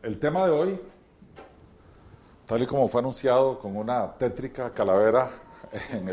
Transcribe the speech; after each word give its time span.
El 0.00 0.18
tema 0.20 0.46
de 0.46 0.52
hoy, 0.52 0.80
tal 2.46 2.62
y 2.62 2.66
como 2.66 2.86
fue 2.86 3.00
anunciado 3.00 3.58
con 3.58 3.76
una 3.76 4.12
tétrica 4.12 4.72
calavera 4.72 5.28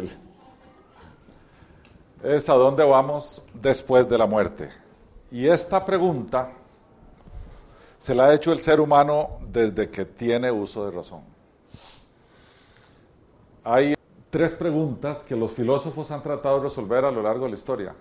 es 2.23 2.49
a 2.49 2.53
dónde 2.55 2.83
vamos 2.83 3.43
después 3.53 4.09
de 4.09 4.17
la 4.17 4.25
muerte. 4.25 4.69
Y 5.29 5.47
esta 5.47 5.85
pregunta 5.85 6.49
se 7.99 8.15
la 8.15 8.25
ha 8.25 8.33
hecho 8.33 8.51
el 8.51 8.57
ser 8.57 8.81
humano 8.81 9.37
desde 9.51 9.87
que 9.91 10.05
tiene 10.05 10.51
uso 10.51 10.85
de 10.85 10.91
razón. 10.91 11.21
Hay 13.63 13.93
tres 14.31 14.55
preguntas 14.55 15.23
que 15.23 15.35
los 15.35 15.51
filósofos 15.51 16.09
han 16.09 16.23
tratado 16.23 16.57
de 16.57 16.63
resolver 16.63 17.05
a 17.05 17.11
lo 17.11 17.21
largo 17.21 17.45
de 17.45 17.51
la 17.51 17.55
historia. 17.55 17.95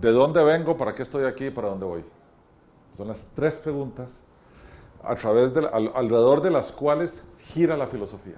¿De 0.00 0.10
dónde 0.10 0.42
vengo? 0.42 0.76
¿Para 0.76 0.92
qué 0.92 1.02
estoy 1.04 1.26
aquí? 1.26 1.50
¿Para 1.50 1.68
dónde 1.68 1.86
voy? 1.86 2.15
Son 2.96 3.08
las 3.08 3.26
tres 3.34 3.56
preguntas 3.56 4.22
a 5.02 5.14
través 5.14 5.52
de, 5.54 5.66
alrededor 5.66 6.42
de 6.42 6.50
las 6.50 6.72
cuales 6.72 7.22
gira 7.38 7.76
la 7.76 7.86
filosofía. 7.86 8.36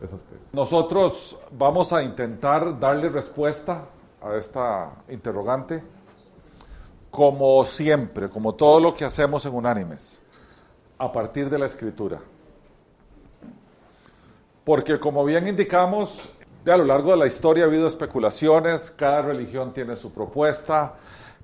Esas 0.00 0.22
tres. 0.24 0.52
Nosotros 0.52 1.38
vamos 1.52 1.92
a 1.92 2.02
intentar 2.02 2.78
darle 2.78 3.08
respuesta 3.08 3.84
a 4.20 4.34
esta 4.36 4.92
interrogante 5.08 5.82
como 7.10 7.62
siempre, 7.64 8.30
como 8.30 8.54
todo 8.54 8.80
lo 8.80 8.94
que 8.94 9.04
hacemos 9.04 9.44
en 9.44 9.54
Unánimes, 9.54 10.22
a 10.98 11.12
partir 11.12 11.50
de 11.50 11.58
la 11.58 11.66
escritura. 11.66 12.20
Porque 14.64 14.98
como 14.98 15.22
bien 15.24 15.46
indicamos, 15.46 16.30
a 16.64 16.76
lo 16.76 16.84
largo 16.84 17.10
de 17.10 17.18
la 17.18 17.26
historia 17.26 17.64
ha 17.64 17.66
habido 17.66 17.86
especulaciones, 17.86 18.90
cada 18.90 19.22
religión 19.22 19.72
tiene 19.72 19.94
su 19.94 20.10
propuesta, 20.10 20.94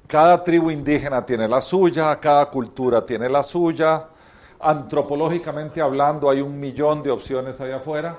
cada 0.08 0.42
tribu 0.42 0.70
indígena 0.70 1.24
tiene 1.24 1.46
la 1.46 1.60
suya, 1.60 2.18
cada 2.18 2.46
cultura 2.46 3.04
tiene 3.04 3.28
la 3.28 3.42
suya. 3.42 4.08
Antropológicamente 4.58 5.82
hablando, 5.82 6.30
hay 6.30 6.40
un 6.40 6.58
millón 6.58 7.02
de 7.02 7.10
opciones 7.10 7.60
allá 7.60 7.76
afuera. 7.76 8.16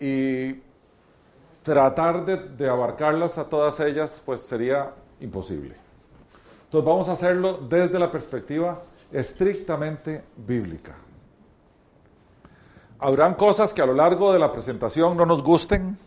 Y 0.00 0.62
tratar 1.62 2.24
de, 2.24 2.68
abarcarlas 2.70 3.36
a 3.36 3.44
todas 3.44 3.78
ellas, 3.80 4.22
pues 4.24 4.40
sería 4.40 4.92
imposible. 5.20 5.76
Entonces 6.64 6.86
vamos 6.86 7.08
a 7.10 7.12
hacerlo 7.12 7.58
desde 7.68 7.98
la 7.98 8.10
perspectiva 8.10 8.80
estrictamente 9.12 10.24
bíblica. 10.38 10.94
Habrán 12.98 13.34
cosas 13.34 13.74
que 13.74 13.82
a 13.82 13.86
lo 13.86 13.92
largo 13.92 14.32
de 14.32 14.38
la 14.38 14.50
presentación 14.50 15.18
no 15.18 15.26
nos 15.26 15.42
gusten. 15.42 15.98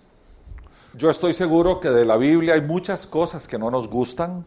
Yo 0.95 1.11
estoy 1.11 1.33
seguro 1.33 1.79
que 1.79 1.91
de 1.91 2.03
la 2.03 2.17
Biblia 2.17 2.55
hay 2.55 2.61
muchas 2.61 3.05
cosas 3.05 3.47
que 3.47 3.59
no 3.59 3.69
nos 3.69 3.87
gustan 3.87 4.43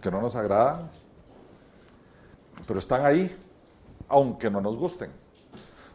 que 0.00 0.10
no 0.10 0.20
nos 0.20 0.34
agradan, 0.34 0.90
pero 2.66 2.78
están 2.78 3.04
ahí, 3.04 3.34
aunque 4.08 4.50
no 4.50 4.60
nos 4.60 4.76
gusten. 4.76 5.10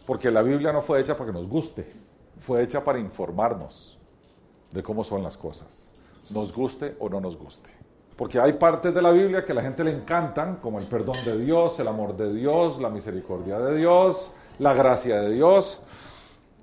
Porque 0.06 0.30
la 0.30 0.42
Biblia 0.42 0.72
no 0.72 0.82
fue 0.82 1.00
hecha 1.00 1.16
para 1.18 1.32
que 1.32 1.34
nos 1.34 1.48
guste, 1.48 1.92
fue 2.40 2.62
hecha 2.62 2.84
para 2.84 3.00
informarnos 3.00 3.98
de 4.72 4.84
cómo 4.84 5.04
son 5.04 5.24
las 5.24 5.38
cosas, 5.38 5.90
nos 6.30 6.56
guste 6.56 6.96
o 7.00 7.10
no 7.10 7.20
nos 7.20 7.38
guste. 7.38 7.70
Porque 8.16 8.40
hay 8.40 8.54
partes 8.54 8.94
de 8.94 9.02
la 9.02 9.12
Biblia 9.12 9.44
que 9.44 9.52
a 9.52 9.56
la 9.56 9.62
gente 9.62 9.84
le 9.84 9.92
encantan, 9.92 10.58
como 10.58 10.80
el 10.80 10.86
perdón 10.86 11.18
de 11.26 11.38
Dios, 11.38 11.80
el 11.80 11.88
amor 11.88 12.16
de 12.16 12.34
Dios, 12.34 12.80
la 12.80 12.90
misericordia 12.90 13.60
de 13.60 13.76
Dios, 13.76 14.32
la 14.60 14.74
gracia 14.74 15.20
de 15.20 15.32
Dios. 15.32 15.82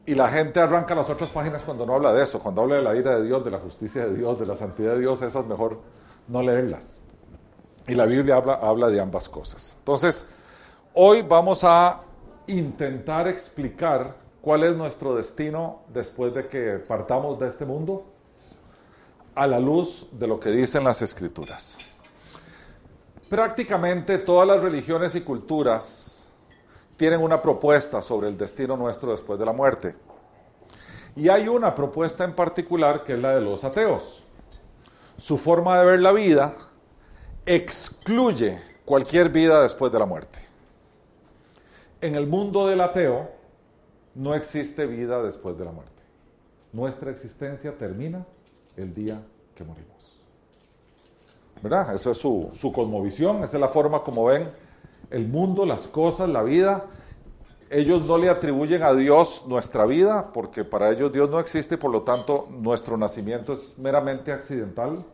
Y 0.06 0.14
la 0.14 0.28
gente 0.28 0.60
arranca 0.60 0.94
las 0.94 1.10
otras 1.10 1.30
páginas 1.30 1.62
cuando 1.62 1.84
no 1.84 1.94
habla 1.94 2.12
de 2.12 2.24
eso, 2.24 2.40
cuando 2.40 2.62
habla 2.62 2.76
de 2.76 2.82
la 2.82 2.96
ira 2.96 3.16
de 3.16 3.24
Dios, 3.24 3.44
de 3.44 3.50
la 3.50 3.58
justicia 3.58 4.06
de 4.06 4.14
Dios, 4.14 4.38
de 4.40 4.46
la 4.46 4.56
santidad 4.56 4.94
de 4.94 5.00
Dios, 5.00 5.20
esas 5.20 5.46
mejor 5.46 5.78
no 6.26 6.42
leerlas. 6.42 7.02
Y 7.88 7.94
la 7.94 8.06
Biblia 8.06 8.36
habla, 8.36 8.54
habla 8.54 8.88
de 8.88 9.00
ambas 9.00 9.28
cosas. 9.28 9.76
Entonces, 9.78 10.26
hoy 10.94 11.22
vamos 11.22 11.64
a 11.64 12.02
intentar 12.46 13.28
explicar 13.28 14.16
cuál 14.40 14.64
es 14.64 14.76
nuestro 14.76 15.14
destino 15.14 15.82
después 15.88 16.34
de 16.34 16.46
que 16.46 16.78
partamos 16.78 17.38
de 17.38 17.48
este 17.48 17.64
mundo 17.64 18.04
a 19.34 19.46
la 19.46 19.58
luz 19.58 20.08
de 20.12 20.26
lo 20.26 20.38
que 20.38 20.50
dicen 20.50 20.84
las 20.84 21.00
escrituras. 21.02 21.78
Prácticamente 23.28 24.18
todas 24.18 24.46
las 24.46 24.60
religiones 24.60 25.14
y 25.14 25.22
culturas 25.22 26.26
tienen 26.96 27.22
una 27.22 27.40
propuesta 27.40 28.02
sobre 28.02 28.28
el 28.28 28.36
destino 28.36 28.76
nuestro 28.76 29.10
después 29.10 29.38
de 29.38 29.46
la 29.46 29.52
muerte. 29.52 29.96
Y 31.16 31.28
hay 31.28 31.48
una 31.48 31.74
propuesta 31.74 32.24
en 32.24 32.34
particular 32.34 33.04
que 33.04 33.14
es 33.14 33.18
la 33.18 33.34
de 33.34 33.40
los 33.40 33.64
ateos. 33.64 34.24
Su 35.16 35.38
forma 35.38 35.78
de 35.78 35.86
ver 35.86 36.00
la 36.00 36.12
vida 36.12 36.54
excluye 37.46 38.60
cualquier 38.84 39.28
vida 39.30 39.62
después 39.62 39.92
de 39.92 39.98
la 39.98 40.06
muerte. 40.06 40.38
En 42.00 42.14
el 42.14 42.26
mundo 42.26 42.66
del 42.66 42.80
ateo 42.80 43.30
no 44.14 44.34
existe 44.34 44.86
vida 44.86 45.22
después 45.22 45.56
de 45.58 45.64
la 45.64 45.72
muerte. 45.72 46.02
Nuestra 46.72 47.10
existencia 47.10 47.76
termina 47.76 48.26
el 48.76 48.94
día 48.94 49.22
que 49.54 49.64
morimos. 49.64 49.92
¿Verdad? 51.62 51.94
Esa 51.94 52.10
es 52.10 52.18
su, 52.18 52.50
su 52.54 52.72
cosmovisión, 52.72 53.44
esa 53.44 53.56
es 53.56 53.60
la 53.60 53.68
forma 53.68 54.02
como 54.02 54.24
ven 54.26 54.48
el 55.10 55.28
mundo, 55.28 55.64
las 55.64 55.86
cosas, 55.86 56.28
la 56.28 56.42
vida. 56.42 56.86
Ellos 57.70 58.04
no 58.04 58.18
le 58.18 58.28
atribuyen 58.28 58.82
a 58.82 58.92
Dios 58.92 59.44
nuestra 59.46 59.86
vida, 59.86 60.32
porque 60.32 60.64
para 60.64 60.90
ellos 60.90 61.12
Dios 61.12 61.30
no 61.30 61.38
existe 61.38 61.76
y 61.76 61.78
por 61.78 61.90
lo 61.90 62.02
tanto 62.02 62.48
nuestro 62.50 62.96
nacimiento 62.96 63.52
es 63.52 63.78
meramente 63.78 64.32
accidental 64.32 65.04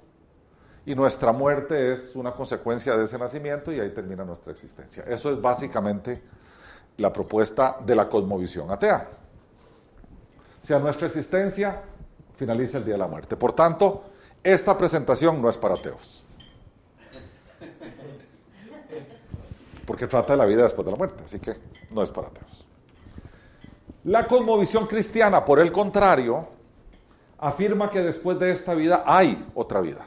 y 0.89 0.95
nuestra 0.95 1.33
muerte 1.33 1.93
es 1.93 2.17
una 2.17 2.33
consecuencia 2.33 2.97
de 2.97 3.05
ese 3.05 3.19
nacimiento 3.19 3.71
y 3.71 3.79
ahí 3.79 3.91
termina 3.91 4.25
nuestra 4.25 4.53
existencia. 4.53 5.05
Eso 5.07 5.31
es 5.31 5.39
básicamente 5.39 6.23
la 6.97 7.13
propuesta 7.13 7.77
de 7.85 7.95
la 7.95 8.09
cosmovisión 8.09 8.71
atea. 8.71 9.07
O 10.63 10.67
sea, 10.67 10.79
nuestra 10.79 11.07
existencia 11.07 11.83
finaliza 12.35 12.79
el 12.79 12.87
día 12.87 12.95
de 12.95 13.01
la 13.01 13.07
muerte. 13.07 13.37
Por 13.37 13.53
tanto, 13.53 14.05
esta 14.43 14.79
presentación 14.79 15.43
no 15.43 15.51
es 15.51 15.59
para 15.59 15.75
ateos. 15.75 16.25
Porque 19.85 20.07
trata 20.07 20.33
de 20.33 20.39
la 20.39 20.47
vida 20.47 20.63
después 20.63 20.87
de 20.87 20.93
la 20.93 20.97
muerte, 20.97 21.23
así 21.23 21.39
que 21.39 21.55
no 21.91 22.03
es 22.03 22.11
para 22.11 22.29
ateos. 22.29 22.67
La 24.05 24.27
cosmovisión 24.27 24.87
cristiana, 24.87 25.45
por 25.45 25.61
el 25.61 25.71
contrario, 25.71 26.49
afirma 27.37 27.91
que 27.91 28.01
después 28.01 28.39
de 28.39 28.53
esta 28.53 28.73
vida 28.73 29.03
hay 29.05 29.45
otra 29.55 29.83
vida 29.83 30.07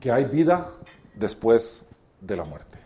que 0.00 0.10
hay 0.10 0.24
vida 0.24 0.70
después 1.14 1.84
de 2.20 2.36
la 2.36 2.44
muerte. 2.44 2.78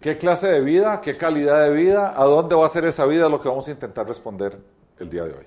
¿Qué 0.00 0.16
clase 0.16 0.48
de 0.48 0.60
vida? 0.60 1.02
¿Qué 1.02 1.18
calidad 1.18 1.62
de 1.64 1.74
vida? 1.74 2.14
¿A 2.16 2.24
dónde 2.24 2.54
va 2.54 2.64
a 2.64 2.68
ser 2.70 2.86
esa 2.86 3.04
vida? 3.04 3.28
Lo 3.28 3.40
que 3.40 3.48
vamos 3.48 3.68
a 3.68 3.70
intentar 3.70 4.08
responder 4.08 4.58
el 4.98 5.10
día 5.10 5.24
de 5.24 5.34
hoy. 5.34 5.44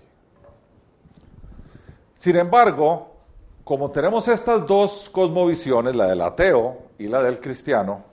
Sin 2.13 2.35
embargo, 2.35 3.15
como 3.63 3.89
tenemos 3.89 4.27
estas 4.27 4.67
dos 4.67 5.09
cosmovisiones, 5.11 5.95
la 5.95 6.07
del 6.07 6.21
ateo 6.21 6.77
y 6.99 7.07
la 7.07 7.23
del 7.23 7.39
cristiano, 7.39 8.03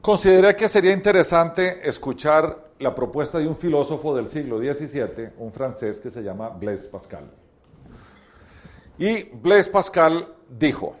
consideré 0.00 0.56
que 0.56 0.68
sería 0.68 0.92
interesante 0.92 1.88
escuchar 1.88 2.70
la 2.80 2.92
propuesta 2.92 3.38
de 3.38 3.46
un 3.46 3.56
filósofo 3.56 4.16
del 4.16 4.26
siglo 4.26 4.58
XVII, 4.58 5.34
un 5.38 5.52
francés 5.52 6.00
que 6.00 6.10
se 6.10 6.22
llama 6.22 6.48
Blaise 6.48 6.86
Pascal. 6.86 7.30
Y 8.98 9.24
Blaise 9.24 9.68
Pascal 9.68 10.34
dijo, 10.48 10.94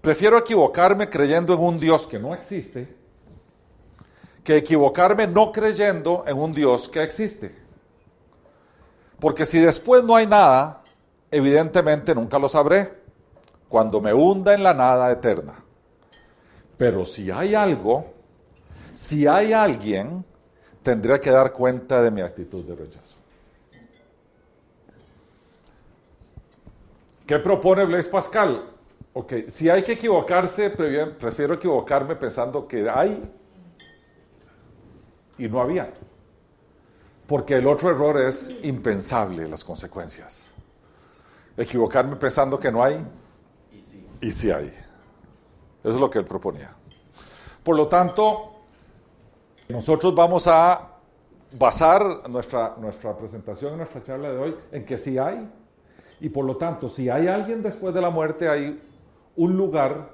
prefiero 0.00 0.38
equivocarme 0.38 1.08
creyendo 1.08 1.54
en 1.54 1.60
un 1.60 1.78
Dios 1.78 2.06
que 2.06 2.18
no 2.18 2.34
existe 2.34 2.98
que 4.48 4.56
equivocarme 4.56 5.26
no 5.26 5.52
creyendo 5.52 6.24
en 6.26 6.38
un 6.38 6.54
Dios 6.54 6.88
que 6.88 7.02
existe. 7.02 7.54
Porque 9.20 9.44
si 9.44 9.60
después 9.60 10.02
no 10.02 10.16
hay 10.16 10.26
nada, 10.26 10.82
evidentemente 11.30 12.14
nunca 12.14 12.38
lo 12.38 12.48
sabré 12.48 12.94
cuando 13.68 14.00
me 14.00 14.14
hunda 14.14 14.54
en 14.54 14.62
la 14.62 14.72
nada 14.72 15.12
eterna. 15.12 15.62
Pero 16.78 17.04
si 17.04 17.30
hay 17.30 17.54
algo, 17.54 18.06
si 18.94 19.26
hay 19.26 19.52
alguien, 19.52 20.24
tendría 20.82 21.20
que 21.20 21.30
dar 21.30 21.52
cuenta 21.52 22.00
de 22.00 22.10
mi 22.10 22.22
actitud 22.22 22.64
de 22.64 22.74
rechazo. 22.74 23.17
¿Qué 27.28 27.38
propone 27.38 27.84
Blaise 27.84 28.08
Pascal? 28.08 28.64
Ok, 29.12 29.34
si 29.48 29.68
hay 29.68 29.82
que 29.82 29.92
equivocarse, 29.92 30.70
prefiero 30.70 31.52
equivocarme 31.52 32.16
pensando 32.16 32.66
que 32.66 32.88
hay 32.88 33.30
y 35.36 35.46
no 35.46 35.60
había. 35.60 35.92
Porque 37.26 37.56
el 37.56 37.66
otro 37.66 37.90
error 37.90 38.18
es 38.18 38.50
impensable, 38.62 39.46
las 39.46 39.62
consecuencias. 39.62 40.52
Equivocarme 41.54 42.16
pensando 42.16 42.58
que 42.58 42.72
no 42.72 42.82
hay 42.82 42.98
y 44.22 44.30
sí, 44.30 44.50
hay. 44.50 44.68
Eso 44.68 45.94
es 45.94 46.00
lo 46.00 46.08
que 46.08 46.20
él 46.20 46.24
proponía. 46.24 46.74
Por 47.62 47.76
lo 47.76 47.88
tanto, 47.88 48.54
nosotros 49.68 50.14
vamos 50.14 50.46
a 50.46 50.92
basar 51.52 52.26
nuestra, 52.30 52.74
nuestra 52.78 53.14
presentación, 53.14 53.76
nuestra 53.76 54.02
charla 54.02 54.30
de 54.30 54.38
hoy, 54.38 54.56
en 54.72 54.86
que 54.86 54.96
sí 54.96 55.18
hay 55.18 55.46
y 56.20 56.28
por 56.28 56.44
lo 56.44 56.56
tanto, 56.56 56.88
si 56.88 57.08
hay 57.08 57.26
alguien 57.28 57.62
después 57.62 57.94
de 57.94 58.00
la 58.00 58.10
muerte, 58.10 58.48
hay 58.48 58.78
un 59.36 59.56
lugar 59.56 60.10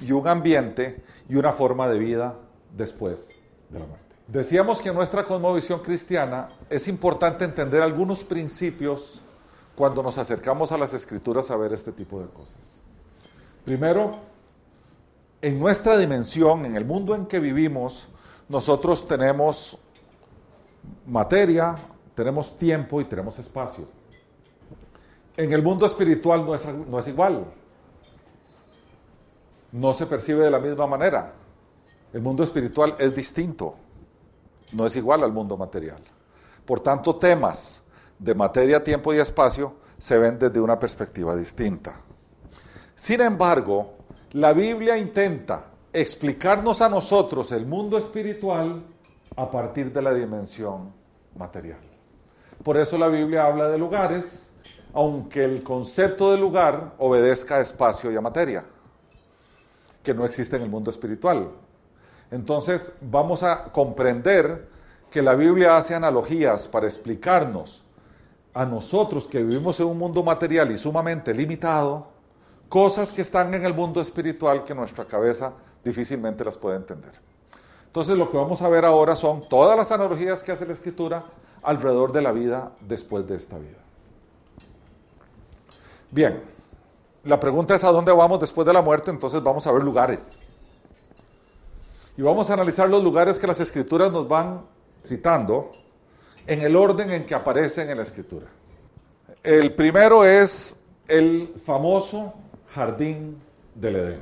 y 0.00 0.12
un 0.12 0.26
ambiente 0.26 1.02
y 1.28 1.36
una 1.36 1.52
forma 1.52 1.88
de 1.88 1.98
vida 1.98 2.36
después 2.74 3.34
de 3.70 3.78
la 3.78 3.86
muerte. 3.86 4.04
Decíamos 4.28 4.80
que 4.80 4.88
en 4.88 4.94
nuestra 4.94 5.24
cosmovisión 5.24 5.80
cristiana 5.80 6.48
es 6.68 6.88
importante 6.88 7.44
entender 7.44 7.82
algunos 7.82 8.24
principios 8.24 9.20
cuando 9.76 10.02
nos 10.02 10.18
acercamos 10.18 10.72
a 10.72 10.78
las 10.78 10.94
escrituras 10.94 11.50
a 11.50 11.56
ver 11.56 11.72
este 11.72 11.92
tipo 11.92 12.20
de 12.20 12.28
cosas. 12.28 12.56
Primero, 13.64 14.16
en 15.42 15.60
nuestra 15.60 15.96
dimensión, 15.96 16.64
en 16.64 16.76
el 16.76 16.84
mundo 16.84 17.14
en 17.14 17.26
que 17.26 17.38
vivimos, 17.38 18.08
nosotros 18.48 19.06
tenemos 19.06 19.78
materia, 21.06 21.76
tenemos 22.14 22.56
tiempo 22.56 23.00
y 23.00 23.04
tenemos 23.04 23.38
espacio. 23.38 23.86
En 25.36 25.52
el 25.52 25.62
mundo 25.62 25.86
espiritual 25.86 26.44
no 26.44 26.54
es, 26.54 26.66
no 26.66 26.98
es 26.98 27.08
igual. 27.08 27.44
No 29.72 29.92
se 29.92 30.06
percibe 30.06 30.44
de 30.44 30.50
la 30.50 30.58
misma 30.58 30.86
manera. 30.86 31.32
El 32.12 32.22
mundo 32.22 32.42
espiritual 32.42 32.94
es 32.98 33.14
distinto. 33.14 33.74
No 34.72 34.86
es 34.86 34.96
igual 34.96 35.22
al 35.22 35.32
mundo 35.32 35.56
material. 35.56 36.02
Por 36.64 36.80
tanto, 36.80 37.16
temas 37.16 37.84
de 38.18 38.34
materia, 38.34 38.82
tiempo 38.82 39.12
y 39.12 39.18
espacio 39.18 39.74
se 39.98 40.18
ven 40.18 40.38
desde 40.38 40.60
una 40.60 40.78
perspectiva 40.78 41.36
distinta. 41.36 42.00
Sin 42.94 43.20
embargo, 43.20 43.94
la 44.32 44.52
Biblia 44.52 44.96
intenta 44.96 45.70
explicarnos 45.92 46.82
a 46.82 46.88
nosotros 46.88 47.52
el 47.52 47.66
mundo 47.66 47.96
espiritual 47.98 48.82
a 49.36 49.50
partir 49.50 49.92
de 49.92 50.02
la 50.02 50.12
dimensión 50.12 50.92
material. 51.36 51.80
Por 52.62 52.76
eso 52.78 52.98
la 52.98 53.08
Biblia 53.08 53.46
habla 53.46 53.68
de 53.68 53.78
lugares, 53.78 54.50
aunque 54.96 55.44
el 55.44 55.62
concepto 55.62 56.32
de 56.32 56.38
lugar 56.38 56.94
obedezca 56.96 57.56
a 57.56 57.60
espacio 57.60 58.10
y 58.10 58.16
a 58.16 58.22
materia, 58.22 58.64
que 60.02 60.14
no 60.14 60.24
existe 60.24 60.56
en 60.56 60.62
el 60.62 60.70
mundo 60.70 60.90
espiritual. 60.90 61.50
Entonces 62.30 62.94
vamos 63.02 63.42
a 63.42 63.64
comprender 63.64 64.70
que 65.10 65.20
la 65.20 65.34
Biblia 65.34 65.76
hace 65.76 65.94
analogías 65.94 66.66
para 66.66 66.86
explicarnos 66.86 67.84
a 68.54 68.64
nosotros 68.64 69.28
que 69.28 69.42
vivimos 69.42 69.78
en 69.80 69.86
un 69.86 69.98
mundo 69.98 70.22
material 70.22 70.70
y 70.70 70.78
sumamente 70.78 71.34
limitado, 71.34 72.06
cosas 72.70 73.12
que 73.12 73.20
están 73.20 73.52
en 73.52 73.66
el 73.66 73.74
mundo 73.74 74.00
espiritual 74.00 74.64
que 74.64 74.74
nuestra 74.74 75.04
cabeza 75.04 75.52
difícilmente 75.84 76.42
las 76.42 76.56
puede 76.56 76.76
entender. 76.76 77.12
Entonces 77.84 78.16
lo 78.16 78.30
que 78.30 78.38
vamos 78.38 78.62
a 78.62 78.68
ver 78.70 78.86
ahora 78.86 79.14
son 79.14 79.46
todas 79.46 79.76
las 79.76 79.92
analogías 79.92 80.42
que 80.42 80.52
hace 80.52 80.64
la 80.64 80.72
escritura 80.72 81.22
alrededor 81.62 82.12
de 82.12 82.22
la 82.22 82.32
vida 82.32 82.72
después 82.80 83.26
de 83.26 83.36
esta 83.36 83.58
vida. 83.58 83.85
Bien, 86.10 86.42
la 87.24 87.40
pregunta 87.40 87.74
es 87.74 87.84
a 87.84 87.90
dónde 87.90 88.12
vamos 88.12 88.38
después 88.38 88.66
de 88.66 88.72
la 88.72 88.82
muerte, 88.82 89.10
entonces 89.10 89.42
vamos 89.42 89.66
a 89.66 89.72
ver 89.72 89.82
lugares. 89.82 90.56
Y 92.16 92.22
vamos 92.22 92.48
a 92.50 92.54
analizar 92.54 92.88
los 92.88 93.02
lugares 93.02 93.38
que 93.38 93.46
las 93.46 93.60
escrituras 93.60 94.10
nos 94.12 94.26
van 94.26 94.62
citando 95.04 95.70
en 96.46 96.62
el 96.62 96.76
orden 96.76 97.10
en 97.10 97.26
que 97.26 97.34
aparecen 97.34 97.90
en 97.90 97.96
la 97.98 98.04
escritura. 98.04 98.46
El 99.42 99.74
primero 99.74 100.24
es 100.24 100.78
el 101.08 101.52
famoso 101.64 102.34
jardín 102.74 103.40
del 103.74 103.96
Edén. 103.96 104.20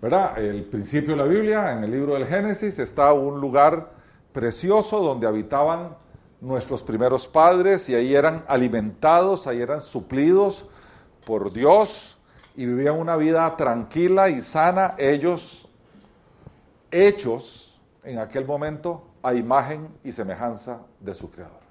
¿Verdad? 0.00 0.38
El 0.38 0.64
principio 0.64 1.12
de 1.12 1.16
la 1.16 1.24
Biblia, 1.24 1.72
en 1.72 1.84
el 1.84 1.90
libro 1.90 2.14
del 2.14 2.26
Génesis, 2.26 2.78
está 2.78 3.12
un 3.12 3.40
lugar 3.40 3.90
precioso 4.32 5.02
donde 5.02 5.26
habitaban 5.26 5.96
nuestros 6.44 6.82
primeros 6.82 7.26
padres 7.26 7.88
y 7.88 7.94
ahí 7.94 8.14
eran 8.14 8.44
alimentados, 8.46 9.46
ahí 9.46 9.62
eran 9.62 9.80
suplidos 9.80 10.66
por 11.24 11.52
Dios 11.52 12.18
y 12.54 12.66
vivían 12.66 12.98
una 12.98 13.16
vida 13.16 13.56
tranquila 13.56 14.28
y 14.28 14.40
sana, 14.40 14.94
ellos 14.98 15.68
hechos 16.90 17.80
en 18.04 18.18
aquel 18.18 18.44
momento 18.44 19.06
a 19.22 19.32
imagen 19.34 19.88
y 20.04 20.12
semejanza 20.12 20.82
de 21.00 21.14
su 21.14 21.30
Creador. 21.30 21.64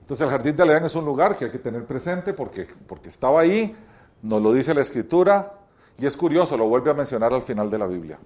Entonces 0.00 0.24
el 0.24 0.30
jardín 0.30 0.56
de 0.56 0.64
Edén 0.64 0.84
es 0.84 0.94
un 0.94 1.04
lugar 1.04 1.36
que 1.36 1.44
hay 1.44 1.50
que 1.50 1.58
tener 1.58 1.84
presente 1.84 2.32
porque, 2.32 2.66
porque 2.86 3.10
estaba 3.10 3.42
ahí, 3.42 3.76
nos 4.22 4.42
lo 4.42 4.54
dice 4.54 4.74
la 4.74 4.80
Escritura 4.80 5.52
y 5.98 6.06
es 6.06 6.16
curioso, 6.16 6.56
lo 6.56 6.66
vuelve 6.66 6.90
a 6.90 6.94
mencionar 6.94 7.34
al 7.34 7.42
final 7.42 7.70
de 7.70 7.78
la 7.78 7.86
Biblia. 7.86 8.18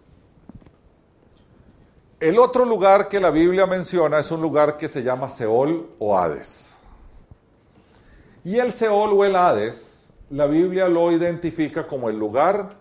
El 2.18 2.38
otro 2.38 2.64
lugar 2.64 3.08
que 3.08 3.20
la 3.20 3.30
Biblia 3.30 3.66
menciona 3.66 4.18
es 4.18 4.30
un 4.30 4.40
lugar 4.40 4.78
que 4.78 4.88
se 4.88 5.02
llama 5.02 5.28
Seol 5.28 5.90
o 5.98 6.16
Hades. 6.16 6.82
Y 8.42 8.58
el 8.58 8.72
Seol 8.72 9.12
o 9.12 9.24
el 9.24 9.36
Hades, 9.36 10.14
la 10.30 10.46
Biblia 10.46 10.88
lo 10.88 11.12
identifica 11.12 11.86
como 11.86 12.08
el 12.08 12.18
lugar 12.18 12.76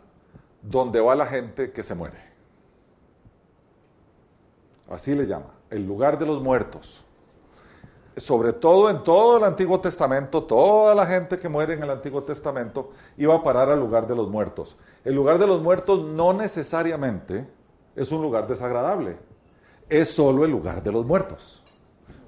donde 0.62 1.02
va 1.02 1.16
la 1.16 1.26
gente 1.26 1.72
que 1.72 1.84
se 1.84 1.96
muere. 1.96 2.18
Así 4.90 5.14
le 5.14 5.26
llama, 5.26 5.52
el 5.70 5.86
lugar 5.86 6.18
de 6.18 6.26
los 6.26 6.42
muertos. 6.42 7.04
Sobre 8.16 8.54
todo 8.54 8.90
en 8.90 9.04
todo 9.04 9.38
el 9.38 9.44
Antiguo 9.44 9.82
Testamento, 9.82 10.44
toda 10.44 10.96
la 10.96 11.06
gente 11.06 11.38
que 11.38 11.50
muere 11.50 11.74
en 11.74 11.84
el 11.84 11.90
Antiguo 11.90 12.24
Testamento 12.24 12.92
iba 13.18 13.36
a 13.36 13.44
parar 13.44 13.70
al 13.70 13.80
lugar 13.82 14.08
de 14.08 14.16
los 14.16 14.30
muertos. 14.30 14.78
El 15.04 15.16
lugar 15.16 15.40
de 15.40 15.48
los 15.48 15.62
muertos 15.62 16.06
no 16.06 16.32
necesariamente 16.32 17.46
es 17.96 18.12
un 18.12 18.22
lugar 18.22 18.48
desagradable, 18.48 19.18
es 19.90 20.10
solo 20.10 20.46
el 20.46 20.52
lugar 20.52 20.84
de 20.84 20.92
los 20.92 21.06
muertos. 21.06 21.64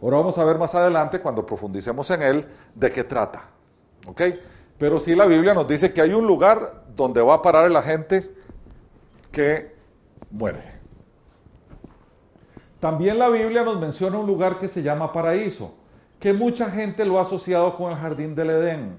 Ahora 0.01 0.17
vamos 0.17 0.37
a 0.37 0.43
ver 0.43 0.57
más 0.57 0.75
adelante, 0.75 1.19
cuando 1.19 1.45
profundicemos 1.45 2.09
en 2.11 2.21
él, 2.21 2.45
de 2.75 2.91
qué 2.91 3.03
trata. 3.03 3.49
¿Ok? 4.07 4.21
Pero 4.77 4.99
sí 4.99 5.15
la 5.15 5.25
Biblia 5.25 5.53
nos 5.53 5.67
dice 5.67 5.91
que 5.91 6.01
hay 6.01 6.13
un 6.13 6.27
lugar 6.27 6.85
donde 6.95 7.21
va 7.21 7.35
a 7.35 7.41
parar 7.41 7.69
la 7.71 7.81
gente 7.81 8.23
que 9.31 9.75
muere. 10.29 10.77
También 12.79 13.17
la 13.17 13.29
Biblia 13.29 13.63
nos 13.63 13.79
menciona 13.79 14.19
un 14.19 14.27
lugar 14.27 14.59
que 14.59 14.67
se 14.67 14.83
llama 14.83 15.11
paraíso, 15.11 15.73
que 16.19 16.31
mucha 16.31 16.69
gente 16.69 17.05
lo 17.05 17.17
ha 17.17 17.23
asociado 17.23 17.75
con 17.75 17.91
el 17.91 17.97
jardín 17.97 18.35
del 18.35 18.51
Edén, 18.51 18.97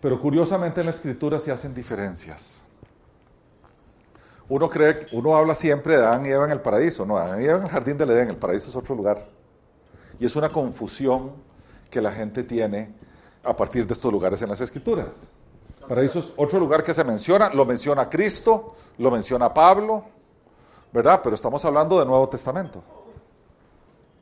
pero 0.00 0.20
curiosamente 0.20 0.80
en 0.80 0.86
la 0.86 0.90
escritura 0.90 1.38
se 1.38 1.52
hacen 1.52 1.72
diferencias 1.72 2.66
uno 4.50 4.68
cree, 4.68 5.06
uno 5.12 5.36
habla 5.36 5.54
siempre 5.54 5.96
de 5.96 6.04
Adán 6.04 6.26
y 6.26 6.28
Eva 6.28 6.44
en 6.44 6.50
el 6.50 6.60
paraíso. 6.60 7.06
No, 7.06 7.16
Adán 7.16 7.40
y 7.40 7.44
Eva 7.44 7.58
en 7.58 7.62
el 7.62 7.68
jardín 7.68 7.96
del 7.96 8.10
Edén, 8.10 8.30
el 8.30 8.36
paraíso 8.36 8.68
es 8.68 8.74
otro 8.74 8.96
lugar. 8.96 9.24
Y 10.18 10.26
es 10.26 10.34
una 10.34 10.48
confusión 10.48 11.32
que 11.88 12.00
la 12.00 12.10
gente 12.10 12.42
tiene 12.42 12.92
a 13.44 13.54
partir 13.54 13.86
de 13.86 13.92
estos 13.92 14.12
lugares 14.12 14.42
en 14.42 14.48
las 14.48 14.60
escrituras. 14.60 15.28
Paraíso 15.88 16.18
es 16.18 16.32
otro 16.36 16.58
lugar 16.58 16.82
que 16.82 16.92
se 16.92 17.04
menciona, 17.04 17.48
lo 17.54 17.64
menciona 17.64 18.08
Cristo, 18.08 18.74
lo 18.98 19.12
menciona 19.12 19.54
Pablo, 19.54 20.02
¿verdad? 20.92 21.20
Pero 21.22 21.36
estamos 21.36 21.64
hablando 21.64 22.00
del 22.00 22.08
Nuevo 22.08 22.28
Testamento. 22.28 22.82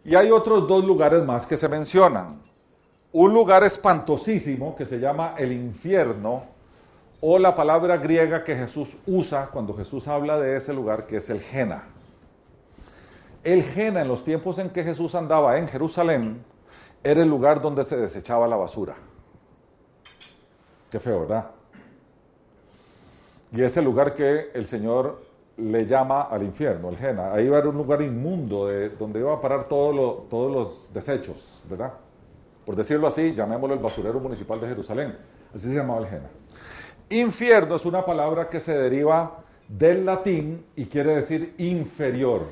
Y 0.05 0.15
hay 0.15 0.31
otros 0.31 0.69
dos 0.69 0.85
lugares 0.85 1.25
más 1.25 1.47
que 1.47 1.57
se 1.57 1.69
mencionan. 1.71 2.43
Un 3.13 3.33
lugar 3.33 3.65
espantosísimo 3.65 4.77
que 4.77 4.85
se 4.85 5.01
llama 5.01 5.37
el 5.39 5.53
infierno, 5.53 6.58
o 7.21 7.39
la 7.39 7.55
palabra 7.55 7.97
griega 7.97 8.45
que 8.45 8.55
Jesús 8.55 8.99
usa 9.07 9.49
cuando 9.49 9.75
Jesús 9.75 10.07
habla 10.07 10.39
de 10.39 10.57
ese 10.57 10.73
lugar, 10.73 11.07
que 11.07 11.17
es 11.17 11.31
el 11.31 11.41
Jena. 11.41 11.85
El 13.43 13.63
Jena, 13.63 14.03
en 14.03 14.09
los 14.09 14.25
tiempos 14.25 14.59
en 14.59 14.71
que 14.71 14.85
Jesús 14.85 15.15
andaba 15.15 15.59
en 15.59 15.69
Jerusalén, 15.69 16.45
era 17.03 17.23
el 17.23 17.29
lugar 17.29 17.61
donde 17.61 17.85
se 17.85 17.97
desechaba 17.97 18.47
la 18.47 18.57
basura. 18.57 18.97
Qué 20.91 21.01
feo, 21.01 21.21
¿verdad? 21.21 21.51
Y 23.53 23.63
es 23.63 23.77
el 23.77 23.85
lugar 23.85 24.15
que 24.15 24.51
el 24.55 24.67
Señor 24.67 25.23
le 25.57 25.87
llama 25.87 26.23
al 26.23 26.43
infierno, 26.43 26.89
el 26.89 26.97
Jena. 26.97 27.33
Ahí 27.33 27.49
va 27.49 27.59
a 27.59 27.69
un 27.69 27.77
lugar 27.77 28.01
inmundo 28.03 28.67
de, 28.69 28.91
donde 28.91 29.21
iba 29.21 29.35
a 29.35 29.41
parar 29.41 29.69
todos 29.69 29.95
los 30.31 30.93
desechos, 30.93 31.63
¿verdad? 31.69 31.93
Por 32.65 32.77
decirlo 32.77 33.07
así, 33.07 33.35
llamémoslo 33.35 33.75
el 33.75 33.81
basurero 33.81 34.21
municipal 34.21 34.61
de 34.61 34.69
Jerusalén. 34.69 35.17
Así 35.55 35.69
se 35.69 35.75
llamaba 35.75 36.01
el 36.01 36.07
Jena. 36.07 36.29
Infierno 37.11 37.77
es 37.77 37.87
una 37.87 38.05
palabra 38.05 38.51
que 38.51 38.61
se 38.61 38.77
deriva 38.77 39.39
del 39.69 40.05
latín 40.05 40.65
y 40.77 40.87
quiere 40.87 41.17
decir 41.17 41.55
inferior, 41.59 42.43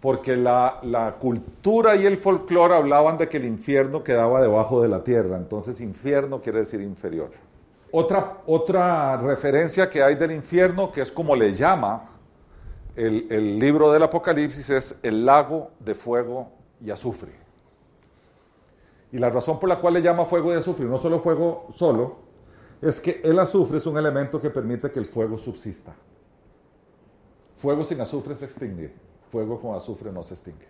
porque 0.00 0.36
la, 0.36 1.16
cultura 1.18 1.96
y 1.96 2.06
el 2.06 2.16
folclore 2.16 2.74
hablaban 2.74 3.18
de 3.18 3.28
que 3.28 3.36
el 3.36 3.44
infierno 3.44 4.02
quedaba 4.02 4.40
debajo 4.40 4.80
de 4.80 4.88
la 4.88 5.04
tierra, 5.04 5.36
entonces 5.36 5.80
infierno 5.80 6.40
quiere 6.40 6.60
decir 6.60 6.80
inferior. 6.80 7.30
Otra, 7.90 8.38
otra 8.46 9.16
referencia 9.16 9.88
que 9.88 10.02
hay 10.02 10.14
del 10.14 10.32
infierno, 10.32 10.92
que 10.92 11.02
es 11.02 11.12
como 11.12 11.36
le 11.36 11.52
llama 11.52 12.04
el, 12.96 13.26
el 13.30 13.58
libro 13.58 13.92
del 13.92 14.02
Apocalipsis, 14.02 14.70
es 14.70 14.98
el 15.02 15.24
lago 15.24 15.70
de 15.80 15.94
fuego 15.94 16.48
y 16.82 16.90
azufre. 16.90 17.32
Y 19.10 19.18
la 19.18 19.30
razón 19.30 19.58
por 19.58 19.70
la 19.70 19.76
cual 19.80 19.94
le 19.94 20.02
llama 20.02 20.26
fuego 20.26 20.52
y 20.52 20.56
azufre, 20.56 20.84
no 20.84 20.98
solo 20.98 21.18
fuego 21.18 21.66
solo, 21.70 22.27
es 22.80 23.00
que 23.00 23.20
el 23.24 23.38
azufre 23.38 23.78
es 23.78 23.86
un 23.86 23.96
elemento 23.96 24.40
que 24.40 24.50
permite 24.50 24.90
que 24.90 24.98
el 24.98 25.06
fuego 25.06 25.36
subsista. 25.36 25.94
Fuego 27.56 27.82
sin 27.82 28.00
azufre 28.00 28.36
se 28.36 28.44
extingue, 28.44 28.92
fuego 29.32 29.60
con 29.60 29.74
azufre 29.74 30.12
no 30.12 30.22
se 30.22 30.34
extingue. 30.34 30.66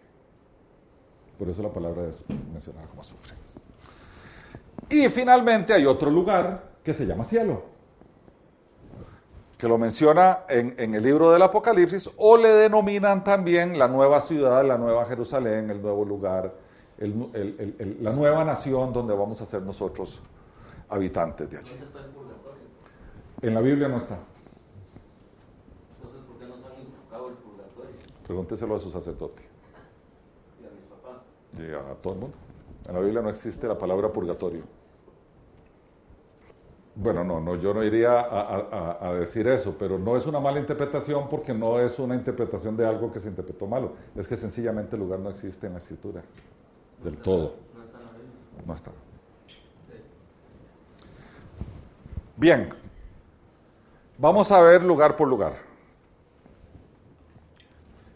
Por 1.38 1.49
eso 1.49 1.62
la 1.62 1.69
palabra 1.69 2.09
es 2.09 2.25
mencionada 2.50 2.87
como 2.87 3.03
azufre. 3.03 3.35
Y 4.88 5.09
finalmente 5.09 5.75
hay 5.75 5.85
otro 5.85 6.11
lugar 6.11 6.77
que 6.83 6.95
se 6.95 7.07
llama 7.07 7.25
cielo. 7.25 7.62
que 9.59 9.67
lo 9.67 9.77
menciona 9.77 10.45
en, 10.49 10.95
el 10.95 11.03
libro 11.03 11.33
del 11.33 11.43
Apocalipsis, 11.43 12.09
o 12.17 12.37
le 12.37 12.49
denominan 12.49 13.25
también 13.25 13.77
la 13.77 13.88
nueva 13.88 14.21
ciudad, 14.21 14.65
la 14.65 14.79
nueva 14.79 15.05
Jerusalén, 15.05 15.69
el 15.69 15.83
nuevo 15.83 16.05
lugar, 16.05 16.55
la 16.99 18.12
nueva 18.12 18.45
nación 18.45 18.93
donde 18.93 19.15
vamos 19.15 19.41
a 19.41 19.47
ser 19.47 19.62
nosotros 19.62 20.23
habitantes 20.88 21.50
de 21.50 21.59
allí. 21.59 21.75
está 21.83 22.00
el 22.00 22.11
purgatorio? 22.11 22.62
En 23.42 23.54
la 23.54 23.61
Biblia 23.61 23.88
no 23.88 23.99
está. 23.99 24.18
Entonces, 25.97 26.23
¿por 26.26 26.38
qué 26.38 26.47
no 26.47 26.57
se 26.57 26.66
han 26.66 26.80
invocado 26.80 27.28
el 27.28 27.35
purgatorio? 27.35 27.97
Pregúnteselo 28.26 28.75
a 28.75 28.78
su 28.78 28.90
sacerdote. 28.90 29.42
Y 30.61 30.66
a 30.66 30.71
mis 30.71 30.85
papás. 30.85 31.23
Y 31.59 31.73
a 31.73 31.95
todo 31.97 32.14
el 32.14 32.21
mundo. 32.21 32.37
En 32.88 32.95
la 32.95 33.00
Biblia 33.00 33.23
no 33.23 33.28
existe 33.28 33.68
la 33.68 33.76
palabra 33.76 34.11
purgatorio. 34.11 34.62
Bueno, 37.00 37.23
no, 37.23 37.40
no, 37.40 37.54
yo 37.54 37.73
no 37.73 37.85
iría 37.85 38.26
a, 38.28 39.12
decir 39.12 39.47
eso, 39.47 39.76
pero 39.78 40.00
no 40.00 40.16
es 40.16 40.26
una 40.26 40.40
mala 40.40 40.59
interpretación 40.59 41.28
porque 41.28 41.54
no 41.54 41.78
es 41.78 41.97
una 42.00 42.16
interpretación 42.16 42.76
de 42.76 42.85
algo 42.85 43.12
que 43.12 43.21
se 43.21 43.28
interpretó 43.28 43.68
malo. 43.68 43.92
Es 44.16 44.26
que 44.26 44.37
sencillamente 44.37 44.97
el 44.97 45.02
lugar 45.02 45.21
no 45.21 45.30
existe 45.30 45.68
en 45.68 45.75
la 45.75 45.78
escritura. 45.78 46.23
Del 47.04 47.18
todo. 47.18 47.54
No 47.76 47.85
está 47.85 47.99
en 47.99 48.04
la 48.04 48.11
Biblia. 48.11 48.64
No 48.66 48.75
está. 48.75 48.90
Bien, 52.38 52.68
vamos 54.16 54.52
a 54.52 54.62
ver 54.62 54.85
lugar 54.85 55.16
por 55.16 55.26
lugar. 55.26 55.54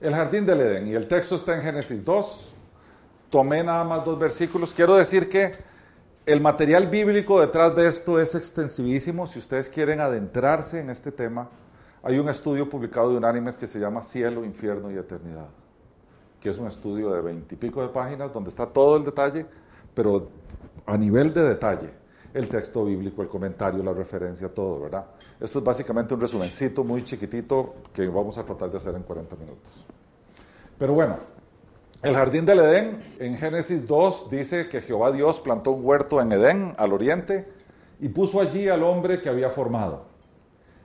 El 0.01 0.15
jardín 0.15 0.47
del 0.47 0.61
Edén, 0.61 0.87
y 0.87 0.95
el 0.95 1.09
texto 1.09 1.35
está 1.35 1.57
en 1.57 1.63
Génesis 1.63 2.05
2. 2.05 2.55
Tomé 3.31 3.65
nada 3.65 3.83
más 3.83 4.05
dos 4.05 4.17
versículos. 4.17 4.73
Quiero 4.73 4.95
decir 4.95 5.29
que 5.29 5.57
el 6.25 6.41
material 6.41 6.87
bíblico 6.87 7.41
detrás 7.41 7.75
de 7.75 7.89
esto 7.89 8.21
es 8.21 8.37
extensivísimo. 8.37 9.27
Si 9.27 9.41
ustedes 9.41 9.69
quieren 9.69 9.99
adentrarse 9.99 10.79
en 10.79 10.91
este 10.91 11.11
tema, 11.11 11.49
hay 12.05 12.21
un 12.21 12.29
estudio 12.29 12.69
publicado 12.69 13.11
de 13.11 13.17
Unánimes 13.17 13.59
que 13.59 13.67
se 13.67 13.81
llama 13.81 14.03
Cielo, 14.03 14.45
Infierno 14.45 14.89
y 14.93 14.99
Eternidad, 14.99 15.49
que 16.39 16.51
es 16.51 16.59
un 16.59 16.69
estudio 16.69 17.11
de 17.11 17.23
veintipico 17.23 17.83
de 17.83 17.89
páginas 17.89 18.33
donde 18.33 18.51
está 18.51 18.67
todo 18.67 18.99
el 18.99 19.05
detalle, 19.05 19.47
pero 19.95 20.29
a 20.87 20.97
nivel 20.97 21.33
de 21.33 21.43
detalle, 21.43 22.02
el 22.35 22.49
texto 22.49 22.85
bíblico, 22.85 23.23
el 23.23 23.29
comentario, 23.29 23.83
la 23.83 23.93
referencia, 23.93 24.49
todo, 24.49 24.81
¿verdad? 24.81 25.05
Esto 25.39 25.59
es 25.59 25.65
básicamente 25.65 26.15
un 26.15 26.21
resumencito 26.21 26.83
muy 26.83 27.03
chiquitito 27.03 27.75
que 27.93 28.09
vamos 28.09 28.39
a 28.39 28.45
tratar 28.45 28.71
de 28.71 28.79
hacer 28.79 28.95
en 28.95 29.03
40 29.03 29.37
minutos. 29.37 29.87
Pero 30.79 30.95
bueno, 30.95 31.17
el 32.03 32.15
jardín 32.15 32.47
del 32.47 32.61
Edén, 32.61 33.01
en 33.19 33.37
Génesis 33.37 33.87
2, 33.87 34.31
dice 34.31 34.69
que 34.69 34.81
Jehová 34.81 35.13
Dios 35.13 35.41
plantó 35.41 35.73
un 35.73 35.85
huerto 35.85 36.21
en 36.21 36.33
Edén, 36.33 36.73
al 36.77 36.93
oriente, 36.93 37.47
y 38.01 38.09
puso 38.09 38.41
allí 38.41 38.69
al 38.69 38.83
hombre 38.83 39.21
que 39.21 39.29
había 39.29 39.51
formado. 39.51 40.07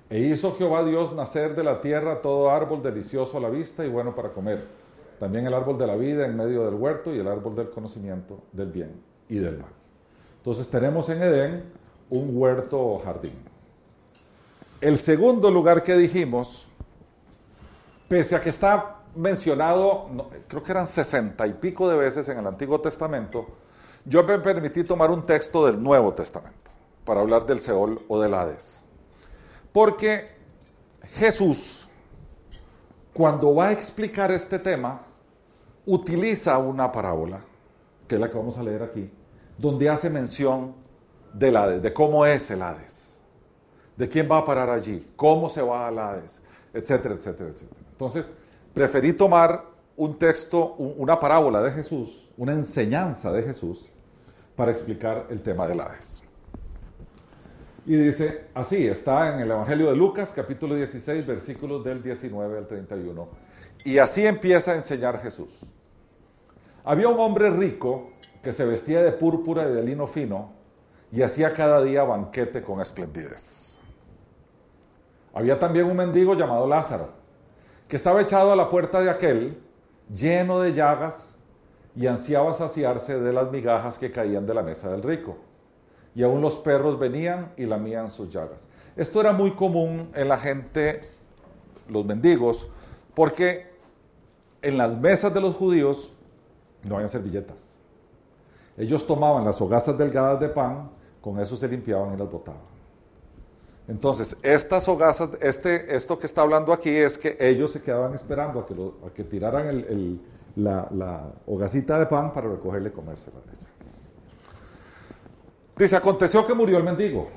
E 0.09 0.19
hizo 0.19 0.55
Jehová 0.55 0.85
Dios 0.85 1.13
nacer 1.13 1.55
de 1.55 1.63
la 1.63 1.81
tierra 1.81 2.21
todo 2.21 2.51
árbol 2.51 2.83
delicioso 2.83 3.37
a 3.37 3.41
la 3.41 3.49
vista 3.49 3.83
y 3.83 3.89
bueno 3.89 4.13
para 4.13 4.29
comer. 4.29 4.63
También 5.19 5.47
el 5.47 5.53
árbol 5.53 5.77
de 5.77 5.87
la 5.87 5.95
vida 5.95 6.25
en 6.25 6.37
medio 6.37 6.63
del 6.65 6.75
huerto 6.75 7.13
y 7.13 7.19
el 7.19 7.27
árbol 7.27 7.55
del 7.55 7.71
conocimiento 7.71 8.43
del 8.51 8.71
bien 8.71 9.01
y 9.27 9.39
del 9.39 9.57
mal. 9.57 9.76
Entonces 10.47 10.69
tenemos 10.69 11.09
en 11.09 11.21
Edén 11.21 11.63
un 12.09 12.29
huerto 12.31 12.79
o 12.79 12.99
jardín. 12.99 13.33
El 14.79 14.97
segundo 14.97 15.51
lugar 15.51 15.83
que 15.83 15.93
dijimos, 15.95 16.69
pese 18.07 18.33
a 18.33 18.39
que 18.39 18.47
está 18.47 19.01
mencionado, 19.13 20.07
creo 20.47 20.63
que 20.63 20.71
eran 20.71 20.87
sesenta 20.87 21.45
y 21.47 21.51
pico 21.51 21.89
de 21.89 21.97
veces 21.97 22.29
en 22.29 22.37
el 22.37 22.47
Antiguo 22.47 22.79
Testamento, 22.79 23.45
yo 24.05 24.23
me 24.23 24.39
permití 24.39 24.85
tomar 24.85 25.11
un 25.11 25.25
texto 25.25 25.65
del 25.65 25.83
Nuevo 25.83 26.13
Testamento 26.13 26.71
para 27.03 27.19
hablar 27.19 27.45
del 27.45 27.59
Seol 27.59 27.99
o 28.07 28.17
del 28.17 28.33
Hades. 28.33 28.85
Porque 29.73 30.29
Jesús, 31.07 31.89
cuando 33.13 33.53
va 33.53 33.67
a 33.67 33.71
explicar 33.73 34.31
este 34.31 34.59
tema, 34.59 35.01
utiliza 35.85 36.57
una 36.57 36.89
parábola, 36.89 37.41
que 38.07 38.15
es 38.15 38.21
la 38.21 38.31
que 38.31 38.37
vamos 38.37 38.57
a 38.57 38.63
leer 38.63 38.81
aquí, 38.81 39.11
donde 39.57 39.89
hace 39.89 40.09
mención 40.09 40.75
del 41.33 41.57
Hades, 41.57 41.81
de 41.81 41.93
cómo 41.93 42.25
es 42.25 42.49
el 42.51 42.61
Hades, 42.61 43.21
de 43.95 44.07
quién 44.07 44.29
va 44.29 44.39
a 44.39 44.45
parar 44.45 44.69
allí, 44.69 45.07
cómo 45.15 45.49
se 45.49 45.61
va 45.61 45.87
al 45.87 45.97
Hades, 45.97 46.41
etcétera, 46.73 47.15
etcétera, 47.15 47.49
etcétera. 47.49 47.81
Entonces, 47.91 48.31
preferí 48.73 49.13
tomar 49.13 49.65
un 49.95 50.15
texto, 50.15 50.73
una 50.75 51.19
parábola 51.19 51.61
de 51.61 51.71
Jesús, 51.71 52.29
una 52.37 52.53
enseñanza 52.53 53.31
de 53.31 53.43
Jesús, 53.43 53.89
para 54.55 54.71
explicar 54.71 55.27
el 55.29 55.41
tema 55.41 55.67
del 55.67 55.81
Hades. 55.81 56.23
Y 57.85 57.95
dice 57.95 58.47
así, 58.53 58.85
está 58.85 59.33
en 59.33 59.39
el 59.39 59.49
Evangelio 59.49 59.89
de 59.89 59.95
Lucas, 59.95 60.33
capítulo 60.35 60.75
16, 60.75 61.25
versículos 61.25 61.83
del 61.85 62.03
19 62.03 62.57
al 62.57 62.67
31. 62.67 63.27
Y 63.85 63.97
así 63.97 64.25
empieza 64.25 64.73
a 64.73 64.75
enseñar 64.75 65.21
Jesús. 65.21 65.61
Había 66.83 67.07
un 67.07 67.19
hombre 67.19 67.49
rico 67.49 68.11
que 68.41 68.53
se 68.53 68.65
vestía 68.65 69.01
de 69.01 69.11
púrpura 69.11 69.67
y 69.69 69.73
de 69.73 69.83
lino 69.83 70.07
fino 70.07 70.51
y 71.11 71.21
hacía 71.21 71.53
cada 71.53 71.83
día 71.83 72.03
banquete 72.03 72.61
con 72.61 72.81
esplendidez. 72.81 73.79
Había 75.33 75.59
también 75.59 75.85
un 75.85 75.97
mendigo 75.97 76.33
llamado 76.33 76.67
Lázaro 76.67 77.09
que 77.87 77.95
estaba 77.95 78.21
echado 78.21 78.51
a 78.51 78.55
la 78.55 78.69
puerta 78.69 78.99
de 79.01 79.09
aquel, 79.09 79.61
lleno 80.13 80.59
de 80.59 80.73
llagas, 80.73 81.37
y 81.95 82.05
ansiaba 82.05 82.53
saciarse 82.53 83.19
de 83.19 83.33
las 83.33 83.49
migajas 83.49 83.97
que 83.97 84.11
caían 84.11 84.45
de 84.45 84.53
la 84.53 84.61
mesa 84.61 84.91
del 84.91 85.01
rico. 85.01 85.37
Y 86.13 86.21
aún 86.21 86.41
los 86.41 86.55
perros 86.59 86.99
venían 86.99 87.53
y 87.57 87.65
lamían 87.65 88.11
sus 88.11 88.29
llagas. 88.29 88.67
Esto 88.95 89.19
era 89.19 89.31
muy 89.31 89.51
común 89.51 90.11
en 90.13 90.27
la 90.27 90.37
gente, 90.37 91.01
los 91.89 92.05
mendigos, 92.05 92.67
porque 93.15 93.71
en 94.61 94.77
las 94.77 94.99
mesas 94.99 95.33
de 95.33 95.41
los 95.41 95.55
judíos 95.55 96.13
no 96.83 96.95
había 96.95 97.07
servilletas. 97.07 97.76
Ellos 98.77 99.05
tomaban 99.07 99.43
las 99.43 99.59
hogazas 99.59 99.97
delgadas 99.97 100.39
de 100.39 100.49
pan, 100.49 100.91
con 101.19 101.39
eso 101.39 101.55
se 101.55 101.67
limpiaban 101.67 102.13
y 102.13 102.17
las 102.17 102.31
botaban. 102.31 102.61
Entonces, 103.87 104.37
estas 104.43 104.87
hogazas, 104.87 105.29
este, 105.41 105.95
esto 105.95 106.19
que 106.19 106.27
está 106.27 106.41
hablando 106.41 106.73
aquí 106.73 106.89
es 106.89 107.17
que 107.17 107.37
ellos 107.39 107.71
se 107.71 107.81
quedaban 107.81 108.13
esperando 108.13 108.59
a 109.05 109.13
que, 109.13 109.23
tiraran 109.23 110.19
la, 110.55 111.31
hogacita 111.47 111.97
de 111.97 112.05
pan 112.05 112.31
para 112.31 112.49
recogerle 112.49 112.89
y 112.89 112.91
comérsela. 112.91 113.37
Dice, 115.77 115.95
aconteció 115.95 116.45
que 116.45 116.53
murió 116.53 116.77
el 116.77 116.83
mendigo 116.83 117.27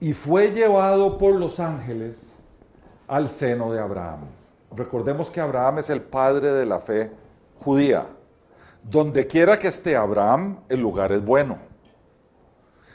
y 0.00 0.12
fue 0.12 0.50
llevado 0.52 1.18
por 1.18 1.34
los 1.34 1.60
ángeles 1.60 2.36
al 3.06 3.28
seno 3.28 3.72
de 3.72 3.80
Abraham. 3.80 4.20
Recordemos 4.74 5.30
que 5.30 5.40
Abraham 5.40 5.78
es 5.78 5.90
el 5.90 6.02
padre 6.02 6.52
de 6.52 6.64
la 6.64 6.80
fe 6.80 7.12
judía. 7.58 8.06
Donde 8.88 9.26
quiera 9.26 9.58
que 9.58 9.66
esté 9.66 9.96
Abraham, 9.96 10.60
el 10.68 10.80
lugar 10.80 11.10
es 11.10 11.24
bueno. 11.24 11.58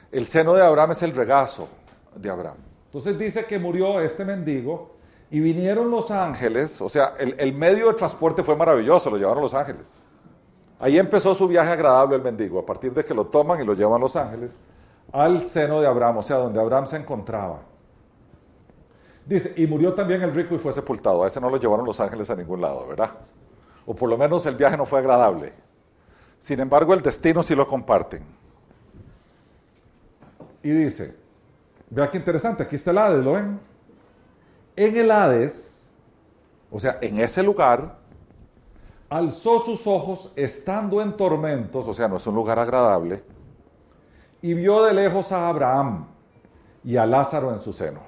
El 0.09 0.25
seno 0.25 0.53
de 0.53 0.61
Abraham 0.61 0.91
es 0.91 1.03
el 1.03 1.13
regazo, 1.13 1.67
de 2.15 2.29
Abraham. 2.29 2.57
Entonces 2.85 3.19
dice 3.19 3.45
que 3.45 3.59
murió 3.59 3.99
este 3.99 4.23
mendigo 4.23 4.91
y 5.29 5.41
vinieron 5.41 5.91
los 5.91 6.09
ángeles, 6.09 6.81
o 6.81 6.87
sea, 6.87 7.15
el, 7.17 7.53
medio 7.53 7.87
de 7.87 7.93
transporte 7.95 8.41
fue 8.41 8.55
maravilloso, 8.55 9.09
lo 9.09 9.17
llevaron 9.17 9.43
los 9.43 9.53
ángeles. 9.53 10.05
Ahí 10.79 10.97
empezó 10.97 11.35
su 11.35 11.47
viaje 11.47 11.71
agradable 11.71 12.15
el 12.15 12.21
mendigo, 12.21 12.59
a 12.59 12.65
partir 12.65 12.93
de 12.93 13.03
que 13.03 13.13
lo 13.13 13.27
toman 13.27 13.61
y 13.61 13.65
lo 13.65 13.73
llevan 13.73 13.99
los 13.99 14.15
ángeles 14.15 14.55
al 15.11 15.43
seno 15.43 15.81
de 15.81 15.87
Abraham, 15.87 16.19
o 16.19 16.23
sea, 16.23 16.37
donde 16.37 16.59
Abraham 16.59 16.85
se 16.85 16.95
encontraba. 16.95 17.59
Dice, 19.25 19.53
y 19.57 19.67
murió 19.67 19.93
también 19.93 20.21
el 20.21 20.33
rico 20.33 20.55
y 20.55 20.57
fue 20.57 20.71
sepultado. 20.71 21.23
A 21.23 21.27
ese 21.27 21.41
no 21.41 21.49
lo 21.49 21.57
llevaron 21.57 21.85
los 21.85 21.99
ángeles 21.99 22.29
a 22.29 22.35
ningún 22.35 22.61
lado, 22.61 22.87
¿verdad? 22.87 23.11
O 23.85 23.93
por 23.93 24.09
lo 24.09 24.17
menos 24.17 24.45
el 24.45 24.55
viaje 24.55 24.77
no 24.77 24.85
fue 24.85 24.99
agradable. 24.99 25.53
Sin 26.41 26.59
embargo, 26.59 26.95
el 26.95 27.03
destino 27.03 27.43
sí 27.43 27.53
lo 27.53 27.67
comparten. 27.67 28.23
Y 30.63 30.71
dice, 30.71 31.21
Vea 31.91 32.09
qué 32.09 32.17
interesante, 32.17 32.63
aquí 32.63 32.77
está 32.77 32.89
el 32.89 32.97
Hades, 32.97 33.23
¿lo 33.23 33.33
ven? 33.33 33.59
En 34.75 34.95
el 34.95 35.11
Hades, 35.11 35.91
o 36.71 36.79
sea, 36.79 36.97
en 36.99 37.19
ese 37.19 37.43
lugar, 37.43 37.97
alzó 39.07 39.59
sus 39.59 39.85
ojos 39.85 40.31
estando 40.35 40.99
en 41.01 41.15
tormentos, 41.15 41.85
o 41.85 41.93
sea, 41.93 42.07
no 42.07 42.15
es 42.15 42.25
un 42.25 42.33
lugar 42.33 42.57
agradable, 42.57 43.21
y 44.41 44.53
vio 44.53 44.83
de 44.83 44.93
lejos 44.93 45.33
a 45.33 45.49
Abraham 45.49 46.07
y 46.83 46.95
a 46.95 47.05
Lázaro 47.05 47.51
en 47.51 47.59
su 47.59 47.71
seno. 47.71 47.99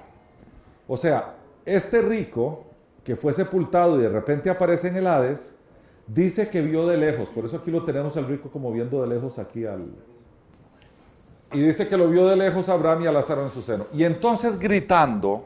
O 0.88 0.98
sea, 0.98 1.36
este 1.66 2.02
rico 2.02 2.64
que 3.04 3.16
fue 3.16 3.34
sepultado 3.34 4.00
y 4.00 4.04
de 4.04 4.10
repente 4.10 4.50
aparece 4.50 4.88
en 4.88 4.96
el 4.96 5.08
Hades, 5.08 5.56
dice 6.08 6.50
que 6.50 6.62
vio 6.62 6.88
de 6.88 6.98
lejos, 6.98 7.30
por 7.30 7.46
eso 7.46 7.58
aquí 7.58 7.72
lo 7.72 7.84
tenemos 7.84 8.18
al 8.18 8.28
rico 8.28 8.50
como 8.50 8.72
viendo 8.72 9.02
de 9.02 9.08
lejos 9.08 9.40
aquí 9.40 9.66
al, 9.66 9.88
y 11.54 11.60
dice 11.60 11.88
que 11.88 11.96
lo 11.96 12.10
vio 12.10 12.28
de 12.28 12.36
lejos 12.36 12.68
Abraham 12.68 13.04
y 13.04 13.08
a 13.08 13.12
Lázaro 13.12 13.44
en 13.44 13.52
su 13.52 13.62
seno. 13.62 13.86
Y 13.94 14.04
entonces 14.04 14.58
gritando, 14.58 15.46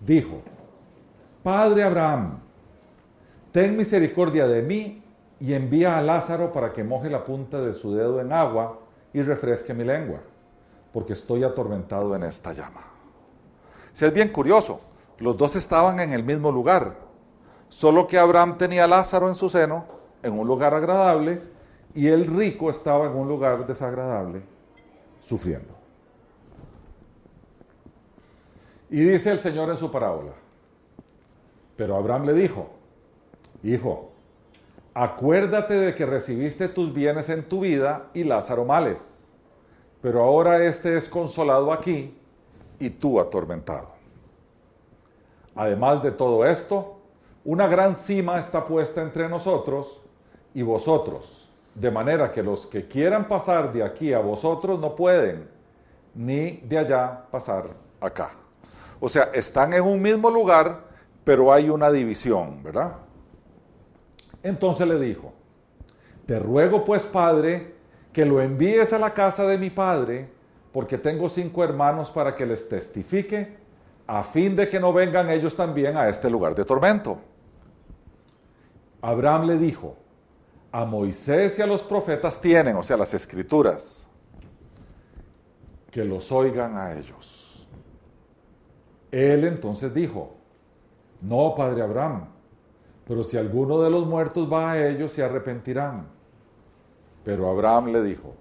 dijo, 0.00 0.42
Padre 1.42 1.84
Abraham, 1.84 2.40
ten 3.52 3.76
misericordia 3.76 4.48
de 4.48 4.62
mí 4.62 5.02
y 5.38 5.54
envía 5.54 5.96
a 5.96 6.02
Lázaro 6.02 6.52
para 6.52 6.72
que 6.72 6.82
moje 6.82 7.08
la 7.08 7.22
punta 7.22 7.60
de 7.60 7.72
su 7.72 7.94
dedo 7.94 8.20
en 8.20 8.32
agua 8.32 8.80
y 9.12 9.22
refresque 9.22 9.72
mi 9.72 9.84
lengua, 9.84 10.20
porque 10.92 11.12
estoy 11.12 11.44
atormentado 11.44 12.14
en 12.16 12.24
esta 12.24 12.52
llama. 12.52 12.82
Si 13.92 14.04
es 14.04 14.12
bien 14.12 14.30
curioso, 14.30 14.80
los 15.18 15.36
dos 15.36 15.54
estaban 15.54 16.00
en 16.00 16.12
el 16.12 16.24
mismo 16.24 16.50
lugar, 16.50 16.96
solo 17.68 18.06
que 18.06 18.18
Abraham 18.18 18.58
tenía 18.58 18.84
a 18.84 18.88
Lázaro 18.88 19.28
en 19.28 19.34
su 19.34 19.48
seno, 19.48 19.84
en 20.22 20.38
un 20.38 20.46
lugar 20.46 20.74
agradable, 20.74 21.40
y 21.94 22.08
el 22.08 22.26
rico 22.26 22.70
estaba 22.70 23.06
en 23.06 23.12
un 23.12 23.28
lugar 23.28 23.66
desagradable, 23.66 24.42
sufriendo. 25.20 25.74
Y 28.90 29.00
dice 29.00 29.30
el 29.30 29.38
Señor 29.38 29.68
en 29.68 29.76
su 29.76 29.90
parábola, 29.90 30.32
pero 31.76 31.96
Abraham 31.96 32.26
le 32.26 32.32
dijo, 32.32 32.70
hijo, 33.62 34.12
acuérdate 34.94 35.74
de 35.74 35.94
que 35.94 36.06
recibiste 36.06 36.68
tus 36.68 36.92
bienes 36.92 37.28
en 37.28 37.48
tu 37.48 37.60
vida 37.60 38.08
y 38.14 38.24
Lázaro 38.24 38.64
males, 38.64 39.30
pero 40.00 40.22
ahora 40.22 40.64
éste 40.64 40.96
es 40.96 41.08
consolado 41.08 41.72
aquí 41.72 42.16
y 42.78 42.90
tú 42.90 43.20
atormentado. 43.20 43.90
Además 45.54 46.02
de 46.02 46.12
todo 46.12 46.46
esto, 46.46 46.97
una 47.48 47.66
gran 47.66 47.94
cima 47.94 48.38
está 48.38 48.62
puesta 48.66 49.00
entre 49.00 49.26
nosotros 49.26 50.02
y 50.52 50.60
vosotros, 50.60 51.48
de 51.74 51.90
manera 51.90 52.30
que 52.30 52.42
los 52.42 52.66
que 52.66 52.86
quieran 52.86 53.26
pasar 53.26 53.72
de 53.72 53.82
aquí 53.82 54.12
a 54.12 54.18
vosotros 54.18 54.78
no 54.78 54.94
pueden, 54.94 55.48
ni 56.14 56.58
de 56.58 56.76
allá 56.76 57.24
pasar 57.30 57.70
acá. 58.00 58.32
O 59.00 59.08
sea, 59.08 59.30
están 59.32 59.72
en 59.72 59.80
un 59.80 60.02
mismo 60.02 60.28
lugar, 60.28 60.84
pero 61.24 61.50
hay 61.50 61.70
una 61.70 61.90
división, 61.90 62.62
¿verdad? 62.62 62.96
Entonces 64.42 64.86
le 64.86 64.98
dijo, 64.98 65.32
te 66.26 66.38
ruego 66.38 66.84
pues, 66.84 67.06
Padre, 67.06 67.76
que 68.12 68.26
lo 68.26 68.42
envíes 68.42 68.92
a 68.92 68.98
la 68.98 69.14
casa 69.14 69.46
de 69.46 69.56
mi 69.56 69.70
Padre, 69.70 70.28
porque 70.70 70.98
tengo 70.98 71.30
cinco 71.30 71.64
hermanos 71.64 72.10
para 72.10 72.36
que 72.36 72.44
les 72.44 72.68
testifique, 72.68 73.56
a 74.06 74.22
fin 74.22 74.54
de 74.54 74.68
que 74.68 74.78
no 74.78 74.92
vengan 74.92 75.30
ellos 75.30 75.56
también 75.56 75.96
a 75.96 76.10
este 76.10 76.28
lugar 76.28 76.54
de 76.54 76.66
tormento. 76.66 77.18
Abraham 79.00 79.46
le 79.46 79.58
dijo, 79.58 79.96
a 80.72 80.84
Moisés 80.84 81.58
y 81.58 81.62
a 81.62 81.66
los 81.66 81.82
profetas 81.82 82.40
tienen, 82.40 82.76
o 82.76 82.82
sea, 82.82 82.96
las 82.96 83.14
escrituras, 83.14 84.10
que 85.90 86.04
los 86.04 86.30
oigan 86.32 86.76
a 86.76 86.94
ellos. 86.94 87.66
Él 89.10 89.44
entonces 89.44 89.94
dijo, 89.94 90.34
no, 91.22 91.54
padre 91.54 91.82
Abraham, 91.82 92.28
pero 93.06 93.22
si 93.22 93.38
alguno 93.38 93.80
de 93.80 93.90
los 93.90 94.06
muertos 94.06 94.52
va 94.52 94.72
a 94.72 94.86
ellos, 94.86 95.12
se 95.12 95.24
arrepentirán. 95.24 96.06
Pero 97.24 97.48
Abraham 97.48 97.86
le 97.86 98.02
dijo, 98.02 98.34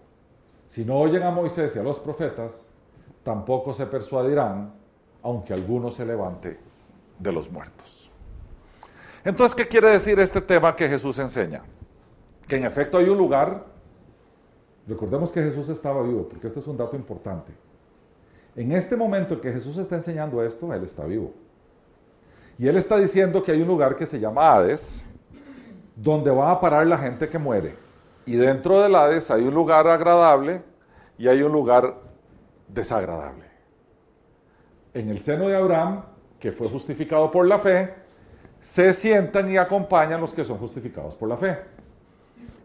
si 0.66 0.84
no 0.84 0.98
oyen 0.98 1.24
a 1.24 1.32
Moisés 1.32 1.76
y 1.76 1.80
a 1.80 1.84
los 1.84 2.00
profetas, 2.00 2.70
tampoco 3.24 3.74
se 3.74 3.86
persuadirán, 3.86 4.74
aunque 5.24 5.54
alguno 5.54 5.90
se 5.90 6.06
levante 6.06 6.60
de 7.18 7.32
los 7.32 7.50
muertos. 7.50 7.97
Entonces, 9.28 9.56
¿qué 9.56 9.68
quiere 9.68 9.90
decir 9.90 10.18
este 10.22 10.40
tema 10.40 10.74
que 10.74 10.88
Jesús 10.88 11.20
enseña? 11.20 11.62
Que 12.48 12.56
en 12.56 12.64
efecto 12.64 12.98
hay 12.98 13.10
un 13.10 13.18
lugar, 13.18 13.66
recordemos 14.88 15.34
que 15.34 15.44
Jesús 15.44 15.68
estaba 15.68 16.02
vivo, 16.02 16.30
porque 16.30 16.48
este 16.48 16.62
es 16.62 16.68
un 16.68 16.78
dato 16.78 16.96
importante. 16.96 17.52
En 18.56 18.72
este 18.72 18.96
momento 18.96 19.34
en 19.34 19.42
que 19.42 19.52
Jesús 19.52 19.76
está 19.80 19.96
enseñando 19.96 20.42
esto, 20.42 20.74
Él 20.74 20.82
está 20.82 21.04
vivo. 21.04 21.34
Y 22.58 22.70
Él 22.70 22.78
está 22.78 22.96
diciendo 22.96 23.44
que 23.44 23.52
hay 23.52 23.62
un 23.62 23.68
lugar 23.68 23.98
que 23.98 24.06
se 24.06 24.18
llama 24.18 24.54
Hades, 24.54 25.10
donde 25.94 26.32
va 26.32 26.52
a 26.52 26.62
parar 26.62 26.88
la 26.88 26.98
gente 26.98 27.28
que 27.28 27.38
muere. 27.38 27.76
Y 28.26 28.38
dentro 28.38 28.80
del 28.82 28.96
Hades 28.96 29.30
hay 29.30 29.44
un 29.44 29.54
lugar 29.54 29.90
agradable 29.90 30.64
y 31.18 31.28
hay 31.28 31.42
un 31.42 31.52
lugar 31.52 32.00
desagradable. 32.70 33.44
En 34.94 35.10
el 35.10 35.20
seno 35.20 35.50
de 35.50 35.58
Abraham, 35.58 36.06
que 36.40 36.54
fue 36.54 36.70
justificado 36.70 37.30
por 37.30 37.46
la 37.46 37.60
fe, 37.60 38.07
se 38.60 38.94
sientan 38.94 39.50
y 39.52 39.58
acompañan 39.58 40.22
los 40.22 40.34
que 40.34 40.44
son 40.44 40.58
justificados 40.58 41.16
por 41.16 41.30
la 41.30 41.38
fe. 41.38 41.58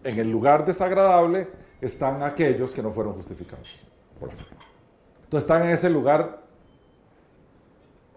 En 0.05 0.19
el 0.19 0.31
lugar 0.31 0.65
desagradable 0.65 1.49
están 1.81 2.23
aquellos 2.23 2.73
que 2.73 2.83
no 2.83 2.91
fueron 2.91 3.15
justificados 3.15 3.87
por 4.19 4.29
la 4.29 4.35
fe. 4.35 4.45
Entonces 5.25 5.45
están 5.45 5.63
en 5.63 5.71
ese 5.71 5.91
lugar 5.91 6.43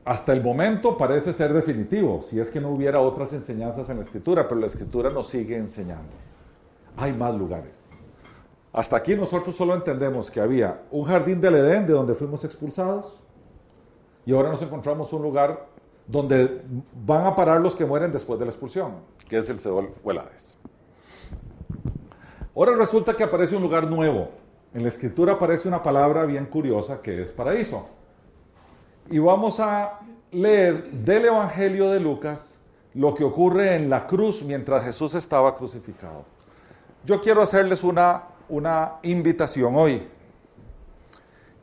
hasta 0.06 0.34
el 0.34 0.44
momento 0.44 0.96
parece 0.96 1.34
ser 1.34 1.52
definitivo, 1.52 2.22
si 2.22 2.40
es 2.40 2.52
que 2.52 2.62
no 2.62 2.70
hubiera 2.70 3.00
otras 3.00 3.34
enseñanzas 3.34 3.90
en 3.90 3.98
la 3.98 4.04
escritura, 4.04 4.48
pero 4.48 4.62
la 4.62 4.68
escritura 4.68 5.10
nos 5.10 5.28
sigue 5.28 5.58
enseñando. 5.58 6.14
Hay 6.96 7.12
más 7.12 7.34
lugares. 7.34 7.98
Hasta 8.72 8.98
aquí 8.98 9.16
nosotros 9.16 9.56
solo 9.56 9.74
entendemos 9.74 10.30
que 10.30 10.40
había 10.40 10.84
un 10.92 11.06
jardín 11.06 11.42
del 11.42 11.56
Edén 11.56 11.88
de 11.88 11.94
donde 11.94 12.14
fuimos 12.14 12.44
expulsados 12.44 13.20
y 14.28 14.34
ahora 14.34 14.50
nos 14.50 14.62
encontramos 14.62 15.12
un 15.12 15.24
lugar 15.24 15.66
donde 16.08 16.62
van 17.06 17.26
a 17.26 17.36
parar 17.36 17.62
los 17.62 17.76
que 17.76 17.86
mueren 17.86 18.12
después 18.12 18.39
de 18.39 18.46
la 18.46 18.52
expulsión, 18.52 18.94
que 19.28 19.38
es 19.38 19.50
el 19.50 19.60
Seol 19.60 19.94
o 20.04 20.12
el. 20.12 20.20
Ahora 22.56 22.76
resulta 22.76 23.15
que 23.15 23.24
aparece 23.24 23.56
un 23.56 23.63
lugar 23.63 23.88
nuevo. 23.88 24.30
En 24.74 24.84
la 24.84 24.89
escritura 24.89 25.34
aparece 25.34 25.68
una 25.68 25.82
palabra 25.82 26.26
bien 26.26 26.46
curiosa 26.46 27.02
que 27.02 27.22
es 27.22 27.32
paraíso. 27.32 27.88
Y 29.10 29.20
vamos 29.20 29.60
a 29.60 30.00
leer 30.32 30.84
del 30.91 31.26
Evangelio 31.26 31.91
de 31.91 32.00
Lucas 32.00 32.60
lo 32.94 33.13
que 33.13 33.24
ocurre 33.24 33.76
en 33.76 33.89
la 33.89 34.08
cruz 34.08 34.44
mientras 34.44 34.84
Jesús 34.84 35.15
estaba 35.15 35.56
crucificado. 35.56 36.26
Yo 37.04 37.20
quiero 37.22 37.41
hacerles 37.41 37.84
una, 37.84 38.24
una 38.48 38.94
invitación 39.04 39.76
hoy. 39.76 40.08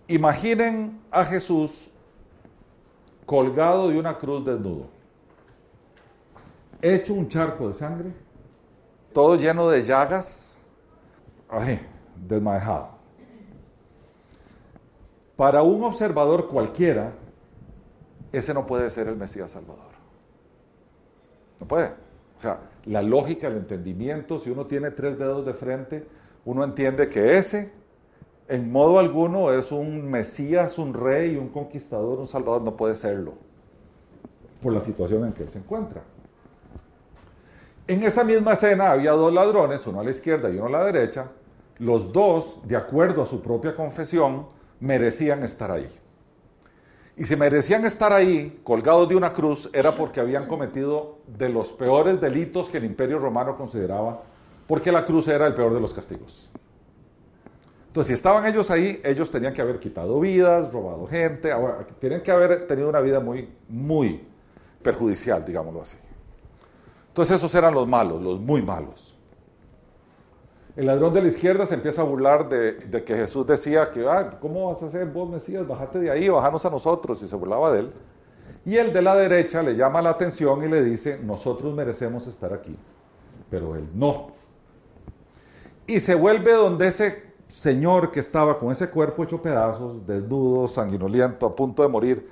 Imaginen 0.08 1.00
a 1.10 1.24
Jesús 1.24 1.91
colgado 3.26 3.88
de 3.88 3.98
una 3.98 4.18
cruz 4.18 4.44
desnudo, 4.44 4.86
hecho 6.80 7.14
un 7.14 7.28
charco 7.28 7.68
de 7.68 7.74
sangre, 7.74 8.12
todo 9.12 9.36
lleno 9.36 9.68
de 9.68 9.82
llagas, 9.82 10.58
ay, 11.48 11.80
desmajado. 12.16 12.90
Para 15.36 15.62
un 15.62 15.82
observador 15.84 16.48
cualquiera, 16.48 17.12
ese 18.32 18.54
no 18.54 18.66
puede 18.66 18.90
ser 18.90 19.08
el 19.08 19.16
Mesías 19.16 19.50
Salvador. 19.50 19.92
No 21.60 21.66
puede. 21.66 21.88
O 22.36 22.40
sea, 22.40 22.60
la 22.86 23.02
lógica, 23.02 23.48
el 23.48 23.56
entendimiento, 23.56 24.38
si 24.38 24.50
uno 24.50 24.66
tiene 24.66 24.90
tres 24.90 25.18
dedos 25.18 25.46
de 25.46 25.54
frente, 25.54 26.06
uno 26.44 26.64
entiende 26.64 27.08
que 27.08 27.36
ese, 27.36 27.72
en 28.52 28.70
modo 28.70 28.98
alguno, 28.98 29.50
es 29.50 29.72
un 29.72 30.10
Mesías, 30.10 30.76
un 30.76 30.92
rey, 30.92 31.36
un 31.36 31.48
conquistador, 31.48 32.18
un 32.18 32.26
salvador, 32.26 32.60
no 32.60 32.76
puede 32.76 32.94
serlo, 32.94 33.32
por 34.60 34.74
la 34.74 34.80
situación 34.80 35.24
en 35.24 35.32
que 35.32 35.44
él 35.44 35.48
se 35.48 35.56
encuentra. 35.56 36.02
En 37.86 38.02
esa 38.02 38.24
misma 38.24 38.52
escena 38.52 38.90
había 38.90 39.12
dos 39.12 39.32
ladrones, 39.32 39.86
uno 39.86 40.00
a 40.00 40.04
la 40.04 40.10
izquierda 40.10 40.50
y 40.50 40.56
uno 40.56 40.66
a 40.66 40.70
la 40.70 40.84
derecha. 40.84 41.28
Los 41.78 42.12
dos, 42.12 42.68
de 42.68 42.76
acuerdo 42.76 43.22
a 43.22 43.26
su 43.26 43.40
propia 43.40 43.74
confesión, 43.74 44.44
merecían 44.80 45.42
estar 45.44 45.70
ahí. 45.70 45.88
Y 47.16 47.24
si 47.24 47.36
merecían 47.36 47.86
estar 47.86 48.12
ahí, 48.12 48.60
colgados 48.62 49.08
de 49.08 49.16
una 49.16 49.32
cruz, 49.32 49.70
era 49.72 49.92
porque 49.92 50.20
habían 50.20 50.46
cometido 50.46 51.20
de 51.26 51.48
los 51.48 51.72
peores 51.72 52.20
delitos 52.20 52.68
que 52.68 52.76
el 52.76 52.84
imperio 52.84 53.18
romano 53.18 53.56
consideraba, 53.56 54.24
porque 54.66 54.92
la 54.92 55.06
cruz 55.06 55.28
era 55.28 55.46
el 55.46 55.54
peor 55.54 55.72
de 55.72 55.80
los 55.80 55.94
castigos. 55.94 56.50
Entonces, 57.92 58.06
si 58.06 58.14
estaban 58.14 58.46
ellos 58.46 58.70
ahí, 58.70 59.02
ellos 59.04 59.30
tenían 59.30 59.52
que 59.52 59.60
haber 59.60 59.78
quitado 59.78 60.18
vidas, 60.18 60.72
robado 60.72 61.06
gente, 61.06 61.52
tenían 61.98 62.22
que 62.22 62.30
haber 62.30 62.66
tenido 62.66 62.88
una 62.88 63.00
vida 63.00 63.20
muy, 63.20 63.52
muy 63.68 64.26
perjudicial, 64.82 65.44
digámoslo 65.44 65.82
así. 65.82 65.98
Entonces, 67.08 67.36
esos 67.36 67.54
eran 67.54 67.74
los 67.74 67.86
malos, 67.86 68.22
los 68.22 68.40
muy 68.40 68.62
malos. 68.62 69.18
El 70.74 70.86
ladrón 70.86 71.12
de 71.12 71.20
la 71.20 71.28
izquierda 71.28 71.66
se 71.66 71.74
empieza 71.74 72.00
a 72.00 72.06
burlar 72.06 72.48
de, 72.48 73.04
que 73.04 73.14
Jesús 73.14 73.46
decía 73.46 73.90
que, 73.90 74.02
¿cómo 74.40 74.68
vas 74.68 74.82
a 74.82 74.86
hacer 74.86 75.04
vos, 75.08 75.28
Mesías? 75.28 75.68
Bájate 75.68 75.98
de 75.98 76.10
ahí, 76.10 76.30
bájanos 76.30 76.64
a 76.64 76.70
nosotros. 76.70 77.22
Y 77.22 77.28
se 77.28 77.36
burlaba 77.36 77.74
de 77.74 77.80
él. 77.80 77.92
Y 78.64 78.78
el 78.78 78.90
de 78.94 79.02
la 79.02 79.14
derecha 79.14 79.62
le 79.62 79.74
llama 79.74 80.00
la 80.00 80.08
atención 80.08 80.64
y 80.64 80.68
le 80.68 80.82
dice, 80.82 81.20
nosotros 81.22 81.74
merecemos 81.74 82.26
estar 82.26 82.54
aquí, 82.54 82.74
pero 83.50 83.76
él 83.76 83.86
no. 83.92 84.28
Y 85.86 86.00
se 86.00 86.14
vuelve 86.14 86.54
donde 86.54 86.88
ese 86.88 87.31
señor 87.52 88.10
que 88.10 88.20
estaba 88.20 88.58
con 88.58 88.72
ese 88.72 88.88
cuerpo 88.88 89.22
hecho 89.22 89.42
pedazos, 89.42 90.06
desnudo, 90.06 90.66
sanguinoliento, 90.66 91.46
a 91.46 91.54
punto 91.54 91.82
de 91.82 91.88
morir, 91.88 92.28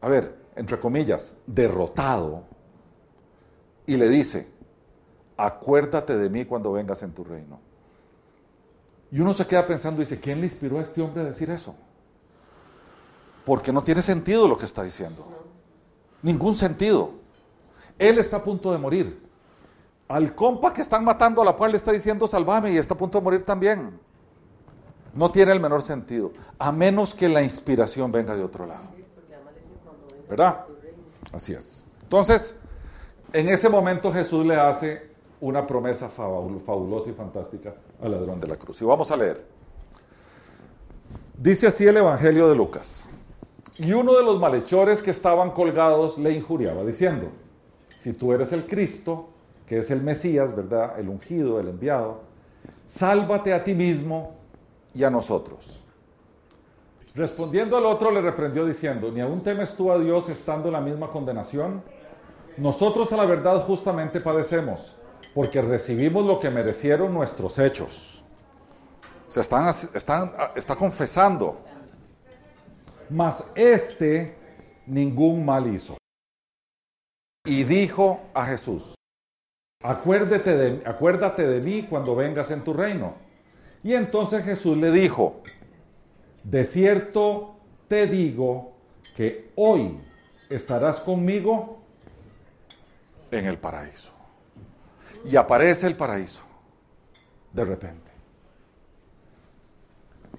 a 0.00 0.08
ver, 0.08 0.36
entre 0.56 0.78
comillas, 0.78 1.36
derrotado, 1.46 2.44
y 3.86 3.96
le 3.96 4.08
dice, 4.08 4.48
acuérdate 5.36 6.16
de 6.16 6.28
mí 6.28 6.44
cuando 6.44 6.72
vengas 6.72 7.02
en 7.02 7.12
tu 7.12 7.22
reino. 7.22 7.60
Y 9.12 9.20
uno 9.20 9.32
se 9.32 9.46
queda 9.46 9.64
pensando 9.64 10.02
y 10.02 10.04
dice, 10.04 10.18
¿quién 10.18 10.40
le 10.40 10.46
inspiró 10.46 10.78
a 10.78 10.82
este 10.82 11.00
hombre 11.00 11.22
a 11.22 11.26
decir 11.26 11.48
eso? 11.50 11.76
Porque 13.44 13.72
no 13.72 13.82
tiene 13.82 14.02
sentido 14.02 14.48
lo 14.48 14.58
que 14.58 14.64
está 14.64 14.82
diciendo. 14.82 15.24
Ningún 16.22 16.56
sentido. 16.56 17.12
Él 17.96 18.18
está 18.18 18.38
a 18.38 18.42
punto 18.42 18.72
de 18.72 18.78
morir. 18.78 19.24
Al 20.08 20.34
compa 20.34 20.74
que 20.74 20.82
están 20.82 21.04
matando 21.04 21.42
a 21.42 21.44
la 21.44 21.52
cual 21.52 21.70
le 21.70 21.76
está 21.76 21.92
diciendo, 21.92 22.26
salvame, 22.26 22.72
y 22.72 22.76
está 22.76 22.94
a 22.94 22.98
punto 22.98 23.18
de 23.18 23.24
morir 23.24 23.44
también. 23.44 24.00
No 25.16 25.30
tiene 25.30 25.52
el 25.52 25.60
menor 25.60 25.82
sentido, 25.82 26.32
a 26.58 26.70
menos 26.70 27.14
que 27.14 27.28
la 27.28 27.42
inspiración 27.42 28.12
venga 28.12 28.36
de 28.36 28.44
otro 28.44 28.66
lado. 28.66 28.84
¿verdad? 30.28 30.64
Así 31.32 31.52
es. 31.52 31.86
Entonces, 32.02 32.56
en 33.32 33.48
ese 33.48 33.68
momento 33.68 34.12
Jesús 34.12 34.44
le 34.44 34.56
hace 34.56 35.10
una 35.40 35.66
promesa 35.66 36.10
fabul- 36.10 36.62
fabulosa 36.64 37.10
y 37.10 37.12
fantástica 37.12 37.74
al 38.02 38.10
ladrón 38.12 38.40
de 38.40 38.46
la 38.48 38.56
cruz. 38.56 38.80
Y 38.82 38.84
vamos 38.84 39.10
a 39.10 39.16
leer. 39.16 39.44
Dice 41.38 41.66
así 41.66 41.86
el 41.86 41.96
Evangelio 41.96 42.48
de 42.48 42.54
Lucas. 42.56 43.06
Y 43.78 43.92
uno 43.92 44.14
de 44.14 44.24
los 44.24 44.40
malhechores 44.40 45.02
que 45.02 45.10
estaban 45.10 45.50
colgados 45.50 46.18
le 46.18 46.32
injuriaba 46.32 46.82
diciendo, 46.84 47.28
si 47.98 48.12
tú 48.12 48.32
eres 48.32 48.52
el 48.52 48.66
Cristo, 48.66 49.28
que 49.66 49.78
es 49.78 49.90
el 49.90 50.02
Mesías, 50.02 50.56
¿verdad? 50.56 50.98
El 50.98 51.08
ungido, 51.08 51.60
el 51.60 51.68
enviado, 51.68 52.22
sálvate 52.86 53.52
a 53.52 53.62
ti 53.62 53.74
mismo 53.74 54.34
y 54.96 55.04
a 55.04 55.10
nosotros. 55.10 55.80
Respondiendo 57.14 57.76
al 57.76 57.86
otro 57.86 58.10
le 58.10 58.20
reprendió 58.20 58.64
diciendo, 58.66 59.10
¿ni 59.10 59.20
aún 59.20 59.42
temes 59.42 59.74
tú 59.74 59.90
a 59.90 59.98
Dios 59.98 60.28
estando 60.28 60.68
en 60.68 60.72
la 60.72 60.80
misma 60.80 61.08
condenación? 61.08 61.82
Nosotros 62.56 63.12
a 63.12 63.16
la 63.16 63.26
verdad 63.26 63.62
justamente 63.64 64.20
padecemos, 64.20 64.96
porque 65.34 65.62
recibimos 65.62 66.24
lo 66.24 66.40
que 66.40 66.50
merecieron 66.50 67.12
nuestros 67.12 67.58
hechos. 67.58 68.24
Se 69.28 69.40
están, 69.40 69.68
están, 69.68 70.32
está 70.54 70.74
confesando. 70.74 71.58
Mas 73.10 73.52
este 73.54 74.36
ningún 74.86 75.44
mal 75.44 75.66
hizo. 75.72 75.96
Y 77.44 77.64
dijo 77.64 78.20
a 78.34 78.46
Jesús, 78.46 78.94
acuérdate 79.82 80.56
de, 80.56 80.82
acuérdate 80.86 81.46
de 81.46 81.60
mí 81.60 81.86
cuando 81.88 82.16
vengas 82.16 82.50
en 82.50 82.62
tu 82.62 82.72
reino. 82.72 83.25
Y 83.86 83.94
entonces 83.94 84.44
Jesús 84.44 84.76
le 84.76 84.90
dijo, 84.90 85.42
de 86.42 86.64
cierto 86.64 87.54
te 87.86 88.08
digo 88.08 88.72
que 89.14 89.52
hoy 89.54 89.96
estarás 90.50 90.98
conmigo 90.98 91.78
en 93.30 93.44
el 93.46 93.58
paraíso. 93.58 94.10
Y 95.24 95.36
aparece 95.36 95.86
el 95.86 95.94
paraíso 95.94 96.42
de 97.52 97.64
repente. 97.64 98.10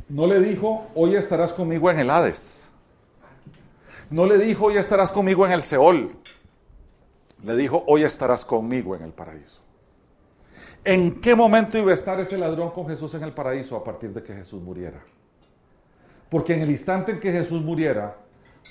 No 0.09 0.27
le 0.27 0.41
dijo, 0.41 0.87
hoy 0.93 1.15
estarás 1.15 1.53
conmigo 1.53 1.89
en 1.89 1.99
el 1.99 2.09
Hades. 2.09 2.73
No 4.09 4.25
le 4.25 4.39
dijo, 4.39 4.65
hoy 4.65 4.75
estarás 4.75 5.09
conmigo 5.09 5.45
en 5.45 5.53
el 5.53 5.61
Seol. 5.61 6.17
Le 7.45 7.55
dijo, 7.55 7.81
hoy 7.87 8.03
estarás 8.03 8.43
conmigo 8.43 8.93
en 8.93 9.03
el 9.03 9.13
paraíso. 9.13 9.61
¿En 10.89 11.19
qué 11.19 11.35
momento 11.35 11.77
iba 11.77 11.91
a 11.91 11.93
estar 11.93 12.17
ese 12.21 12.37
ladrón 12.37 12.71
con 12.71 12.87
Jesús 12.87 13.13
en 13.13 13.21
el 13.23 13.33
paraíso 13.33 13.75
a 13.75 13.83
partir 13.83 14.13
de 14.13 14.23
que 14.23 14.33
Jesús 14.33 14.63
muriera? 14.63 15.03
Porque 16.29 16.53
en 16.53 16.61
el 16.61 16.69
instante 16.69 17.11
en 17.11 17.19
que 17.19 17.29
Jesús 17.29 17.61
muriera, 17.61 18.15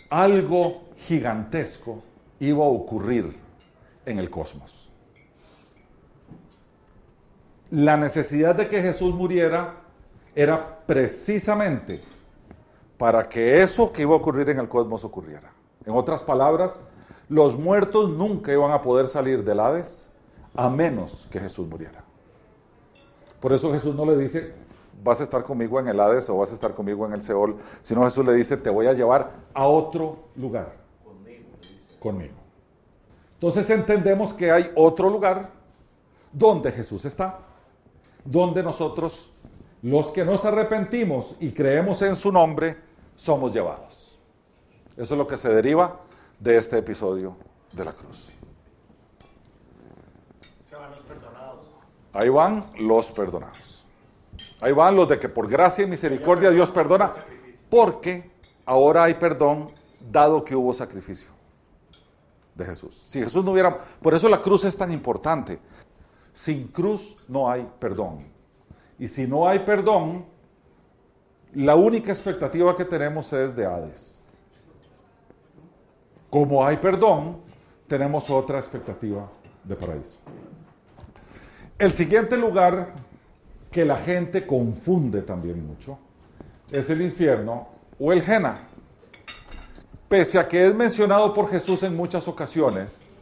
algo 0.08 0.84
gigantesco 0.96 2.02
iba 2.40 2.64
a 2.64 2.68
ocurrir 2.68 3.36
en 4.06 4.18
el 4.18 4.30
cosmos. 4.30 4.88
La 7.68 7.98
necesidad 7.98 8.54
de 8.54 8.66
que 8.66 8.80
Jesús 8.80 9.14
muriera 9.14 9.74
era 10.34 10.86
precisamente 10.86 12.00
para 12.96 13.28
que 13.28 13.62
eso 13.62 13.92
que 13.92 14.00
iba 14.00 14.14
a 14.14 14.16
ocurrir 14.16 14.48
en 14.48 14.58
el 14.58 14.70
cosmos 14.70 15.04
ocurriera. 15.04 15.52
En 15.84 15.92
otras 15.92 16.24
palabras, 16.24 16.80
los 17.28 17.58
muertos 17.58 18.08
nunca 18.08 18.54
iban 18.54 18.72
a 18.72 18.80
poder 18.80 19.06
salir 19.06 19.44
del 19.44 19.60
Hades 19.60 20.10
a 20.54 20.70
menos 20.70 21.28
que 21.30 21.38
Jesús 21.38 21.68
muriera. 21.68 22.05
Por 23.46 23.52
eso 23.52 23.70
Jesús 23.70 23.94
no 23.94 24.04
le 24.04 24.16
dice, 24.16 24.54
vas 25.04 25.20
a 25.20 25.22
estar 25.22 25.44
conmigo 25.44 25.78
en 25.78 25.86
el 25.86 26.00
Hades 26.00 26.28
o 26.30 26.36
vas 26.36 26.50
a 26.50 26.54
estar 26.54 26.74
conmigo 26.74 27.06
en 27.06 27.12
el 27.12 27.22
Seol, 27.22 27.56
sino 27.80 28.02
Jesús 28.02 28.26
le 28.26 28.32
dice, 28.32 28.56
te 28.56 28.70
voy 28.70 28.88
a 28.88 28.92
llevar 28.92 29.34
a 29.54 29.68
otro 29.68 30.16
lugar. 30.34 30.74
Conmigo. 32.00 32.34
Entonces 33.34 33.70
entendemos 33.70 34.34
que 34.34 34.50
hay 34.50 34.68
otro 34.74 35.08
lugar 35.08 35.52
donde 36.32 36.72
Jesús 36.72 37.04
está, 37.04 37.38
donde 38.24 38.64
nosotros, 38.64 39.30
los 39.80 40.08
que 40.08 40.24
nos 40.24 40.44
arrepentimos 40.44 41.36
y 41.38 41.52
creemos 41.52 42.02
en 42.02 42.16
su 42.16 42.32
nombre, 42.32 42.76
somos 43.14 43.54
llevados. 43.54 44.18
Eso 44.96 45.14
es 45.14 45.18
lo 45.18 45.26
que 45.28 45.36
se 45.36 45.50
deriva 45.50 46.00
de 46.40 46.56
este 46.56 46.78
episodio 46.78 47.36
de 47.72 47.84
la 47.84 47.92
cruz. 47.92 48.35
Ahí 52.16 52.30
van 52.30 52.66
los 52.78 53.12
perdonados. 53.12 53.84
Ahí 54.60 54.72
van 54.72 54.96
los 54.96 55.06
de 55.06 55.18
que 55.18 55.28
por 55.28 55.48
gracia 55.48 55.84
y 55.84 55.86
misericordia 55.86 56.50
Dios 56.50 56.70
perdona, 56.70 57.10
porque 57.68 58.30
ahora 58.64 59.04
hay 59.04 59.14
perdón 59.14 59.70
dado 60.10 60.42
que 60.42 60.56
hubo 60.56 60.72
sacrificio 60.72 61.28
de 62.54 62.64
Jesús. 62.64 62.94
Si 62.94 63.22
Jesús 63.22 63.44
no 63.44 63.52
hubiera, 63.52 63.76
por 63.76 64.14
eso 64.14 64.30
la 64.30 64.40
cruz 64.40 64.64
es 64.64 64.74
tan 64.76 64.90
importante. 64.92 65.58
Sin 66.32 66.68
cruz 66.68 67.16
no 67.28 67.50
hay 67.50 67.70
perdón. 67.78 68.26
Y 68.98 69.08
si 69.08 69.26
no 69.26 69.46
hay 69.46 69.58
perdón, 69.58 70.24
la 71.52 71.76
única 71.76 72.12
expectativa 72.12 72.74
que 72.74 72.86
tenemos 72.86 73.30
es 73.34 73.54
de 73.54 73.66
Hades. 73.66 74.22
Como 76.30 76.64
hay 76.64 76.78
perdón, 76.78 77.42
tenemos 77.86 78.30
otra 78.30 78.58
expectativa 78.58 79.30
de 79.64 79.76
paraíso. 79.76 80.16
El 81.78 81.90
siguiente 81.90 82.38
lugar 82.38 82.94
que 83.70 83.84
la 83.84 83.98
gente 83.98 84.46
confunde 84.46 85.20
también 85.20 85.66
mucho 85.66 85.98
es 86.70 86.88
el 86.88 87.02
infierno 87.02 87.68
o 88.00 88.14
el 88.14 88.22
Jena. 88.22 88.56
Pese 90.08 90.38
a 90.38 90.48
que 90.48 90.66
es 90.66 90.74
mencionado 90.74 91.34
por 91.34 91.50
Jesús 91.50 91.82
en 91.82 91.94
muchas 91.94 92.28
ocasiones, 92.28 93.18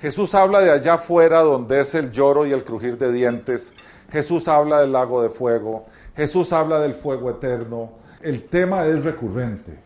Jesús 0.00 0.34
habla 0.34 0.60
de 0.60 0.70
allá 0.70 0.94
afuera 0.94 1.40
donde 1.40 1.80
es 1.80 1.94
el 1.94 2.10
lloro 2.10 2.46
y 2.46 2.52
el 2.52 2.62
crujir 2.62 2.98
de 2.98 3.10
dientes. 3.10 3.72
Jesús 4.10 4.48
habla 4.48 4.80
del 4.80 4.92
lago 4.92 5.22
de 5.22 5.30
fuego. 5.30 5.86
Jesús 6.14 6.52
habla 6.52 6.80
del 6.80 6.92
fuego 6.92 7.30
eterno. 7.30 7.92
El 8.20 8.44
tema 8.44 8.86
es 8.86 9.02
recurrente. 9.02 9.78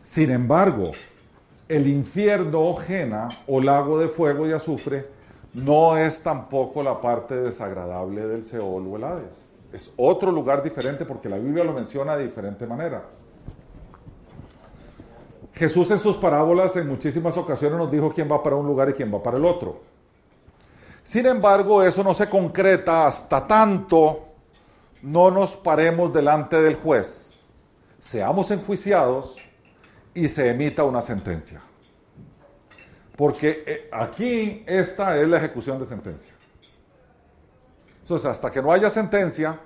Sin 0.00 0.30
embargo, 0.30 0.92
el 1.68 1.88
infierno 1.88 2.60
o 2.60 2.76
Jena 2.76 3.28
o 3.48 3.60
lago 3.60 3.98
de 3.98 4.08
fuego 4.08 4.46
y 4.46 4.52
azufre 4.52 5.21
no 5.54 5.96
es 5.96 6.22
tampoco 6.22 6.82
la 6.82 7.00
parte 7.00 7.34
desagradable 7.34 8.26
del 8.26 8.44
Seol 8.44 8.86
o 8.86 8.96
el 8.96 9.04
Hades. 9.04 9.50
Es 9.72 9.92
otro 9.96 10.30
lugar 10.30 10.62
diferente 10.62 11.04
porque 11.04 11.28
la 11.28 11.38
Biblia 11.38 11.64
lo 11.64 11.72
menciona 11.72 12.16
de 12.16 12.24
diferente 12.24 12.66
manera. 12.66 13.02
Jesús 15.54 15.90
en 15.90 15.98
sus 15.98 16.16
parábolas 16.16 16.76
en 16.76 16.88
muchísimas 16.88 17.36
ocasiones 17.36 17.78
nos 17.78 17.90
dijo 17.90 18.12
quién 18.12 18.30
va 18.30 18.42
para 18.42 18.56
un 18.56 18.66
lugar 18.66 18.88
y 18.88 18.94
quién 18.94 19.12
va 19.12 19.22
para 19.22 19.36
el 19.36 19.44
otro. 19.44 19.80
Sin 21.02 21.26
embargo, 21.26 21.82
eso 21.82 22.02
no 22.02 22.14
se 22.14 22.28
concreta 22.28 23.06
hasta 23.06 23.46
tanto 23.46 24.32
no 25.02 25.32
nos 25.32 25.56
paremos 25.56 26.12
delante 26.12 26.60
del 26.60 26.76
juez, 26.76 27.44
seamos 27.98 28.50
enjuiciados 28.52 29.36
y 30.14 30.28
se 30.28 30.48
emita 30.48 30.84
una 30.84 31.02
sentencia. 31.02 31.60
Porque 33.16 33.64
eh, 33.66 33.88
aquí 33.92 34.64
esta 34.66 35.18
es 35.20 35.28
la 35.28 35.36
ejecución 35.36 35.78
de 35.78 35.86
sentencia. 35.86 36.32
Entonces, 38.00 38.26
hasta 38.26 38.50
que 38.50 38.60
no 38.60 38.72
haya 38.72 38.90
sentencia, 38.90 39.60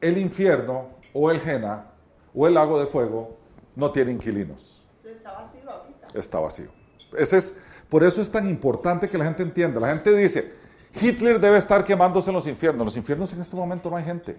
el 0.00 0.18
infierno 0.18 0.88
o 1.12 1.30
el 1.30 1.40
Jena 1.40 1.86
o 2.34 2.46
el 2.46 2.54
lago 2.54 2.78
de 2.78 2.86
fuego 2.86 3.36
no 3.76 3.90
tiene 3.90 4.12
inquilinos. 4.12 4.86
Está 5.04 5.32
vacío 5.32 5.70
ahorita. 5.70 6.18
Está 6.18 6.38
vacío. 6.38 6.68
Ese 7.16 7.38
es, 7.38 7.56
por 7.88 8.04
eso 8.04 8.20
es 8.20 8.30
tan 8.30 8.48
importante 8.48 9.08
que 9.08 9.18
la 9.18 9.24
gente 9.24 9.42
entienda. 9.42 9.80
La 9.80 9.88
gente 9.88 10.14
dice, 10.16 10.52
Hitler 11.00 11.40
debe 11.40 11.58
estar 11.58 11.84
quemándose 11.84 12.30
en 12.30 12.36
los 12.36 12.46
infiernos. 12.46 12.80
En 12.80 12.86
los 12.86 12.96
infiernos 12.96 13.32
en 13.32 13.40
este 13.40 13.56
momento 13.56 13.90
no 13.90 13.96
hay 13.96 14.04
gente. 14.04 14.36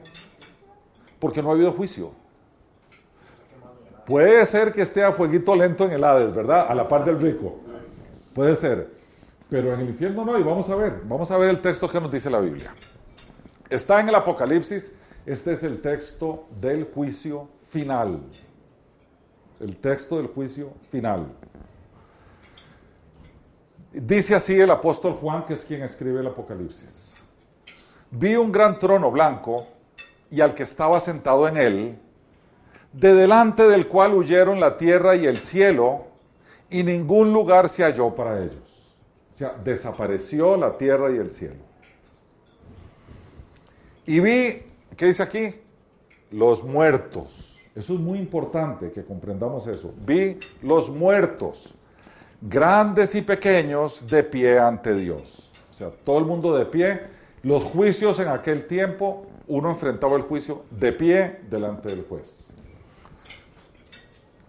Porque 1.20 1.42
no 1.42 1.50
ha 1.50 1.54
habido 1.54 1.72
juicio. 1.72 2.12
Puede 4.06 4.46
ser 4.46 4.72
que 4.72 4.82
esté 4.82 5.04
a 5.04 5.12
fueguito 5.12 5.56
lento 5.56 5.86
en 5.86 5.94
el 5.94 6.04
Hades, 6.04 6.34
¿verdad? 6.34 6.68
A 6.70 6.76
la 6.76 6.88
par 6.88 7.06
del 7.06 7.20
rico. 7.20 7.60
Puede 8.36 8.58
ser. 8.58 8.92
Pero 9.50 9.74
en 9.74 9.80
el 9.80 9.90
infierno 9.90 10.26
no. 10.26 10.38
Y 10.38 10.44
vamos 10.44 10.70
a 10.70 10.76
ver. 10.76 11.02
Vamos 11.06 11.32
a 11.32 11.38
ver 11.38 11.50
el 11.50 11.62
texto 11.62 11.88
que 11.88 12.02
nos 12.02 12.12
dice 12.12 12.30
la 12.30 12.42
Biblia. 12.42 12.76
Está 13.70 14.02
en 14.02 14.10
el 14.10 14.16
Apocalipsis. 14.16 14.94
Este 15.26 15.54
es 15.54 15.64
el 15.64 15.82
texto 15.82 16.46
del 16.60 16.84
juicio 16.84 17.48
final. 17.64 18.20
El 19.62 19.78
texto 19.78 20.18
del 20.18 20.28
juicio 20.28 20.74
final. 20.92 21.32
Dice 23.94 24.36
así 24.36 24.60
el 24.60 24.70
apóstol 24.70 25.14
Juan, 25.14 25.46
que 25.46 25.54
es 25.54 25.62
quien 25.62 25.82
escribe 25.82 26.20
el 26.20 26.28
Apocalipsis. 26.28 27.22
Vi 28.12 28.36
un 28.36 28.52
gran 28.52 28.78
trono 28.78 29.10
blanco 29.10 29.66
y 30.30 30.42
al 30.42 30.54
que 30.54 30.64
estaba 30.64 31.00
sentado 31.00 31.48
en 31.48 31.56
él, 31.56 32.00
de 32.92 33.14
delante 33.14 33.64
del 33.64 33.88
cual 33.88 34.14
huyeron 34.14 34.60
la 34.60 34.76
tierra 34.76 35.16
y 35.16 35.26
el 35.26 35.38
cielo, 35.38 36.08
y 36.76 36.84
ningún 36.84 37.32
lugar 37.32 37.70
se 37.70 37.84
halló 37.84 38.14
para 38.14 38.38
ellos. 38.38 38.92
O 39.34 39.38
sea, 39.38 39.56
desapareció 39.64 40.58
la 40.58 40.78
tierra 40.78 41.10
y 41.10 41.16
el 41.16 41.32
cielo. 41.32 41.64
Y 44.06 44.20
vi, 44.20 44.64
¿qué 44.98 45.06
dice 45.06 45.24
aquí? 45.24 45.56
Los 46.32 46.66
muertos. 46.66 47.62
Eso 47.74 47.94
es 47.94 48.00
muy 48.02 48.20
importante 48.20 48.92
que 48.92 49.06
comprendamos 49.06 49.68
eso. 49.68 49.94
Vi 50.06 50.38
los 50.62 50.90
muertos, 50.90 51.76
grandes 52.42 53.16
y 53.16 53.22
pequeños, 53.22 54.06
de 54.06 54.26
pie 54.26 54.60
ante 54.60 54.94
Dios. 54.96 55.54
O 55.70 55.74
sea, 55.74 55.92
todo 55.92 56.18
el 56.18 56.26
mundo 56.26 56.58
de 56.58 56.66
pie. 56.66 57.04
Los 57.42 57.64
juicios 57.64 58.20
en 58.20 58.28
aquel 58.28 58.68
tiempo, 58.68 59.28
uno 59.48 59.70
enfrentaba 59.72 60.18
el 60.18 60.24
juicio 60.24 60.66
de 60.72 60.92
pie 60.92 61.40
delante 61.50 61.88
del 61.88 62.04
juez. 62.04 62.52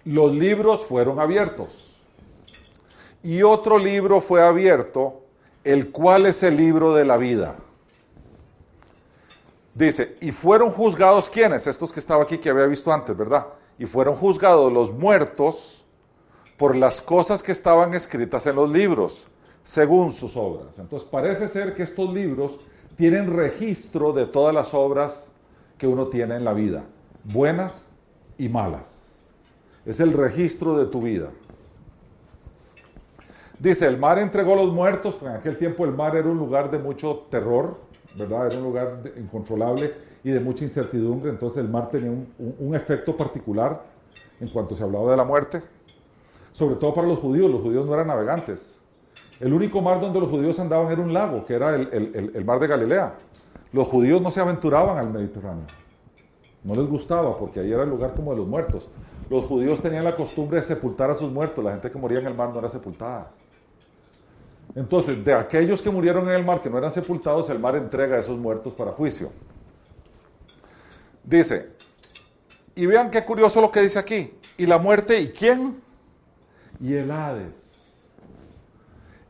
Los 0.04 0.34
libros 0.34 0.84
fueron 0.86 1.20
abiertos. 1.20 1.85
Y 3.26 3.42
otro 3.42 3.76
libro 3.76 4.20
fue 4.20 4.40
abierto, 4.40 5.24
el 5.64 5.90
cual 5.90 6.26
es 6.26 6.44
el 6.44 6.56
libro 6.56 6.94
de 6.94 7.04
la 7.04 7.16
vida. 7.16 7.56
Dice, 9.74 10.16
y 10.20 10.30
fueron 10.30 10.70
juzgados 10.70 11.28
quienes, 11.28 11.66
estos 11.66 11.92
que 11.92 11.98
estaba 11.98 12.22
aquí 12.22 12.38
que 12.38 12.50
había 12.50 12.66
visto 12.66 12.92
antes, 12.92 13.16
¿verdad? 13.16 13.48
Y 13.80 13.86
fueron 13.86 14.14
juzgados 14.14 14.72
los 14.72 14.92
muertos 14.92 15.84
por 16.56 16.76
las 16.76 17.02
cosas 17.02 17.42
que 17.42 17.50
estaban 17.50 17.94
escritas 17.94 18.46
en 18.46 18.54
los 18.54 18.70
libros, 18.70 19.26
según 19.64 20.12
sus 20.12 20.36
obras. 20.36 20.78
Entonces 20.78 21.08
parece 21.10 21.48
ser 21.48 21.74
que 21.74 21.82
estos 21.82 22.14
libros 22.14 22.60
tienen 22.94 23.36
registro 23.36 24.12
de 24.12 24.26
todas 24.26 24.54
las 24.54 24.72
obras 24.72 25.30
que 25.78 25.88
uno 25.88 26.06
tiene 26.06 26.36
en 26.36 26.44
la 26.44 26.52
vida, 26.52 26.84
buenas 27.24 27.88
y 28.38 28.48
malas. 28.48 29.16
Es 29.84 29.98
el 29.98 30.12
registro 30.12 30.78
de 30.78 30.86
tu 30.86 31.02
vida. 31.02 31.30
Dice, 33.58 33.86
el 33.86 33.96
mar 33.96 34.18
entregó 34.18 34.54
los 34.54 34.72
muertos, 34.72 35.16
en 35.22 35.28
aquel 35.28 35.56
tiempo 35.56 35.84
el 35.86 35.92
mar 35.92 36.14
era 36.14 36.28
un 36.28 36.36
lugar 36.36 36.70
de 36.70 36.78
mucho 36.78 37.26
terror, 37.30 37.78
¿verdad? 38.14 38.48
Era 38.48 38.58
un 38.58 38.64
lugar 38.64 39.00
incontrolable 39.16 39.92
y 40.22 40.30
de 40.30 40.40
mucha 40.40 40.64
incertidumbre, 40.64 41.30
entonces 41.30 41.64
el 41.64 41.70
mar 41.70 41.88
tenía 41.88 42.10
un, 42.10 42.74
efecto 42.74 43.16
particular 43.16 43.82
en 44.40 44.48
cuanto 44.48 44.74
se 44.74 44.82
hablaba 44.82 45.10
de 45.10 45.16
la 45.16 45.24
muerte, 45.24 45.62
sobre 46.52 46.74
todo 46.76 46.92
para 46.92 47.06
los 47.06 47.18
judíos, 47.18 47.50
los 47.50 47.62
judíos 47.62 47.86
no 47.86 47.94
eran 47.94 48.08
navegantes. 48.08 48.80
El 49.40 49.52
único 49.52 49.80
mar 49.80 50.00
donde 50.00 50.20
los 50.20 50.28
judíos 50.28 50.58
andaban 50.58 50.92
era 50.92 51.00
un 51.00 51.12
lago, 51.12 51.44
que 51.46 51.54
era 51.54 51.74
el, 51.76 52.32
el 52.34 52.44
mar 52.44 52.58
de 52.58 52.66
Galilea. 52.66 53.14
Los 53.72 53.88
judíos 53.88 54.20
no 54.20 54.30
se 54.30 54.40
aventuraban 54.40 54.98
al 54.98 55.10
Mediterráneo, 55.10 55.64
no 56.64 56.74
les 56.74 56.86
gustaba 56.86 57.36
porque 57.38 57.60
ahí 57.60 57.72
era 57.72 57.84
el 57.84 57.90
lugar 57.90 58.14
como 58.14 58.32
de 58.32 58.38
los 58.38 58.46
muertos. 58.46 58.90
Los 59.30 59.44
judíos 59.46 59.80
tenían 59.80 60.04
la 60.04 60.14
costumbre 60.14 60.58
de 60.58 60.64
sepultar 60.64 61.10
a 61.10 61.14
sus 61.14 61.32
muertos, 61.32 61.64
la 61.64 61.72
gente 61.72 61.90
que 61.90 61.98
moría 61.98 62.18
en 62.18 62.26
el 62.26 62.34
mar 62.34 62.50
no 62.50 62.58
era 62.58 62.68
sepultada. 62.68 63.28
Entonces, 64.74 65.24
de 65.24 65.32
aquellos 65.32 65.80
que 65.80 65.90
murieron 65.90 66.28
en 66.28 66.34
el 66.34 66.44
mar, 66.44 66.60
que 66.60 66.68
no 66.68 66.78
eran 66.78 66.90
sepultados, 66.90 67.48
el 67.48 67.58
mar 67.58 67.76
entrega 67.76 68.16
a 68.16 68.20
esos 68.20 68.36
muertos 68.36 68.74
para 68.74 68.92
juicio. 68.92 69.32
Dice, 71.24 71.70
y 72.74 72.86
vean 72.86 73.10
qué 73.10 73.24
curioso 73.24 73.60
lo 73.60 73.70
que 73.70 73.80
dice 73.80 73.98
aquí. 73.98 74.38
¿Y 74.56 74.66
la 74.66 74.78
muerte 74.78 75.20
y 75.20 75.28
quién? 75.28 75.82
Y 76.80 76.94
el 76.94 77.10
Hades. 77.10 77.94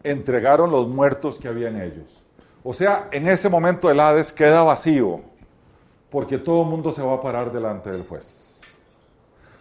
Entregaron 0.02 0.70
los 0.70 0.88
muertos 0.88 1.38
que 1.38 1.48
había 1.48 1.68
en 1.68 1.80
ellos. 1.80 2.22
O 2.62 2.74
sea, 2.74 3.08
en 3.12 3.28
ese 3.28 3.48
momento 3.48 3.90
el 3.90 4.00
Hades 4.00 4.32
queda 4.32 4.62
vacío, 4.62 5.20
porque 6.10 6.38
todo 6.38 6.62
el 6.62 6.68
mundo 6.68 6.90
se 6.90 7.02
va 7.02 7.14
a 7.14 7.20
parar 7.20 7.52
delante 7.52 7.90
del 7.90 8.02
juez. 8.02 8.62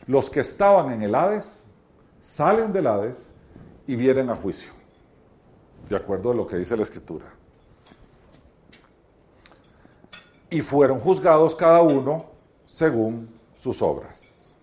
Los 0.07 0.29
que 0.29 0.39
estaban 0.39 0.91
en 0.91 1.03
el 1.03 1.13
Hades 1.13 1.65
salen 2.21 2.73
del 2.73 2.87
Hades 2.87 3.31
y 3.85 3.95
vienen 3.95 4.29
a 4.31 4.35
juicio 4.35 4.84
de 5.89 5.95
acuerdo 5.95 6.31
a 6.31 6.33
lo 6.33 6.47
que 6.47 6.57
dice 6.57 6.75
la 6.75 6.83
escritura. 6.83 7.25
Y 10.49 10.61
fueron 10.61 10.99
juzgados 10.99 11.55
cada 11.55 11.81
uno 11.81 12.25
según 12.65 13.29
sus 13.53 13.81
obras. 13.81 14.55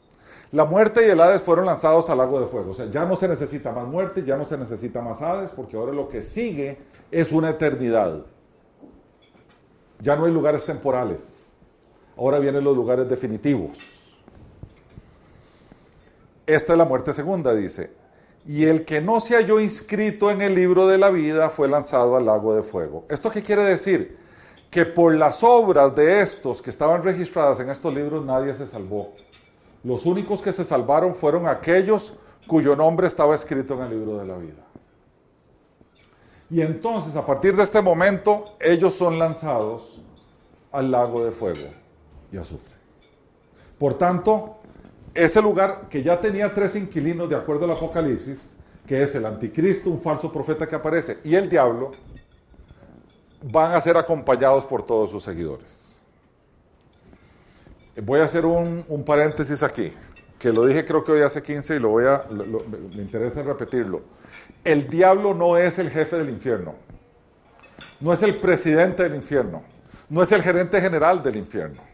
La 0.51 0.65
muerte 0.65 1.07
y 1.07 1.11
el 1.11 1.21
Hades 1.21 1.43
fueron 1.43 1.67
lanzados 1.67 2.11
al 2.11 2.19
lago 2.19 2.41
de 2.41 2.47
fuego. 2.47 2.73
O 2.73 2.75
sea, 2.75 2.87
ya 2.91 3.05
no 3.05 3.17
se 3.17 3.27
necesita 3.27 3.73
más 3.73 3.87
muerte, 3.87 4.23
ya 4.23 4.37
no 4.37 4.45
se 4.45 4.59
necesita 4.59 5.01
más 5.01 5.23
Hades, 5.23 5.53
porque 5.53 5.77
ahora 5.77 5.93
lo 5.93 6.09
que 6.09 6.23
sigue 6.23 6.79
es 7.11 7.33
una 7.33 7.51
eternidad. 7.51 8.27
Ya 10.01 10.17
no 10.17 10.27
hay 10.27 10.33
lugares 10.33 10.65
temporales. 10.65 11.53
Ahora 12.17 12.39
vienen 12.39 12.65
los 12.65 12.77
lugares 12.77 13.09
definitivos. 13.09 14.21
Esta 16.45 16.73
es 16.73 16.79
la 16.79 16.85
muerte 16.85 17.13
segunda, 17.13 17.55
dice 17.55 18.02
y 18.45 18.65
el 18.65 18.85
que 18.85 19.01
no 19.01 19.21
se 19.21 19.37
halló 19.37 19.61
inscrito 19.61 20.31
en 20.31 20.43
el 20.43 20.55
libro 20.55 20.87
de 20.87 20.99
la 20.99 21.11
vida 21.11 21.51
fue 21.51 21.69
lanzado 21.69 22.17
al 22.17 22.27
lago 22.27 22.55
de 22.55 22.63
fuego. 22.63 23.05
¿Esto 23.09 23.31
qué 23.31 23.43
quiere 23.43 23.63
decir? 23.63 24.19
Que 24.71 24.85
por 24.85 25.15
las 25.15 25.45
obras 25.45 25.95
de 25.95 26.21
estos 26.21 26.61
que 26.61 26.71
estaban 26.71 27.03
registradas 27.03 27.61
en 27.61 27.71
estos 27.71 27.95
libros 27.95 28.25
nadie 28.25 28.53
se 28.55 28.67
salvó. 28.67 29.13
Los 29.85 30.07
únicos 30.07 30.43
que 30.43 30.53
se 30.53 30.65
salvaron 30.65 31.15
fueron 31.15 31.47
aquellos 31.47 32.15
cuyo 32.47 32.75
nombre 32.75 33.07
estaba 33.07 33.35
escrito 33.35 33.75
en 33.75 33.83
el 33.83 33.91
libro 33.91 34.19
de 34.19 34.27
la 34.27 34.37
vida. 34.37 34.63
Y 36.51 36.61
entonces, 36.61 37.17
a 37.17 37.25
partir 37.25 37.57
de 37.57 37.63
este 37.63 37.81
momento, 37.81 38.57
ellos 38.61 38.93
son 38.93 39.19
lanzados 39.19 40.03
al 40.71 40.91
lago 40.91 41.25
de 41.25 41.33
fuego 41.33 41.69
y 42.31 42.37
azufre. 42.37 42.75
Por 43.79 43.95
tanto, 43.95 44.59
ese 45.15 45.43
lugar 45.43 45.89
que 45.89 46.03
ya 46.03 46.21
tenía 46.21 46.53
tres 46.53 46.75
inquilinos 46.77 47.29
de 47.29 47.37
acuerdo 47.37 47.65
al 47.65 47.73
Apocalipsis, 47.73 48.55
que 48.87 49.03
es 49.03 49.15
el 49.15 49.27
anticristo, 49.27 49.91
un 49.91 50.01
falso 50.01 50.33
profeta 50.33 50.67
que 50.67 50.75
aparece, 50.75 51.19
y 51.25 51.35
el 51.35 51.49
diablo, 51.49 51.93
van 53.43 53.73
a 53.73 53.81
ser 53.81 53.97
acompañados 53.97 54.65
por 54.65 54.85
todos 54.85 55.11
sus 55.11 55.23
seguidores. 55.23 56.03
Voy 58.03 58.21
a 58.21 58.25
hacer 58.25 58.47
un, 58.47 58.85
paréntesis 59.05 59.63
aquí, 59.63 59.93
que 60.39 60.53
lo 60.53 60.65
dije 60.65 60.85
creo 60.85 61.05
que 61.05 61.13
hoy 61.13 61.23
hace 61.23 61.43
15 61.43 61.77
y 61.77 61.79
lo 61.79 61.91
voy 61.91 62.07
a, 62.07 62.25
me 62.97 63.03
interesa 63.03 63.43
repetirlo. 63.43 64.03
El 64.65 64.89
diablo 64.89 65.35
no 65.35 65.59
es 65.59 65.79
el 65.79 65.91
jefe 65.91 66.17
del 66.17 66.31
infierno, 66.31 66.75
no 68.01 68.13
es 68.13 68.23
el 68.23 68.37
presidente 68.37 69.03
del 69.03 69.15
infierno, 69.15 69.63
no 70.09 70.23
es 70.23 70.33
el 70.33 70.43
gerente 70.43 70.81
general 70.81 71.23
del 71.23 71.37
infierno. 71.37 71.92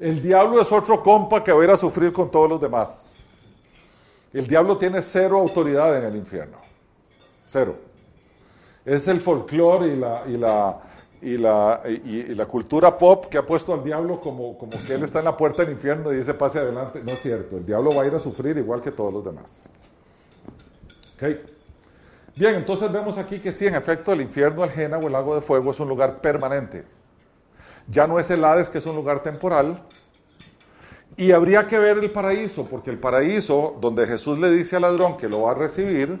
El 0.00 0.22
diablo 0.22 0.62
es 0.62 0.72
otro 0.72 1.02
compa 1.02 1.44
que 1.44 1.52
va 1.52 1.60
a 1.60 1.64
ir 1.64 1.70
a 1.70 1.76
sufrir 1.76 2.10
con 2.10 2.30
todos 2.30 2.48
los 2.48 2.60
demás. 2.60 3.18
El 4.32 4.46
diablo 4.46 4.78
tiene 4.78 5.02
cero 5.02 5.38
autoridad 5.38 5.94
en 5.98 6.04
el 6.04 6.16
infierno. 6.16 6.56
Cero. 7.44 7.76
Es 8.84 9.06
el 9.08 9.20
folclore 9.20 9.88
y 9.88 9.96
la, 9.96 10.24
y 10.26 10.36
la, 10.38 10.80
y 11.20 11.36
la, 11.36 11.82
y, 11.84 12.34
la 12.34 12.46
cultura 12.46 12.96
pop 12.96 13.26
que 13.26 13.36
ha 13.36 13.44
puesto 13.44 13.74
al 13.74 13.84
diablo 13.84 14.18
como, 14.20 14.56
como 14.56 14.72
que 14.86 14.94
él 14.94 15.02
está 15.02 15.18
en 15.18 15.26
la 15.26 15.36
puerta 15.36 15.64
del 15.64 15.72
infierno 15.72 16.10
y 16.12 16.16
dice 16.16 16.32
pase 16.32 16.60
adelante. 16.60 17.02
No 17.04 17.12
es 17.12 17.20
cierto. 17.20 17.58
El 17.58 17.66
diablo 17.66 17.94
va 17.94 18.04
a 18.04 18.06
ir 18.06 18.14
a 18.14 18.18
sufrir 18.18 18.56
igual 18.56 18.80
que 18.80 18.92
todos 18.92 19.12
los 19.12 19.22
demás. 19.22 19.64
Okay. 21.16 21.44
Bien, 22.36 22.54
entonces 22.54 22.90
vemos 22.90 23.18
aquí 23.18 23.38
que 23.38 23.52
sí, 23.52 23.66
en 23.66 23.74
efecto, 23.74 24.14
el 24.14 24.22
infierno, 24.22 24.64
el 24.64 24.70
Jena 24.70 24.96
o 24.96 25.06
el 25.06 25.12
lago 25.12 25.34
de 25.34 25.42
fuego 25.42 25.72
es 25.72 25.80
un 25.80 25.88
lugar 25.88 26.22
permanente. 26.22 26.99
Ya 27.88 28.06
no 28.06 28.18
es 28.18 28.30
el 28.30 28.44
Hades, 28.44 28.70
que 28.70 28.78
es 28.78 28.86
un 28.86 28.96
lugar 28.96 29.22
temporal. 29.22 29.82
Y 31.16 31.32
habría 31.32 31.66
que 31.66 31.78
ver 31.78 31.98
el 31.98 32.10
paraíso, 32.10 32.66
porque 32.66 32.90
el 32.90 32.98
paraíso, 32.98 33.76
donde 33.80 34.06
Jesús 34.06 34.38
le 34.38 34.50
dice 34.50 34.76
al 34.76 34.82
ladrón 34.82 35.16
que 35.16 35.28
lo 35.28 35.42
va 35.42 35.52
a 35.52 35.54
recibir, 35.54 36.20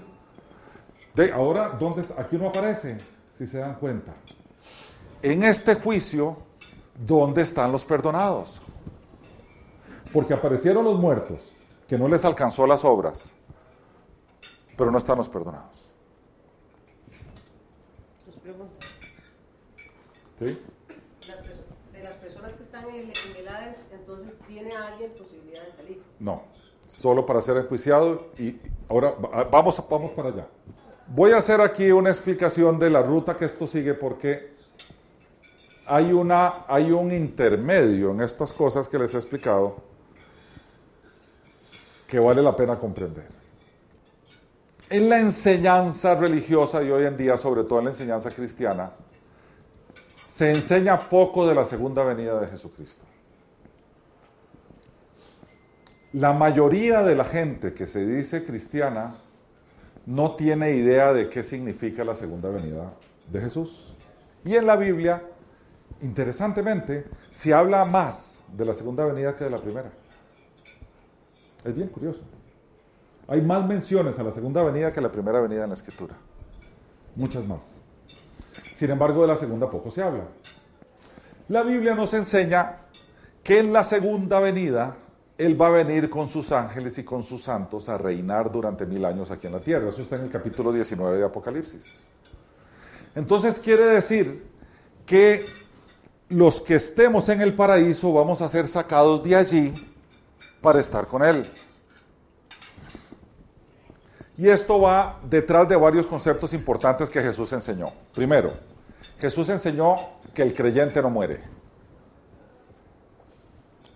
de, 1.14 1.32
ahora, 1.32 1.76
¿dónde, 1.78 2.04
aquí 2.18 2.36
no 2.36 2.48
aparece, 2.48 2.98
si 3.36 3.46
se 3.46 3.58
dan 3.58 3.74
cuenta. 3.74 4.14
En 5.22 5.44
este 5.44 5.74
juicio, 5.74 6.36
¿dónde 6.94 7.42
están 7.42 7.72
los 7.72 7.84
perdonados? 7.84 8.60
Porque 10.12 10.34
aparecieron 10.34 10.84
los 10.84 10.98
muertos, 10.98 11.52
que 11.88 11.98
no 11.98 12.08
les 12.08 12.24
alcanzó 12.24 12.66
las 12.66 12.84
obras, 12.84 13.34
pero 14.76 14.90
no 14.90 14.98
están 14.98 15.18
los 15.18 15.28
perdonados. 15.28 15.90
¿Sí? 20.38 20.58
¿Tiene 24.60 24.76
alguien 24.76 25.10
posibilidad 25.10 25.62
de 25.64 25.70
salir? 25.70 26.02
No, 26.18 26.42
solo 26.86 27.24
para 27.24 27.40
ser 27.40 27.56
enjuiciado 27.56 28.28
y 28.38 28.58
ahora 28.88 29.14
vamos, 29.50 29.82
vamos 29.88 30.10
para 30.12 30.28
allá. 30.28 30.46
Voy 31.08 31.32
a 31.32 31.38
hacer 31.38 31.60
aquí 31.60 31.90
una 31.90 32.10
explicación 32.10 32.78
de 32.78 32.90
la 32.90 33.02
ruta 33.02 33.36
que 33.36 33.46
esto 33.46 33.66
sigue 33.66 33.94
porque 33.94 34.54
hay, 35.86 36.12
una, 36.12 36.66
hay 36.68 36.92
un 36.92 37.12
intermedio 37.12 38.12
en 38.12 38.20
estas 38.20 38.52
cosas 38.52 38.88
que 38.88 38.98
les 38.98 39.14
he 39.14 39.16
explicado 39.16 39.76
que 42.06 42.18
vale 42.18 42.42
la 42.42 42.54
pena 42.54 42.78
comprender. 42.78 43.28
En 44.88 45.08
la 45.08 45.20
enseñanza 45.20 46.16
religiosa 46.16 46.82
y 46.82 46.90
hoy 46.90 47.06
en 47.06 47.16
día, 47.16 47.36
sobre 47.36 47.64
todo 47.64 47.78
en 47.78 47.86
la 47.86 47.90
enseñanza 47.92 48.30
cristiana, 48.30 48.92
se 50.26 50.50
enseña 50.50 51.08
poco 51.08 51.46
de 51.46 51.54
la 51.54 51.64
segunda 51.64 52.02
venida 52.04 52.40
de 52.40 52.48
Jesucristo. 52.48 53.09
La 56.12 56.32
mayoría 56.32 57.02
de 57.02 57.14
la 57.14 57.24
gente 57.24 57.72
que 57.72 57.86
se 57.86 58.04
dice 58.04 58.44
cristiana 58.44 59.16
no 60.06 60.34
tiene 60.34 60.72
idea 60.72 61.12
de 61.12 61.28
qué 61.28 61.44
significa 61.44 62.04
la 62.04 62.14
segunda 62.14 62.48
venida 62.48 62.92
de 63.30 63.40
Jesús. 63.40 63.94
Y 64.44 64.56
en 64.56 64.66
la 64.66 64.76
Biblia 64.76 65.22
interesantemente, 66.02 67.06
se 67.30 67.52
habla 67.52 67.84
más 67.84 68.42
de 68.56 68.64
la 68.64 68.74
segunda 68.74 69.04
venida 69.04 69.36
que 69.36 69.44
de 69.44 69.50
la 69.50 69.60
primera. 69.60 69.90
Es 71.64 71.74
bien 71.74 71.88
curioso. 71.88 72.22
Hay 73.28 73.42
más 73.42 73.66
menciones 73.66 74.18
a 74.18 74.22
la 74.22 74.32
segunda 74.32 74.62
venida 74.62 74.92
que 74.92 75.00
a 75.00 75.02
la 75.02 75.12
primera 75.12 75.40
venida 75.40 75.64
en 75.64 75.70
la 75.70 75.76
escritura. 75.76 76.14
Muchas 77.14 77.46
más. 77.46 77.80
Sin 78.74 78.90
embargo, 78.90 79.22
de 79.22 79.28
la 79.28 79.36
segunda 79.36 79.68
poco 79.68 79.90
se 79.90 80.02
habla. 80.02 80.24
La 81.48 81.62
Biblia 81.62 81.94
nos 81.94 82.14
enseña 82.14 82.78
que 83.42 83.58
en 83.58 83.72
la 83.72 83.84
segunda 83.84 84.40
venida 84.40 84.96
Él 85.40 85.58
va 85.58 85.68
a 85.68 85.70
venir 85.70 86.10
con 86.10 86.26
sus 86.26 86.52
ángeles 86.52 86.98
y 86.98 87.02
con 87.02 87.22
sus 87.22 87.44
santos 87.44 87.88
a 87.88 87.96
reinar 87.96 88.52
durante 88.52 88.84
mil 88.84 89.02
años 89.06 89.30
aquí 89.30 89.46
en 89.46 89.54
la 89.54 89.60
tierra. 89.60 89.88
Eso 89.88 90.02
está 90.02 90.16
en 90.16 90.24
el 90.24 90.30
capítulo 90.30 90.70
19 90.70 91.16
de 91.16 91.24
Apocalipsis. 91.24 92.08
Entonces 93.14 93.58
quiere 93.58 93.86
decir 93.86 94.46
que 95.06 95.46
los 96.28 96.60
que 96.60 96.74
estemos 96.74 97.30
en 97.30 97.40
el 97.40 97.54
paraíso 97.54 98.12
vamos 98.12 98.42
a 98.42 98.50
ser 98.50 98.66
sacados 98.66 99.24
de 99.24 99.34
allí 99.34 99.72
para 100.60 100.78
estar 100.78 101.06
con 101.06 101.22
Él. 101.22 101.50
Y 104.36 104.46
esto 104.50 104.78
va 104.78 105.20
detrás 105.24 105.66
de 105.70 105.76
varios 105.76 106.06
conceptos 106.06 106.52
importantes 106.52 107.08
que 107.08 107.22
Jesús 107.22 107.50
enseñó. 107.54 107.94
Primero, 108.14 108.52
Jesús 109.18 109.48
enseñó 109.48 109.96
que 110.34 110.42
el 110.42 110.52
creyente 110.52 111.00
no 111.00 111.08
muere, 111.08 111.40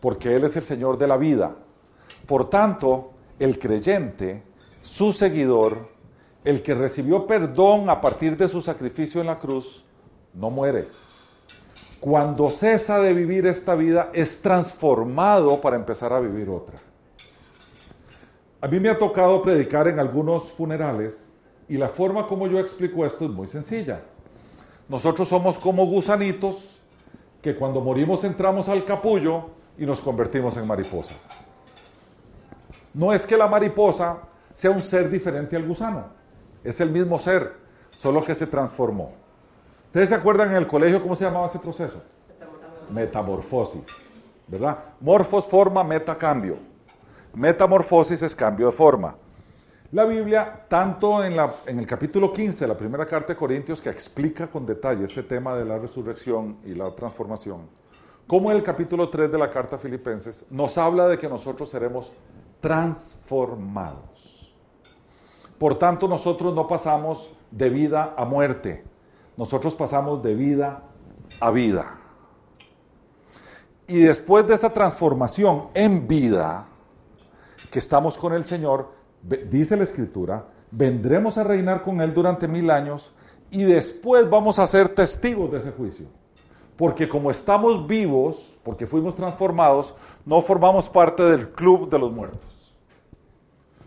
porque 0.05 0.37
Él 0.37 0.45
es 0.45 0.55
el 0.55 0.65
Señor 0.65 0.99
de 0.99 1.09
la 1.09 1.17
vida. 1.17 1.57
Por 2.27 2.51
tanto, 2.51 3.13
el 3.39 3.59
creyente, 3.59 4.43
su 4.83 5.15
seguidor, 5.15 5.89
el 6.45 6.63
que 6.63 6.75
recibió 6.75 7.27
perdón 7.27 7.89
a 7.89 8.03
partir 8.03 8.37
de 8.37 8.47
su 8.47 8.61
sacrificio 8.61 9.23
en 9.23 9.29
la 9.29 9.39
cruz, 9.39 9.83
no 10.35 10.51
muere. 10.51 10.89
Cuando 12.01 12.51
cesa 12.51 13.01
de 13.01 13.15
vivir 13.15 13.47
esta 13.47 13.77
vida, 13.77 14.11
es 14.13 14.43
transformado 14.43 15.63
para 15.63 15.77
empezar 15.77 16.13
a 16.13 16.21
vivir 16.21 16.51
otra. 16.51 16.79
A 18.61 18.69
mí 18.69 18.79
me 18.81 18.91
ha 18.91 18.99
tocado 18.99 19.41
predicar 19.41 19.89
en 19.89 19.99
algunos 19.99 20.51
funerales 20.51 21.33
y 21.67 21.79
la 21.79 21.89
forma 21.89 22.27
como 22.27 22.47
yo 22.47 22.59
explico 22.59 23.07
esto 23.07 23.25
es 23.25 23.31
muy 23.31 23.47
sencilla. 23.47 24.03
Nosotros 24.87 25.27
somos 25.27 25.57
como 25.57 25.87
gusanitos 25.87 26.81
que 27.41 27.57
cuando 27.57 27.81
morimos 27.81 28.23
entramos 28.25 28.69
al 28.69 28.85
capullo 28.85 29.64
y 29.79 29.87
nos 29.87 30.01
convertimos 30.01 30.57
en 30.57 30.67
mariposas. 30.67 31.47
No 32.93 33.13
es 33.13 33.27
que 33.27 33.37
la 33.37 33.49
mariposa 33.49 34.19
sea 34.53 34.71
un 34.71 34.81
ser 34.81 35.11
diferente 35.11 35.57
al 35.57 35.67
gusano, 35.67 36.07
es 36.63 36.81
el 36.81 36.91
mismo 36.91 37.19
ser, 37.19 37.55
solo 37.95 38.25
que 38.25 38.35
se 38.35 38.47
transformó. 38.47 39.13
¿Ustedes 39.87 40.09
se 40.09 40.15
acuerdan 40.15 40.51
en 40.51 40.57
el 40.57 40.67
colegio 40.67 41.03
cómo 41.03 41.15
se 41.15 41.25
llamaba 41.25 41.47
ese 41.47 41.59
proceso? 41.59 42.03
Metamorfosis, 42.91 43.85
¿verdad? 44.47 44.79
Morfos, 45.01 45.47
forma, 45.47 45.85
meta, 45.85 46.17
cambio. 46.17 46.57
Metamorfosis 47.35 48.23
es 48.23 48.35
cambio 48.35 48.67
de 48.67 48.73
forma. 48.73 49.17
La 49.93 50.05
Biblia, 50.05 50.65
tanto 50.69 51.23
en, 51.23 51.37
la, 51.37 51.55
en, 51.67 51.79
el 51.79 51.87
capítulo 51.87 52.33
15, 52.33 52.67
la 52.67 52.77
primera 52.77 53.07
carta 53.07 53.33
de 53.33 53.37
Corintios, 53.37 53.81
que 53.81 53.91
explica 53.91 54.49
con 54.49 54.67
detalle 54.67 55.05
este 55.05 55.23
tema 55.23 55.57
de 55.57 55.65
la 55.65 55.79
resurrección 55.79 56.59
y 56.65 56.75
la 56.75 56.91
transformación, 56.91 57.69
como 58.27 58.51
en 58.51 58.57
el 58.57 58.63
capítulo 58.63 59.09
3 59.09 59.31
de 59.31 59.39
la 59.39 59.51
carta 59.51 59.77
a 59.77 59.79
Filipenses, 59.79 60.47
nos 60.51 60.79
habla 60.79 61.09
de 61.09 61.19
que 61.19 61.29
nosotros 61.29 61.69
seremos 61.69 62.13
transformados. 62.61 64.55
Por 65.59 65.79
tanto, 65.79 66.09
nosotros 66.09 66.55
no 66.55 66.67
pasamos 66.67 67.33
de 67.51 67.71
vida 67.71 68.15
a 68.17 68.25
muerte, 68.25 68.85
nosotros 69.37 69.75
pasamos 69.75 70.23
de 70.23 70.35
vida 70.35 70.83
a 71.41 71.51
vida. 71.51 71.99
Y 73.87 73.99
después 73.99 74.47
de 74.47 74.55
esa 74.55 74.73
transformación 74.73 75.69
en 75.75 76.09
vida, 76.09 76.67
que 77.71 77.79
estamos 77.79 78.17
con 78.17 78.33
el 78.33 78.45
Señor, 78.45 78.93
dice 79.23 79.77
la 79.77 79.85
Escritura, 79.85 80.47
vendremos 80.71 81.37
a 81.37 81.45
reinar 81.45 81.83
con 81.83 82.01
Él 82.01 82.15
durante 82.15 82.49
mil 82.49 82.71
años 82.71 83.13
y 83.51 83.65
después 83.65 84.29
vamos 84.31 84.59
a 84.59 84.67
ser 84.67 84.89
testigos 84.89 85.53
de 85.53 85.59
ese 85.59 85.73
juicio. 85.73 86.07
Porque 86.77 87.09
como 87.09 87.31
estamos 87.31 87.87
vivos, 87.87 88.57
porque 88.65 88.87
fuimos 88.87 89.15
transformados, 89.15 89.95
no 90.25 90.41
formamos 90.41 90.89
parte 90.89 91.23
del 91.23 91.51
club 91.51 91.89
de 91.89 91.99
los 91.99 92.13
muertos. 92.13 92.75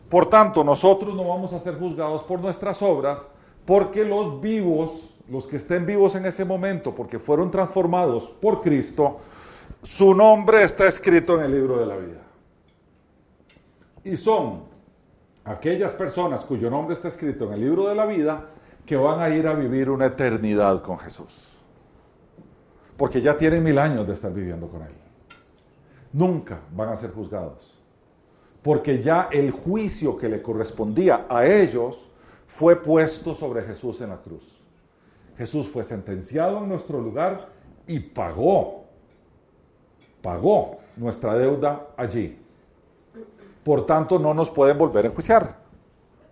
Por 0.10 0.30
tanto, 0.30 0.64
nosotros 0.64 1.14
no 1.14 1.28
vamos 1.28 1.52
a 1.52 1.60
ser 1.60 1.78
juzgados 1.78 2.24
por 2.24 2.40
nuestras 2.40 2.82
obras, 2.82 3.28
porque 3.66 4.06
los 4.06 4.40
vivos, 4.40 5.16
los 5.30 5.48
que 5.48 5.58
estén 5.58 5.86
vivos 5.86 6.16
en 6.16 6.26
ese 6.26 6.46
momento, 6.46 6.94
porque 6.94 7.20
fueron 7.20 7.52
transformados 7.52 8.30
por 8.42 8.62
Cristo, 8.62 9.18
su 9.82 10.16
nombre 10.16 10.64
está 10.64 10.88
escrito 10.88 11.38
en 11.38 11.46
el 11.46 11.52
libro 11.52 11.78
de 11.78 11.86
la 11.86 11.98
vida. 11.98 12.22
Y 14.06 14.16
son 14.16 14.64
aquellas 15.44 15.92
personas 15.92 16.46
cuyo 16.46 16.70
nombre 16.70 16.96
está 16.96 17.10
escrito 17.10 17.46
en 17.46 17.54
el 17.54 17.62
libro 17.62 17.88
de 17.88 17.96
la 17.96 18.06
vida 18.06 18.46
que 18.86 18.96
van 18.96 19.20
a 19.20 19.30
ir 19.30 19.46
a 19.48 19.54
vivir 19.54 19.90
una 19.90 20.06
eternidad 20.06 20.82
con 20.82 20.98
Jesús. 20.98 21.57
Porque 22.98 23.22
ya 23.22 23.38
tienen 23.38 23.64
mil 23.64 23.78
años 23.78 24.08
de 24.08 24.14
estar 24.14 24.34
viviendo 24.34 24.68
con 24.68 24.82
Él. 24.82 24.94
Nunca 26.14 26.60
van 26.74 26.90
a 26.90 26.96
ser 26.96 27.12
juzgados. 27.12 27.76
Porque 28.64 29.02
ya 29.02 29.30
el 29.32 29.52
juicio 29.52 30.18
que 30.18 30.28
le 30.28 30.42
correspondía 30.42 31.28
a 31.30 31.46
ellos 31.46 32.10
fue 32.48 32.82
puesto 32.82 33.34
sobre 33.34 33.62
Jesús 33.62 34.02
en 34.02 34.10
la 34.10 34.18
cruz. 34.18 34.62
Jesús 35.38 35.68
fue 35.68 35.84
sentenciado 35.84 36.58
en 36.60 36.70
nuestro 36.70 37.00
lugar 37.00 37.50
y 37.86 38.00
pagó, 38.00 38.86
pagó 40.22 40.78
nuestra 40.96 41.36
deuda 41.36 41.88
allí. 41.96 42.38
Por 43.64 43.86
tanto, 43.86 44.18
no 44.18 44.34
nos 44.34 44.50
pueden 44.50 44.78
volver 44.78 45.06
a 45.06 45.10
enjuiciar, 45.10 45.58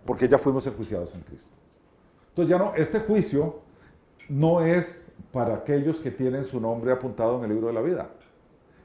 porque 0.04 0.26
ya 0.26 0.38
fuimos 0.38 0.66
enjuiciados 0.66 1.14
en 1.14 1.20
Cristo. 1.20 1.50
Entonces 2.30 2.50
ya 2.50 2.58
no, 2.58 2.74
este 2.74 2.98
juicio 3.00 3.60
no 4.28 4.64
es 4.64 5.12
para 5.32 5.56
aquellos 5.56 6.00
que 6.00 6.10
tienen 6.10 6.44
su 6.44 6.60
nombre 6.60 6.92
apuntado 6.92 7.38
en 7.38 7.44
el 7.44 7.50
libro 7.50 7.68
de 7.68 7.74
la 7.74 7.82
vida. 7.82 8.08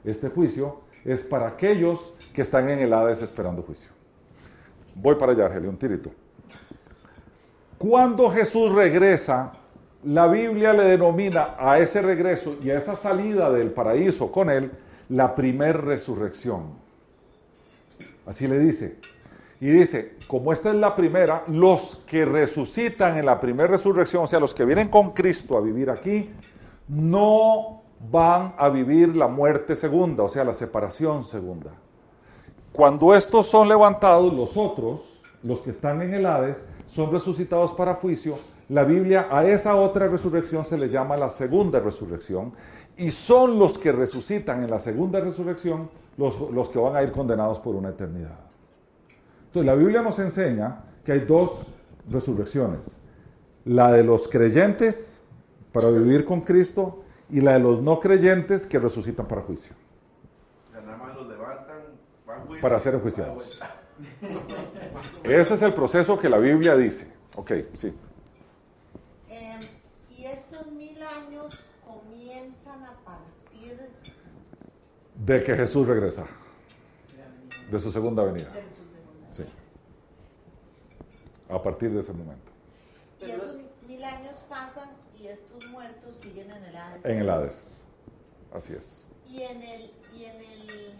Este 0.04 0.28
juicio 0.28 0.80
es 1.04 1.22
para 1.22 1.48
aquellos 1.48 2.14
que 2.32 2.42
están 2.42 2.68
en 2.68 2.80
el 2.80 2.92
Hades 2.92 3.22
esperando 3.22 3.62
juicio. 3.62 3.90
Voy 4.94 5.16
para 5.16 5.32
allá, 5.32 5.46
Argelio, 5.46 5.70
un 5.70 5.78
tirito. 5.78 6.10
Cuando 7.78 8.30
Jesús 8.30 8.72
regresa, 8.72 9.52
la 10.04 10.26
Biblia 10.26 10.72
le 10.72 10.84
denomina 10.84 11.56
a 11.58 11.78
ese 11.78 12.02
regreso 12.02 12.56
y 12.62 12.70
a 12.70 12.78
esa 12.78 12.96
salida 12.96 13.50
del 13.50 13.70
paraíso 13.70 14.30
con 14.30 14.50
él 14.50 14.70
la 15.08 15.34
primer 15.34 15.84
resurrección. 15.84 16.74
Así 18.26 18.46
le 18.46 18.58
dice. 18.58 18.98
Y 19.60 19.66
dice, 19.66 20.16
como 20.32 20.50
esta 20.50 20.70
es 20.70 20.76
la 20.76 20.94
primera, 20.94 21.44
los 21.48 21.96
que 22.06 22.24
resucitan 22.24 23.18
en 23.18 23.26
la 23.26 23.38
primera 23.38 23.68
resurrección, 23.68 24.24
o 24.24 24.26
sea, 24.26 24.40
los 24.40 24.54
que 24.54 24.64
vienen 24.64 24.88
con 24.88 25.10
Cristo 25.10 25.58
a 25.58 25.60
vivir 25.60 25.90
aquí, 25.90 26.30
no 26.88 27.82
van 28.10 28.54
a 28.56 28.70
vivir 28.70 29.14
la 29.14 29.28
muerte 29.28 29.76
segunda, 29.76 30.22
o 30.22 30.30
sea, 30.30 30.42
la 30.42 30.54
separación 30.54 31.22
segunda. 31.22 31.72
Cuando 32.72 33.14
estos 33.14 33.46
son 33.46 33.68
levantados, 33.68 34.32
los 34.32 34.56
otros, 34.56 35.20
los 35.42 35.60
que 35.60 35.68
están 35.68 36.00
en 36.00 36.14
el 36.14 36.24
Hades, 36.24 36.64
son 36.86 37.12
resucitados 37.12 37.74
para 37.74 37.96
juicio. 37.96 38.38
La 38.70 38.84
Biblia 38.84 39.28
a 39.30 39.44
esa 39.44 39.76
otra 39.76 40.08
resurrección 40.08 40.64
se 40.64 40.78
le 40.78 40.88
llama 40.88 41.14
la 41.18 41.28
segunda 41.28 41.78
resurrección. 41.78 42.54
Y 42.96 43.10
son 43.10 43.58
los 43.58 43.76
que 43.76 43.92
resucitan 43.92 44.64
en 44.64 44.70
la 44.70 44.78
segunda 44.78 45.20
resurrección 45.20 45.90
los, 46.16 46.40
los 46.52 46.70
que 46.70 46.78
van 46.78 46.96
a 46.96 47.02
ir 47.02 47.12
condenados 47.12 47.58
por 47.58 47.74
una 47.74 47.90
eternidad. 47.90 48.51
Entonces 49.52 49.66
la 49.66 49.74
Biblia 49.74 50.00
nos 50.00 50.18
enseña 50.18 50.82
que 51.04 51.12
hay 51.12 51.20
dos 51.20 51.66
resurrecciones. 52.08 52.96
La 53.66 53.92
de 53.92 54.02
los 54.02 54.26
creyentes 54.26 55.22
para 55.72 55.90
vivir 55.90 56.24
con 56.24 56.40
Cristo 56.40 57.04
y 57.28 57.42
la 57.42 57.52
de 57.52 57.58
los 57.58 57.82
no 57.82 58.00
creyentes 58.00 58.66
que 58.66 58.78
resucitan 58.78 59.28
para 59.28 59.42
juicio. 59.42 59.76
Nada 60.72 60.96
más 60.96 61.14
los 61.14 61.28
levantan, 61.28 61.82
van 62.26 62.46
juicio, 62.46 62.62
Para 62.62 62.78
ser 62.78 62.94
enjuiciados. 62.94 63.60
Ese 65.24 65.54
es 65.54 65.62
el 65.62 65.74
proceso 65.74 66.18
que 66.18 66.30
la 66.30 66.38
Biblia 66.38 66.74
dice. 66.74 67.12
Ok, 67.36 67.52
sí. 67.74 67.92
Eh, 69.28 69.58
y 70.10 70.24
estos 70.24 70.66
mil 70.72 71.02
años 71.02 71.66
comienzan 71.86 72.82
a 72.84 72.96
partir 73.04 73.78
De 75.14 75.44
que 75.44 75.54
Jesús 75.54 75.86
regresa. 75.86 76.24
De 77.70 77.78
su 77.78 77.92
segunda 77.92 78.24
venida. 78.24 78.50
de 78.50 78.62
su 78.68 78.88
segunda. 78.88 79.30
Sí. 79.30 79.44
A 81.52 81.62
partir 81.62 81.90
de 81.90 82.00
ese 82.00 82.12
momento. 82.12 82.50
Y 83.20 83.30
esos 83.30 83.56
mil 83.86 84.02
años 84.02 84.36
pasan 84.48 84.90
y 85.20 85.26
estos 85.26 85.66
muertos 85.66 86.14
siguen 86.14 86.50
en 86.50 86.64
el 86.64 86.76
Hades. 86.76 87.04
En 87.04 87.18
el 87.18 87.30
Hades. 87.30 87.86
Así 88.52 88.72
es. 88.74 89.06
Y 89.28 89.42
en 89.42 89.62
el, 89.62 89.92
y 90.14 90.24
en 90.24 90.36
el, 90.36 90.94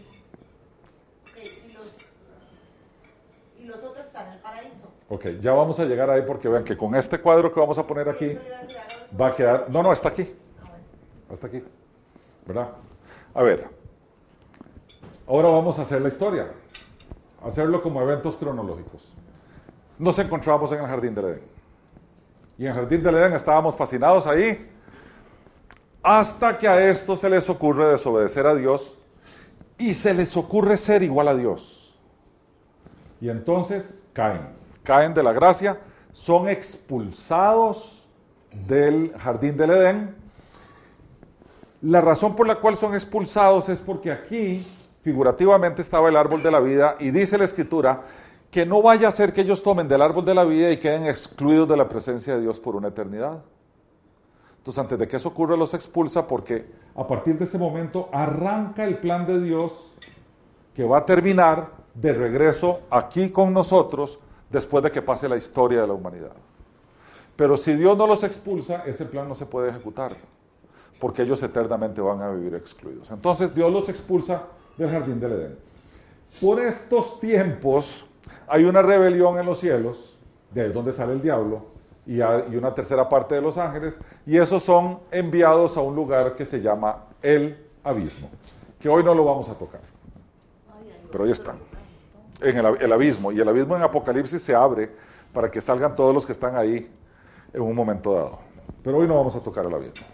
y 1.37 1.73
los, 1.73 1.97
y 3.59 3.63
los 3.65 3.83
otros 3.83 4.05
están 4.05 4.27
en 4.27 4.33
el 4.33 4.39
paraíso. 4.39 4.89
Ok, 5.09 5.27
ya 5.39 5.51
vamos 5.53 5.79
a 5.79 5.85
llegar 5.85 6.09
ahí 6.09 6.21
porque 6.25 6.47
vean 6.47 6.63
que 6.63 6.77
con 6.77 6.95
este 6.95 7.19
cuadro 7.19 7.51
que 7.51 7.59
vamos 7.59 7.77
a 7.77 7.85
poner 7.85 8.07
aquí 8.09 8.31
a 8.31 9.19
va 9.19 9.27
a 9.27 9.35
quedar... 9.35 9.69
No, 9.69 9.83
no, 9.83 9.91
está 9.91 10.09
aquí. 10.09 10.23
Ah, 10.61 10.69
bueno. 10.69 10.85
Hasta 11.29 11.47
aquí. 11.47 11.63
¿verdad? 12.45 12.69
A 13.33 13.43
ver, 13.43 13.67
ahora 15.27 15.49
vamos 15.49 15.79
a 15.79 15.83
hacer 15.83 16.01
la 16.01 16.07
historia, 16.07 16.51
hacerlo 17.43 17.81
como 17.81 18.01
eventos 18.01 18.35
cronológicos. 18.35 19.13
Nos 19.97 20.17
encontramos 20.19 20.71
en 20.71 20.79
el 20.79 20.87
jardín 20.87 21.13
del 21.13 21.25
Edén. 21.25 21.41
Y 22.57 22.63
en 22.63 22.69
el 22.69 22.75
jardín 22.75 23.03
del 23.03 23.15
Edén 23.15 23.33
estábamos 23.33 23.75
fascinados 23.75 24.27
ahí, 24.27 24.69
hasta 26.01 26.57
que 26.57 26.67
a 26.67 26.89
esto 26.89 27.15
se 27.15 27.29
les 27.29 27.49
ocurre 27.49 27.87
desobedecer 27.87 28.45
a 28.45 28.55
Dios 28.55 28.97
y 29.77 29.93
se 29.93 30.13
les 30.13 30.35
ocurre 30.35 30.77
ser 30.77 31.01
igual 31.03 31.27
a 31.27 31.35
Dios. 31.35 31.95
Y 33.21 33.29
entonces 33.29 34.03
caen, 34.13 34.49
caen 34.83 35.13
de 35.13 35.23
la 35.23 35.31
gracia, 35.31 35.79
son 36.11 36.49
expulsados 36.49 38.09
del 38.67 39.13
jardín 39.17 39.57
del 39.57 39.71
Edén. 39.71 40.15
La 41.81 42.01
razón 42.01 42.35
por 42.35 42.47
la 42.47 42.55
cual 42.55 42.75
son 42.75 42.93
expulsados 42.93 43.69
es 43.69 43.79
porque 43.79 44.11
aquí 44.11 44.67
figurativamente 45.01 45.81
estaba 45.81 46.09
el 46.09 46.15
árbol 46.15 46.41
de 46.41 46.51
la 46.51 46.59
vida 46.59 46.95
y 46.99 47.11
dice 47.11 47.37
la 47.37 47.43
escritura 47.43 48.03
que 48.53 48.67
no 48.67 48.83
vaya 48.83 49.07
a 49.07 49.11
ser 49.11 49.33
que 49.33 49.41
ellos 49.41 49.63
tomen 49.63 49.87
del 49.87 49.99
árbol 49.99 50.23
de 50.23 50.35
la 50.35 50.45
vida 50.45 50.69
y 50.69 50.77
queden 50.77 51.07
excluidos 51.07 51.67
de 51.67 51.75
la 51.75 51.89
presencia 51.89 52.35
de 52.35 52.41
Dios 52.41 52.59
por 52.59 52.75
una 52.75 52.89
eternidad. 52.89 53.43
Entonces, 54.59 54.77
antes 54.77 54.99
de 54.99 55.07
que 55.07 55.17
eso 55.17 55.29
ocurra, 55.29 55.57
los 55.57 55.73
expulsa 55.73 56.27
porque 56.27 56.63
a 56.93 57.07
partir 57.07 57.35
de 57.39 57.45
ese 57.45 57.57
momento 57.57 58.09
arranca 58.13 58.85
el 58.85 58.99
plan 58.99 59.25
de 59.25 59.41
Dios 59.41 59.97
que 60.75 60.83
va 60.83 60.99
a 60.99 61.03
terminar 61.03 61.71
de 61.95 62.13
regreso 62.13 62.81
aquí 62.91 63.31
con 63.31 63.53
nosotros 63.53 64.19
después 64.51 64.83
de 64.83 64.91
que 64.91 65.01
pase 65.01 65.27
la 65.27 65.35
historia 65.35 65.81
de 65.81 65.87
la 65.87 65.93
humanidad. 65.93 66.33
Pero 67.35 67.57
si 67.57 67.73
Dios 67.73 67.97
no 67.97 68.05
los 68.05 68.23
expulsa, 68.23 68.83
ese 68.85 69.05
plan 69.05 69.27
no 69.27 69.33
se 69.33 69.47
puede 69.47 69.71
ejecutar, 69.71 70.11
porque 70.99 71.23
ellos 71.23 71.41
eternamente 71.41 72.01
van 72.01 72.21
a 72.21 72.29
vivir 72.29 72.53
excluidos. 72.53 73.09
Entonces 73.09 73.55
Dios 73.55 73.73
los 73.73 73.89
expulsa 73.89 74.43
del 74.77 74.91
jardín 74.91 75.19
del 75.19 75.31
Edén. 75.31 75.59
Por 76.39 76.59
estos 76.59 77.19
tiempos 77.19 78.05
hay 78.47 78.65
una 78.65 78.81
rebelión 78.81 79.37
en 79.37 79.45
los 79.45 79.59
cielos, 79.59 80.19
de 80.51 80.61
ahí 80.61 80.71
donde 80.71 80.91
sale 80.91 81.13
el 81.13 81.21
diablo, 81.21 81.65
y, 82.05 82.19
una 82.19 82.73
tercera 82.75 83.07
parte 83.07 83.35
de 83.35 83.41
los 83.41 83.57
ángeles, 83.57 83.99
y 84.25 84.37
esos 84.37 84.61
son 84.61 84.99
enviados 85.11 85.77
a 85.77 85.81
un 85.81 85.95
lugar 85.95 86.35
que 86.35 86.45
se 86.45 86.61
llama 86.61 87.05
el 87.21 87.57
abismo, 87.83 88.29
que 88.79 88.89
hoy 88.89 89.03
no 89.03 89.13
lo 89.13 89.25
vamos 89.25 89.49
a 89.49 89.53
tocar, 89.53 89.81
pero 91.11 91.23
ahí 91.23 91.31
están, 91.31 91.57
en 92.41 92.57
el, 92.57 92.81
el 92.81 92.91
abismo, 92.91 93.31
y 93.31 93.39
el 93.39 93.47
abismo 93.47 93.75
en 93.75 93.83
Apocalipsis 93.83 94.41
se 94.41 94.53
abre 94.53 94.91
para 95.33 95.49
que 95.49 95.61
salgan 95.61 95.95
todos 95.95 96.13
los 96.13 96.25
que 96.25 96.31
están 96.31 96.55
ahí 96.55 96.91
en 97.53 97.61
un 97.61 97.75
momento 97.75 98.13
dado, 98.13 98.39
pero 98.83 98.97
hoy 98.97 99.07
no 99.07 99.15
vamos 99.15 99.35
a 99.35 99.39
tocar 99.39 99.65
el 99.65 99.73
abismo. 99.73 100.05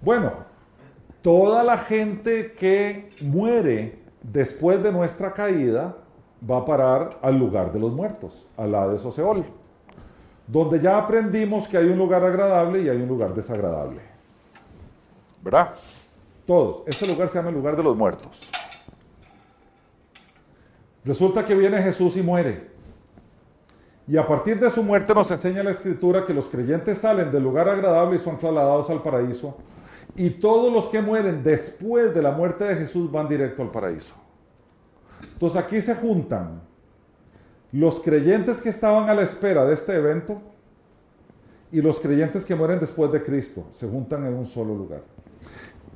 Bueno, 0.00 0.32
toda 1.20 1.62
la 1.62 1.76
gente 1.78 2.52
que 2.52 3.10
muere 3.20 3.99
después 4.22 4.82
de 4.82 4.92
nuestra 4.92 5.32
caída 5.32 5.96
va 6.48 6.58
a 6.58 6.64
parar 6.64 7.18
al 7.22 7.38
lugar 7.38 7.72
de 7.72 7.78
los 7.78 7.92
muertos, 7.92 8.48
al 8.56 8.74
Hades 8.74 9.04
o 9.04 9.12
Seol, 9.12 9.44
donde 10.46 10.80
ya 10.80 10.98
aprendimos 10.98 11.68
que 11.68 11.76
hay 11.76 11.86
un 11.86 11.98
lugar 11.98 12.24
agradable 12.24 12.82
y 12.82 12.88
hay 12.88 13.00
un 13.00 13.08
lugar 13.08 13.34
desagradable. 13.34 14.00
¿Verdad? 15.42 15.74
Todos. 16.46 16.82
Este 16.86 17.06
lugar 17.06 17.28
se 17.28 17.38
llama 17.38 17.50
el 17.50 17.54
lugar 17.54 17.76
de 17.76 17.82
los 17.82 17.96
muertos. 17.96 18.50
Resulta 21.04 21.46
que 21.46 21.54
viene 21.54 21.80
Jesús 21.82 22.16
y 22.16 22.22
muere. 22.22 22.70
Y 24.06 24.16
a 24.16 24.26
partir 24.26 24.58
de 24.58 24.68
su 24.70 24.82
muerte 24.82 25.14
nos 25.14 25.30
enseña 25.30 25.62
la 25.62 25.70
escritura 25.70 26.26
que 26.26 26.34
los 26.34 26.48
creyentes 26.48 26.98
salen 26.98 27.30
del 27.30 27.42
lugar 27.42 27.68
agradable 27.68 28.16
y 28.16 28.18
son 28.18 28.36
trasladados 28.36 28.90
al 28.90 29.02
paraíso. 29.02 29.56
Y 30.16 30.30
todos 30.30 30.72
los 30.72 30.86
que 30.86 31.00
mueren 31.00 31.42
después 31.42 32.14
de 32.14 32.22
la 32.22 32.32
muerte 32.32 32.64
de 32.64 32.76
Jesús 32.76 33.10
van 33.10 33.28
directo 33.28 33.62
al 33.62 33.70
paraíso. 33.70 34.16
Entonces 35.22 35.62
aquí 35.62 35.80
se 35.80 35.94
juntan 35.94 36.62
los 37.72 38.00
creyentes 38.00 38.60
que 38.60 38.68
estaban 38.68 39.08
a 39.08 39.14
la 39.14 39.22
espera 39.22 39.64
de 39.64 39.74
este 39.74 39.94
evento 39.94 40.40
y 41.72 41.80
los 41.80 42.00
creyentes 42.00 42.44
que 42.44 42.54
mueren 42.54 42.80
después 42.80 43.12
de 43.12 43.22
Cristo. 43.22 43.64
Se 43.72 43.88
juntan 43.88 44.26
en 44.26 44.34
un 44.34 44.46
solo 44.46 44.74
lugar. 44.74 45.02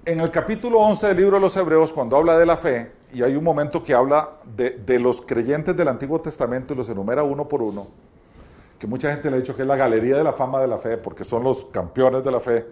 En 0.07 0.21
el 0.21 0.31
capítulo 0.31 0.81
11 0.81 1.09
del 1.09 1.17
libro 1.17 1.37
de 1.37 1.41
los 1.41 1.57
Hebreos, 1.57 1.93
cuando 1.93 2.17
habla 2.17 2.39
de 2.39 2.47
la 2.47 2.57
fe, 2.57 2.93
y 3.15 3.23
hay 3.23 3.37
un 3.37 3.45
momento 3.45 3.83
que 3.83 3.95
habla 3.95 4.39
de, 4.55 4.99
los 4.99 5.23
creyentes 5.23 5.75
del 5.77 5.89
Antiguo 5.89 6.21
Testamento 6.21 6.75
y 6.75 6.77
los 6.77 6.89
enumera 6.91 7.23
uno 7.23 7.49
por 7.49 7.63
uno, 7.63 7.87
que 8.79 8.87
mucha 8.87 9.11
gente 9.11 9.31
le 9.31 9.37
ha 9.37 9.41
dicho 9.41 9.57
que 9.57 9.63
es 9.63 9.69
la 9.69 9.77
galería 9.77 10.17
de 10.17 10.25
la 10.25 10.33
fama 10.33 10.61
de 10.61 10.69
la 10.69 10.79
fe, 10.79 10.99
porque 10.99 11.25
son 11.25 11.43
los 11.43 11.65
campeones 11.67 12.23
de 12.23 12.31
la 12.31 12.41
fe, 12.41 12.67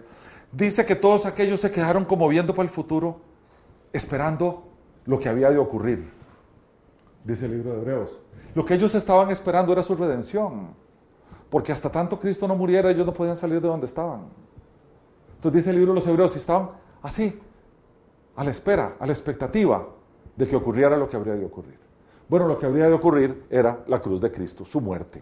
dice 0.53 0.85
que 0.85 0.95
todos 0.95 1.25
aquellos 1.25 1.59
se 1.59 1.71
quedaron 1.71 2.05
como 2.05 2.27
viendo 2.27 2.53
para 2.53 2.63
el 2.63 2.69
futuro, 2.69 3.19
esperando 3.91 4.63
lo 5.05 5.19
que 5.19 5.27
había 5.27 5.49
de 5.49 5.57
ocurrir, 5.57 6.09
dice 7.23 7.45
el 7.45 7.51
libro 7.51 7.73
de 7.73 7.81
Hebreos. 7.81 8.19
Lo 8.55 8.63
que 8.65 8.75
ellos 8.75 8.93
estaban 8.95 9.31
esperando 9.31 9.73
era 9.73 9.83
su 9.83 9.95
redención, 9.95 10.75
porque 11.49 11.71
hasta 11.71 11.91
tanto 11.91 12.19
Cristo 12.19 12.47
no 12.47 12.55
muriera, 12.55 12.89
ellos 12.91 13.05
no 13.05 13.13
podían 13.13 13.35
salir 13.35 13.59
de 13.59 13.67
donde 13.67 13.87
estaban. 13.87 14.27
Entonces 15.35 15.59
dice 15.59 15.69
el 15.71 15.77
libro 15.77 15.93
de 15.93 15.99
los 15.99 16.07
Hebreos, 16.07 16.35
estaban 16.35 16.69
así, 17.01 17.39
a 18.35 18.43
la 18.43 18.51
espera, 18.51 18.95
a 18.99 19.05
la 19.05 19.11
expectativa 19.11 19.87
de 20.35 20.47
que 20.47 20.55
ocurriera 20.55 20.97
lo 20.97 21.09
que 21.09 21.17
habría 21.17 21.33
de 21.33 21.45
ocurrir. 21.45 21.77
Bueno, 22.29 22.47
lo 22.47 22.57
que 22.57 22.65
habría 22.65 22.87
de 22.87 22.93
ocurrir 22.93 23.45
era 23.49 23.83
la 23.87 23.99
cruz 23.99 24.21
de 24.21 24.31
Cristo, 24.31 24.63
su 24.63 24.81
muerte. 24.81 25.21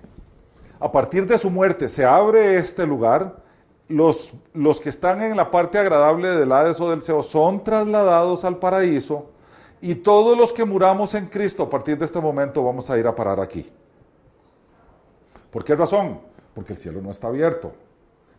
A 0.80 0.92
partir 0.92 1.26
de 1.26 1.38
su 1.38 1.50
muerte 1.50 1.90
se 1.90 2.06
abre 2.06 2.56
este 2.56 2.86
lugar, 2.86 3.44
los, 3.92 4.34
los 4.54 4.80
que 4.80 4.90
están 4.90 5.22
en 5.22 5.38
la 5.38 5.52
parte 5.52 5.78
agradable 5.78 6.30
del 6.30 6.52
Hades 6.52 6.80
o 6.80 6.90
del 6.90 7.02
Seo 7.02 7.24
son 7.24 7.64
trasladados 7.64 8.44
al 8.46 8.58
paraíso 8.58 9.30
y 9.82 9.96
todos 9.96 10.38
los 10.38 10.54
que 10.54 10.66
muramos 10.66 11.16
en 11.16 11.26
Cristo 11.28 11.64
a 11.64 11.70
partir 11.70 11.98
de 11.98 12.06
este 12.06 12.22
momento 12.22 12.64
vamos 12.64 12.90
a 12.90 12.98
ir 12.98 13.08
a 13.08 13.16
parar 13.16 13.40
aquí. 13.40 13.70
¿Por 15.50 15.64
qué 15.64 15.76
razón? 15.76 16.20
Porque 16.54 16.74
el 16.74 16.80
cielo 16.80 17.02
no 17.02 17.12
está 17.12 17.28
abierto. 17.28 17.74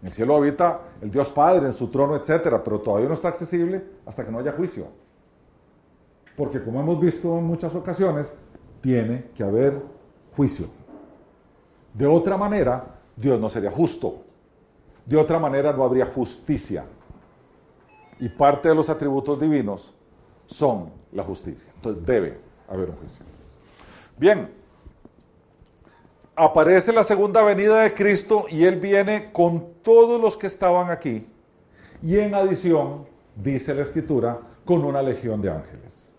En 0.00 0.07
el 0.07 0.12
cielo 0.12 0.36
habita 0.36 0.80
el 1.00 1.11
Dios 1.11 1.30
Padre 1.30 1.66
en 1.66 1.72
su 1.72 1.88
trono, 1.88 2.16
etcétera, 2.16 2.62
pero 2.62 2.80
todavía 2.80 3.09
no 3.09 3.14
está 3.14 3.28
accesible 3.28 3.84
hasta 4.07 4.24
que 4.24 4.32
no 4.32 4.38
haya 4.38 4.53
juicio. 4.53 4.86
Porque 6.36 6.62
como 6.62 6.80
hemos 6.80 7.00
visto 7.00 7.38
en 7.38 7.44
muchas 7.44 7.74
ocasiones, 7.74 8.34
tiene 8.80 9.30
que 9.34 9.42
haber 9.42 9.80
juicio. 10.34 10.66
De 11.92 12.07
otra 12.07 12.36
manera, 12.36 13.00
Dios 13.16 13.38
no 13.38 13.48
sería 13.48 13.70
justo. 13.70 14.22
De 15.07 15.16
otra 15.16 15.38
manera, 15.38 15.72
no 15.72 15.84
habría 15.84 16.07
justicia. 16.07 16.84
Y 18.20 18.28
parte 18.28 18.68
de 18.68 18.74
los 18.74 18.88
atributos 18.88 19.40
divinos 19.40 19.94
son 20.46 20.90
la 21.12 21.22
justicia. 21.22 21.72
Entonces 21.74 22.05
debe 22.05 22.38
haber 22.68 22.90
un 22.90 22.96
juicio. 22.96 23.24
Bien, 24.16 24.53
aparece 26.36 26.92
la 26.92 27.05
segunda 27.05 27.42
venida 27.42 27.80
de 27.82 27.94
Cristo 27.94 28.44
y 28.48 28.64
Él 28.64 28.76
viene 28.76 29.32
con 29.32 29.74
todos 29.82 30.20
los 30.20 30.36
que 30.36 30.46
estaban 30.46 30.90
aquí. 30.90 31.26
Y 32.03 32.18
en 32.18 32.34
adición, 32.34 33.07
dice 33.36 33.74
la 33.74 33.82
Escritura, 33.82 34.40
con 34.64 34.84
una 34.84 35.03
legión 35.03 35.40
de 35.40 35.50
ángeles. 35.50 36.14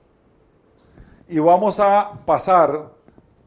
Y 1.28 1.40
vamos 1.40 1.80
a 1.80 2.22
pasar 2.26 2.92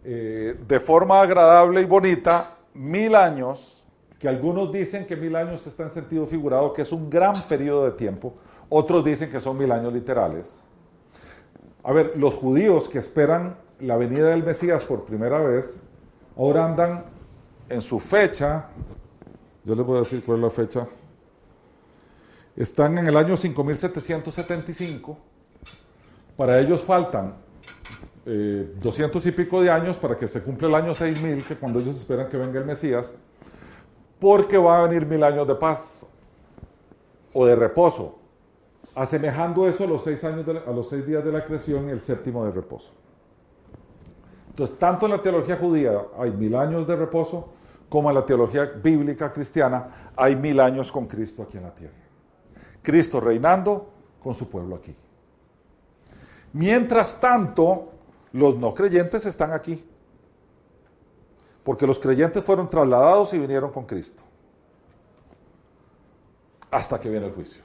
eh, 0.04 0.58
de 0.66 0.80
forma 0.80 1.20
agradable 1.20 1.80
y 1.80 1.84
bonita 1.84 2.56
mil 2.74 3.14
años, 3.14 3.85
que 4.18 4.28
algunos 4.28 4.72
dicen 4.72 5.06
que 5.06 5.16
mil 5.16 5.36
años 5.36 5.66
está 5.66 5.84
en 5.84 5.90
sentido 5.90 6.26
figurado, 6.26 6.72
que 6.72 6.82
es 6.82 6.92
un 6.92 7.10
gran 7.10 7.42
periodo 7.42 7.84
de 7.84 7.92
tiempo. 7.92 8.34
Otros 8.68 9.04
dicen 9.04 9.30
que 9.30 9.40
son 9.40 9.56
mil 9.58 9.70
años 9.70 9.92
literales. 9.92 10.64
A 11.82 11.92
ver, 11.92 12.14
los 12.16 12.34
judíos 12.34 12.88
que 12.88 12.98
esperan 12.98 13.58
la 13.80 13.96
venida 13.96 14.28
del 14.30 14.42
Mesías 14.42 14.84
por 14.84 15.04
primera 15.04 15.38
vez, 15.38 15.80
ahora 16.36 16.64
andan 16.64 17.04
en 17.68 17.80
su 17.80 18.00
fecha, 18.00 18.66
yo 19.64 19.74
les 19.74 19.84
voy 19.84 19.96
a 19.96 20.00
decir 20.00 20.22
cuál 20.24 20.38
es 20.38 20.44
la 20.44 20.50
fecha, 20.50 20.86
están 22.56 22.96
en 22.98 23.06
el 23.06 23.16
año 23.16 23.36
5775, 23.36 25.18
para 26.36 26.58
ellos 26.58 26.82
faltan 26.82 27.34
eh, 28.24 28.72
200 28.82 29.24
y 29.26 29.32
pico 29.32 29.62
de 29.62 29.70
años 29.70 29.98
para 29.98 30.16
que 30.16 30.26
se 30.26 30.42
cumpla 30.42 30.68
el 30.68 30.74
año 30.74 30.94
6000, 30.94 31.44
que 31.44 31.56
cuando 31.56 31.80
ellos 31.80 31.96
esperan 31.96 32.28
que 32.28 32.36
venga 32.36 32.58
el 32.58 32.64
Mesías, 32.64 33.16
porque 34.18 34.58
va 34.58 34.78
a 34.78 34.86
venir 34.86 35.06
mil 35.06 35.22
años 35.22 35.46
de 35.46 35.54
paz 35.54 36.06
o 37.32 37.44
de 37.46 37.54
reposo, 37.54 38.18
asemejando 38.94 39.68
eso 39.68 39.84
a 39.84 39.86
los 39.86 40.02
seis, 40.02 40.24
años 40.24 40.46
la- 40.46 40.60
a 40.60 40.70
los 40.72 40.88
seis 40.88 41.06
días 41.06 41.24
de 41.24 41.32
la 41.32 41.44
creación 41.44 41.88
y 41.88 41.92
el 41.92 42.00
séptimo 42.00 42.44
de 42.44 42.52
reposo. 42.52 42.92
Entonces, 44.48 44.78
tanto 44.78 45.04
en 45.04 45.12
la 45.12 45.20
teología 45.20 45.56
judía 45.56 46.00
hay 46.18 46.30
mil 46.30 46.54
años 46.56 46.86
de 46.86 46.96
reposo, 46.96 47.50
como 47.90 48.08
en 48.08 48.14
la 48.14 48.24
teología 48.24 48.64
bíblica 48.82 49.30
cristiana 49.30 50.12
hay 50.16 50.34
mil 50.34 50.58
años 50.60 50.90
con 50.90 51.06
Cristo 51.06 51.42
aquí 51.42 51.58
en 51.58 51.64
la 51.64 51.74
tierra. 51.74 51.94
Cristo 52.82 53.20
reinando 53.20 53.90
con 54.22 54.32
su 54.34 54.48
pueblo 54.48 54.76
aquí. 54.76 54.94
Mientras 56.54 57.20
tanto, 57.20 57.90
los 58.32 58.56
no 58.56 58.72
creyentes 58.72 59.26
están 59.26 59.52
aquí. 59.52 59.86
Porque 61.66 61.84
los 61.84 61.98
creyentes 61.98 62.44
fueron 62.44 62.68
trasladados 62.68 63.34
y 63.34 63.40
vinieron 63.40 63.72
con 63.72 63.86
Cristo. 63.86 64.22
Hasta 66.70 67.00
que 67.00 67.10
viene 67.10 67.26
el 67.26 67.32
juicio. 67.32 67.60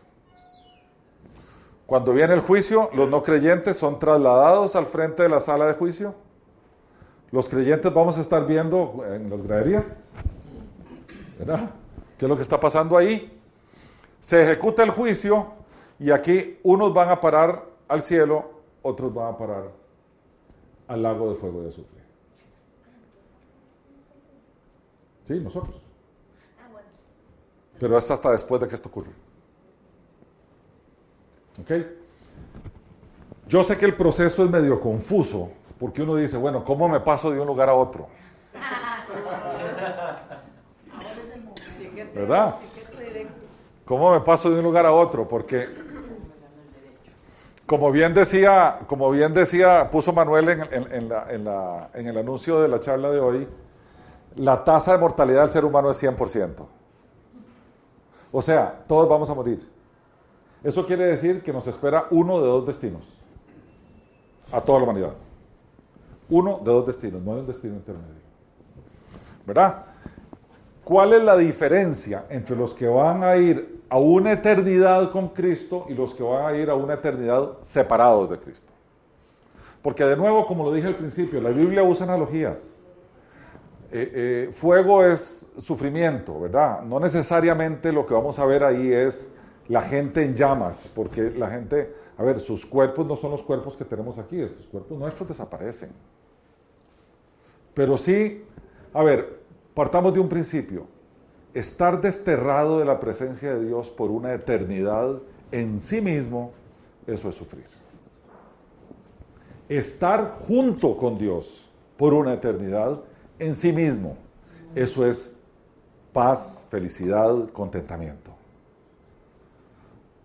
Cuando 1.86 2.12
viene 2.12 2.34
el 2.34 2.40
juicio, 2.40 2.90
los 2.96 3.08
no 3.12 3.22
creyentes 3.22 3.78
son 3.78 4.00
trasladados 4.00 4.76
al 4.76 4.88
frente 4.88 5.22
de 5.22 5.30
la 5.30 5.40
sala 5.40 5.68
de 5.68 5.74
juicio. 5.76 6.16
Los 7.30 7.48
creyentes 7.48 7.94
vamos 7.94 8.18
a 8.18 8.22
estar 8.22 8.44
viendo 8.48 9.06
en 9.08 9.30
las 9.30 9.44
graderías. 9.44 10.10
¿Verdad? 11.38 11.70
¿Qué 12.18 12.26
es 12.26 12.30
lo 12.30 12.36
que 12.36 12.42
está 12.42 12.60
pasando 12.60 12.98
ahí? 12.98 13.40
Se 14.20 14.42
ejecuta 14.42 14.82
el 14.82 14.90
juicio 14.90 15.54
y 16.00 16.10
aquí 16.10 16.58
unos 16.64 16.92
van 16.92 17.10
a 17.10 17.22
parar 17.22 17.66
al 17.88 18.02
cielo, 18.02 18.50
otros 18.82 19.14
van 19.14 19.36
a 19.36 19.38
parar 19.38 19.72
al 20.88 21.04
lago 21.04 21.30
de 21.30 21.36
fuego 21.36 21.64
y 21.64 21.68
azufre. 21.68 22.01
Sí, 25.32 25.40
nosotros. 25.40 25.76
Ah. 26.60 26.68
Pero 27.80 27.98
es 27.98 28.12
hasta 28.12 28.32
después 28.32 28.60
de 28.60 28.68
que 28.68 28.76
esto 28.76 28.90
ocurre. 28.90 29.12
¿Ok? 31.62 31.72
Yo 33.48 33.64
sé 33.64 33.78
que 33.78 33.86
el 33.86 33.96
proceso 33.96 34.44
es 34.44 34.50
medio 34.50 34.82
confuso, 34.82 35.52
porque 35.80 36.02
uno 36.02 36.16
dice, 36.16 36.36
bueno, 36.36 36.66
¿cómo 36.66 36.90
me 36.90 37.00
paso 37.00 37.32
de 37.32 37.40
un 37.40 37.48
lugar 37.48 37.70
a 37.70 37.76
otro? 37.76 38.08
¿Verdad? 42.14 42.56
¿Cómo 43.86 44.12
me 44.12 44.20
paso 44.22 44.50
de 44.50 44.58
un 44.58 44.64
lugar 44.66 44.86
a 44.86 44.92
otro? 44.94 45.28
Porque, 45.28 45.70
como 47.66 47.90
bien 47.92 48.14
decía, 48.14 48.80
como 48.88 49.10
bien 49.12 49.34
decía, 49.34 49.90
puso 49.90 50.12
Manuel 50.12 50.50
en, 50.50 50.62
en- 50.74 50.94
en 50.94 51.10
la- 51.10 51.28
en 51.32 51.44
la- 51.46 51.90
en 51.94 52.08
el 52.08 52.18
anuncio 52.18 52.62
de 52.62 52.68
la 52.68 52.80
charla 52.82 53.12
de 53.12 53.20
hoy, 53.20 53.48
la 54.36 54.64
tasa 54.64 54.94
de 54.94 54.98
mortalidad 54.98 55.42
del 55.42 55.50
ser 55.50 55.66
humano 55.66 55.92
es 55.92 56.02
100%. 56.02 56.66
O 58.32 58.42
sea, 58.42 58.84
todos 58.88 59.10
vamos 59.10 59.30
a 59.30 59.34
morir. 59.34 59.68
Eso 60.64 60.86
quiere 60.86 61.06
decir 61.06 61.42
que 61.42 61.52
nos 61.52 61.68
espera 61.68 62.06
uno 62.12 62.40
de 62.40 62.48
dos 62.48 62.66
destinos 62.66 63.02
a 64.52 64.62
toda 64.62 64.80
la 64.80 64.84
humanidad. 64.86 65.14
Uno 66.30 66.60
de 66.64 66.72
dos 66.72 66.88
destinos, 66.88 67.22
no 67.22 67.34
hay 67.34 67.40
un 67.40 67.48
destino 67.48 67.76
intermedio. 67.76 68.22
¿Verdad? 69.46 69.86
¿Cuál 70.84 71.14
es 71.14 71.24
la 71.24 71.36
diferencia 71.36 72.26
entre 72.30 72.56
los 72.56 72.74
que 72.74 72.88
van 72.88 73.24
a 73.24 73.38
ir 73.38 73.82
a 73.90 73.98
una 73.98 74.32
eternidad 74.32 75.12
con 75.12 75.30
Cristo 75.30 75.86
y 75.90 75.94
los 75.94 76.14
que 76.14 76.24
van 76.24 76.46
a 76.46 76.58
ir 76.58 76.70
a 76.70 76.76
una 76.76 76.94
eternidad 76.96 77.58
separados 77.62 78.30
de 78.30 78.40
Cristo? 78.40 78.72
Porque 79.82 80.04
de 80.06 80.16
nuevo, 80.16 80.46
como 80.46 80.64
lo 80.64 80.74
dije 80.74 80.88
al 80.88 80.96
principio, 80.96 81.42
la 81.42 81.50
Biblia 81.50 81.84
usa 81.84 82.06
analogías. 82.06 82.81
Eh, 83.94 84.12
eh, 84.14 84.54
fuego 84.54 85.04
es 85.04 85.52
sufrimiento, 85.58 86.40
¿verdad? 86.40 86.82
No 86.84 86.98
necesariamente 86.98 87.92
lo 87.92 88.06
que 88.06 88.14
vamos 88.14 88.40
a 88.40 88.46
ver 88.46 88.64
ahí 88.64 88.94
es 88.94 89.34
la 89.68 89.82
gente 89.82 90.24
en 90.24 90.34
llamas, 90.34 90.90
porque 90.96 91.30
la 91.30 91.50
gente, 91.50 91.94
a 92.18 92.24
ver, 92.24 92.40
sus 92.40 92.66
cuerpos 92.66 93.06
no 93.06 93.18
son 93.18 93.32
los 93.32 93.44
cuerpos 93.44 93.76
que 93.76 93.84
tenemos 93.84 94.18
aquí, 94.18 94.40
estos 94.40 94.66
cuerpos 94.68 94.98
nuestros 94.98 95.28
desaparecen. 95.28 95.90
Pero 97.74 97.98
sí, 97.98 98.46
a 98.94 99.04
ver, 99.04 99.42
partamos 99.74 100.14
de 100.14 100.22
un 100.22 100.30
principio. 100.30 100.88
Estar 101.54 102.00
desterrado 102.00 102.80
de 102.80 102.86
la 102.86 102.98
presencia 102.98 103.54
de 103.54 103.66
Dios 103.66 103.90
por 103.90 104.10
una 104.10 104.34
eternidad 104.34 105.20
en 105.52 105.78
sí 105.78 106.00
mismo, 106.00 106.54
eso 107.08 107.28
es 107.28 107.36
sufrir. 107.36 107.66
Estar 109.68 110.32
junto 110.32 110.96
con 110.96 111.18
Dios 111.18 111.70
por 111.98 112.14
una 112.14 112.34
eternidad 112.34 113.04
en 113.42 113.56
sí 113.56 113.74
mismo, 113.74 114.16
eso 114.76 115.06
es 115.06 115.34
paz, 116.14 116.68
felicidad, 116.70 117.50
contentamiento. 117.50 118.32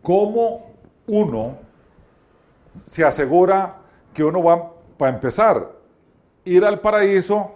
¿Cómo 0.03 0.71
uno 1.07 1.59
se 2.85 3.05
asegura 3.05 3.79
que 4.13 4.23
uno 4.23 4.43
va, 4.43 4.73
para 4.99 5.15
empezar, 5.15 5.73
ir 6.45 6.65
al 6.65 6.81
paraíso, 6.81 7.53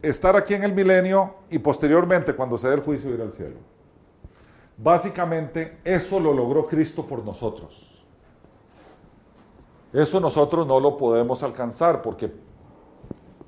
estar 0.00 0.34
aquí 0.34 0.54
en 0.54 0.64
el 0.64 0.72
milenio 0.72 1.34
y 1.50 1.58
posteriormente, 1.58 2.34
cuando 2.34 2.56
se 2.56 2.68
dé 2.68 2.74
el 2.74 2.80
juicio, 2.80 3.12
ir 3.12 3.20
al 3.20 3.32
cielo? 3.32 3.56
Básicamente, 4.78 5.78
eso 5.84 6.18
lo 6.18 6.32
logró 6.32 6.66
Cristo 6.66 7.06
por 7.06 7.22
nosotros. 7.22 8.02
Eso 9.92 10.20
nosotros 10.20 10.66
no 10.66 10.80
lo 10.80 10.96
podemos 10.96 11.42
alcanzar 11.42 12.00
porque, 12.00 12.32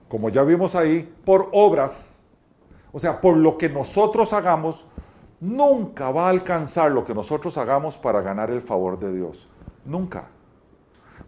como 0.09 0.29
ya 0.29 0.43
vimos 0.43 0.75
ahí, 0.75 1.13
por 1.25 1.49
obras, 1.53 2.23
o 2.93 2.99
sea, 2.99 3.21
por 3.21 3.37
lo 3.37 3.59
que 3.59 3.69
nosotros 3.69 4.33
hagamos, 4.33 4.87
nunca 5.41 6.11
va 6.11 6.27
a 6.27 6.31
alcanzar 6.31 6.93
lo 6.93 7.05
que 7.05 7.15
nosotros 7.15 7.59
hagamos 7.59 7.99
para 7.99 8.21
ganar 8.21 8.51
el 8.51 8.63
favor 8.63 8.99
de 8.99 9.13
Dios. 9.13 9.49
Nunca. 9.85 10.29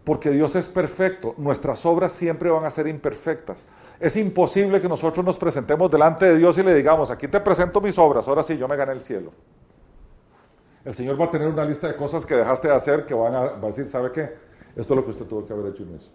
Porque 0.03 0.31
Dios 0.31 0.55
es 0.55 0.67
perfecto. 0.67 1.33
Nuestras 1.37 1.85
obras 1.85 2.13
siempre 2.13 2.49
van 2.49 2.63
a 2.65 2.69
ser 2.69 2.87
imperfectas. 2.87 3.65
Es 3.99 4.15
imposible 4.15 4.79
que 4.79 4.87
nosotros 4.87 5.25
nos 5.25 5.37
presentemos 5.37 5.91
delante 5.91 6.25
de 6.25 6.37
Dios 6.37 6.57
y 6.57 6.63
le 6.63 6.73
digamos, 6.73 7.11
aquí 7.11 7.27
te 7.27 7.39
presento 7.41 7.81
mis 7.81 7.97
obras, 7.97 8.27
ahora 8.27 8.43
sí, 8.43 8.57
yo 8.57 8.67
me 8.67 8.75
gané 8.75 8.93
el 8.93 9.03
cielo. 9.03 9.31
El 10.85 10.93
Señor 10.93 11.19
va 11.19 11.25
a 11.25 11.31
tener 11.31 11.49
una 11.49 11.65
lista 11.65 11.87
de 11.87 11.95
cosas 11.97 12.25
que 12.25 12.35
dejaste 12.35 12.69
de 12.69 12.75
hacer 12.75 13.05
que 13.05 13.13
van 13.13 13.35
a, 13.35 13.39
va 13.39 13.63
a 13.63 13.65
decir, 13.65 13.89
¿sabe 13.89 14.09
qué? 14.11 14.21
Esto 14.75 14.93
es 14.93 14.97
lo 14.97 15.03
que 15.03 15.09
usted 15.09 15.25
tuvo 15.25 15.45
que 15.45 15.51
haber 15.51 15.73
hecho 15.73 15.83
en 15.83 15.95
eso. 15.95 16.09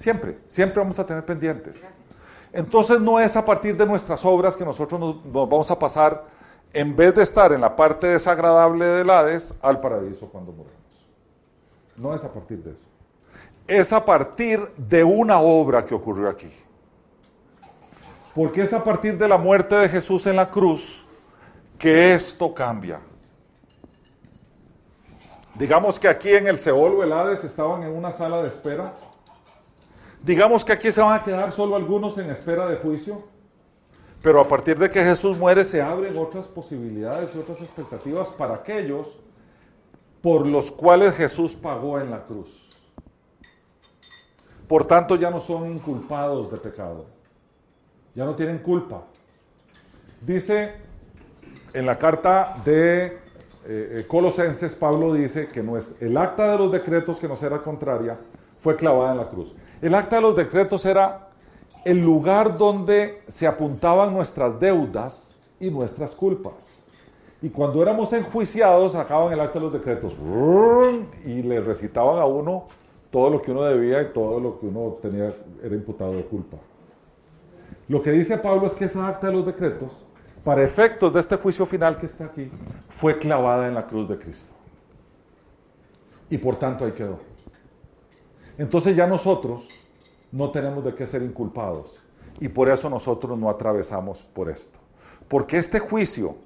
Siempre, 0.00 0.38
siempre 0.46 0.80
vamos 0.80 0.98
a 0.98 1.04
tener 1.04 1.22
pendientes. 1.26 1.86
Entonces 2.54 2.98
no 3.02 3.20
es 3.20 3.36
a 3.36 3.44
partir 3.44 3.76
de 3.76 3.84
nuestras 3.84 4.24
obras 4.24 4.56
que 4.56 4.64
nosotros 4.64 4.98
nos, 4.98 5.30
vamos 5.30 5.70
a 5.70 5.78
pasar, 5.78 6.24
en 6.72 6.96
vez 6.96 7.14
de 7.14 7.22
estar 7.22 7.52
en 7.52 7.60
la 7.60 7.76
parte 7.76 8.06
desagradable 8.06 8.86
del 8.86 9.10
Hades, 9.10 9.54
al 9.60 9.78
paraíso 9.78 10.26
cuando 10.30 10.52
moramos. 10.52 10.80
No 11.98 12.14
es 12.14 12.24
a 12.24 12.32
partir 12.32 12.62
de 12.62 12.72
eso. 12.72 12.86
Es 13.66 13.92
a 13.92 14.02
partir 14.02 14.60
de 14.78 15.04
una 15.04 15.38
obra 15.38 15.84
que 15.84 15.94
ocurrió 15.94 16.30
aquí. 16.30 16.50
Porque 18.34 18.62
es 18.62 18.72
a 18.72 18.82
partir 18.82 19.18
de 19.18 19.28
la 19.28 19.36
muerte 19.36 19.74
de 19.74 19.86
Jesús 19.90 20.26
en 20.26 20.36
la 20.36 20.50
cruz 20.50 21.06
que 21.78 22.14
esto 22.14 22.54
cambia. 22.54 23.00
Digamos 25.56 26.00
que 26.00 26.08
aquí 26.08 26.30
en 26.30 26.46
el 26.46 26.56
Seol 26.56 26.94
o 26.94 27.02
el 27.02 27.12
Hades 27.12 27.44
estaban 27.44 27.82
en 27.82 27.94
una 27.94 28.14
sala 28.14 28.40
de 28.40 28.48
espera. 28.48 28.94
Digamos 30.22 30.64
que 30.64 30.72
aquí 30.72 30.92
se 30.92 31.00
van 31.00 31.18
a 31.18 31.24
quedar 31.24 31.52
solo 31.52 31.76
algunos 31.76 32.18
en 32.18 32.30
espera 32.30 32.66
de 32.68 32.76
juicio. 32.76 33.24
Pero 34.22 34.40
a 34.40 34.46
partir 34.46 34.78
de 34.78 34.90
que 34.90 35.02
Jesús 35.02 35.36
muere 35.38 35.64
se 35.64 35.80
abren 35.80 36.16
otras 36.18 36.46
posibilidades 36.46 37.34
y 37.34 37.38
otras 37.38 37.60
expectativas 37.62 38.28
para 38.28 38.54
aquellos 38.54 39.18
por 40.20 40.46
los 40.46 40.70
cuales 40.70 41.14
Jesús 41.14 41.54
pagó 41.54 41.98
en 41.98 42.10
la 42.10 42.24
cruz. 42.26 42.68
Por 44.68 44.84
tanto 44.84 45.16
ya 45.16 45.30
no 45.30 45.40
son 45.40 45.72
inculpados 45.72 46.50
de 46.52 46.58
pecado. 46.58 47.06
Ya 48.14 48.26
no 48.26 48.34
tienen 48.34 48.58
culpa. 48.58 49.04
Dice 50.20 50.74
en 51.72 51.86
la 51.86 51.98
carta 51.98 52.56
de 52.64 53.06
eh, 53.06 53.18
eh, 53.64 54.04
Colosenses, 54.06 54.74
Pablo 54.74 55.14
dice 55.14 55.46
que 55.46 55.60
el 56.00 56.16
acta 56.16 56.52
de 56.52 56.58
los 56.58 56.70
decretos 56.70 57.18
que 57.18 57.28
nos 57.28 57.42
era 57.42 57.62
contraria 57.62 58.18
fue 58.58 58.76
clavada 58.76 59.12
en 59.12 59.18
la 59.18 59.28
cruz. 59.28 59.54
El 59.82 59.94
acta 59.94 60.16
de 60.16 60.22
los 60.22 60.36
decretos 60.36 60.84
era 60.84 61.28
el 61.84 62.04
lugar 62.04 62.58
donde 62.58 63.22
se 63.26 63.46
apuntaban 63.46 64.12
nuestras 64.12 64.60
deudas 64.60 65.38
y 65.58 65.70
nuestras 65.70 66.14
culpas. 66.14 66.84
Y 67.40 67.48
cuando 67.48 67.82
éramos 67.82 68.12
enjuiciados, 68.12 68.92
sacaban 68.92 69.32
el 69.32 69.40
acta 69.40 69.58
de 69.58 69.64
los 69.64 69.72
decretos 69.72 70.12
y 71.24 71.42
le 71.42 71.60
recitaban 71.60 72.18
a 72.18 72.26
uno 72.26 72.66
todo 73.10 73.30
lo 73.30 73.40
que 73.40 73.50
uno 73.50 73.64
debía 73.64 74.02
y 74.02 74.10
todo 74.10 74.38
lo 74.38 74.58
que 74.58 74.66
uno 74.66 74.98
tenía 75.00 75.34
era 75.62 75.74
imputado 75.74 76.12
de 76.12 76.24
culpa. 76.24 76.58
Lo 77.88 78.02
que 78.02 78.12
dice 78.12 78.36
Pablo 78.36 78.66
es 78.66 78.74
que 78.74 78.84
esa 78.84 79.08
acta 79.08 79.28
de 79.28 79.32
los 79.32 79.46
decretos, 79.46 79.90
para 80.44 80.62
efectos 80.62 81.12
de 81.12 81.20
este 81.20 81.36
juicio 81.36 81.64
final 81.64 81.96
que 81.96 82.06
está 82.06 82.26
aquí, 82.26 82.50
fue 82.88 83.18
clavada 83.18 83.66
en 83.66 83.74
la 83.74 83.86
cruz 83.86 84.08
de 84.08 84.18
Cristo. 84.18 84.52
Y 86.28 86.38
por 86.38 86.56
tanto 86.56 86.84
ahí 86.84 86.92
quedó. 86.92 87.18
Entonces 88.60 88.94
ya 88.94 89.06
nosotros 89.06 89.70
no 90.30 90.50
tenemos 90.50 90.84
de 90.84 90.94
qué 90.94 91.06
ser 91.06 91.22
inculpados. 91.22 91.96
Y 92.40 92.48
por 92.50 92.68
eso 92.68 92.90
nosotros 92.90 93.38
no 93.38 93.48
atravesamos 93.48 94.22
por 94.22 94.50
esto. 94.50 94.78
Porque 95.28 95.56
este 95.56 95.78
juicio 95.78 96.36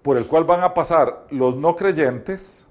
por 0.00 0.16
el 0.16 0.28
cual 0.28 0.44
van 0.44 0.60
a 0.60 0.72
pasar 0.72 1.26
los 1.30 1.56
no 1.56 1.74
creyentes, 1.74 2.68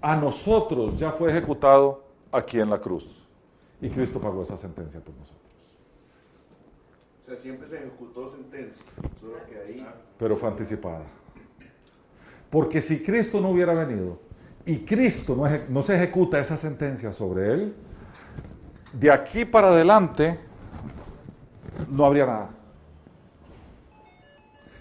a 0.00 0.14
nosotros 0.14 0.96
ya 0.96 1.10
fue 1.10 1.30
ejecutado 1.30 2.04
aquí 2.30 2.60
en 2.60 2.70
la 2.70 2.78
cruz. 2.78 3.26
Y 3.80 3.90
Cristo 3.90 4.20
pagó 4.20 4.42
esa 4.42 4.56
sentencia 4.56 5.00
por 5.00 5.16
nosotros. 5.16 5.42
O 7.24 7.26
sea, 7.30 7.36
siempre 7.36 7.66
se 7.66 7.78
ejecutó 7.78 8.28
sentencia. 8.28 8.84
Solo 9.16 9.38
que 9.48 9.58
ahí. 9.58 9.84
Pero 10.18 10.36
fue 10.36 10.48
anticipada. 10.48 11.02
Porque 12.48 12.80
si 12.80 13.02
Cristo 13.02 13.40
no 13.40 13.48
hubiera 13.48 13.74
venido 13.74 14.29
y 14.66 14.78
Cristo 14.78 15.36
no, 15.68 15.82
se 15.82 15.96
ejecuta 15.96 16.38
esa 16.38 16.56
sentencia 16.56 17.12
sobre 17.12 17.52
él, 17.52 17.74
de 18.92 19.10
aquí 19.10 19.44
para 19.44 19.68
adelante 19.68 20.38
no 21.88 22.04
habría 22.04 22.26
nada. 22.26 22.50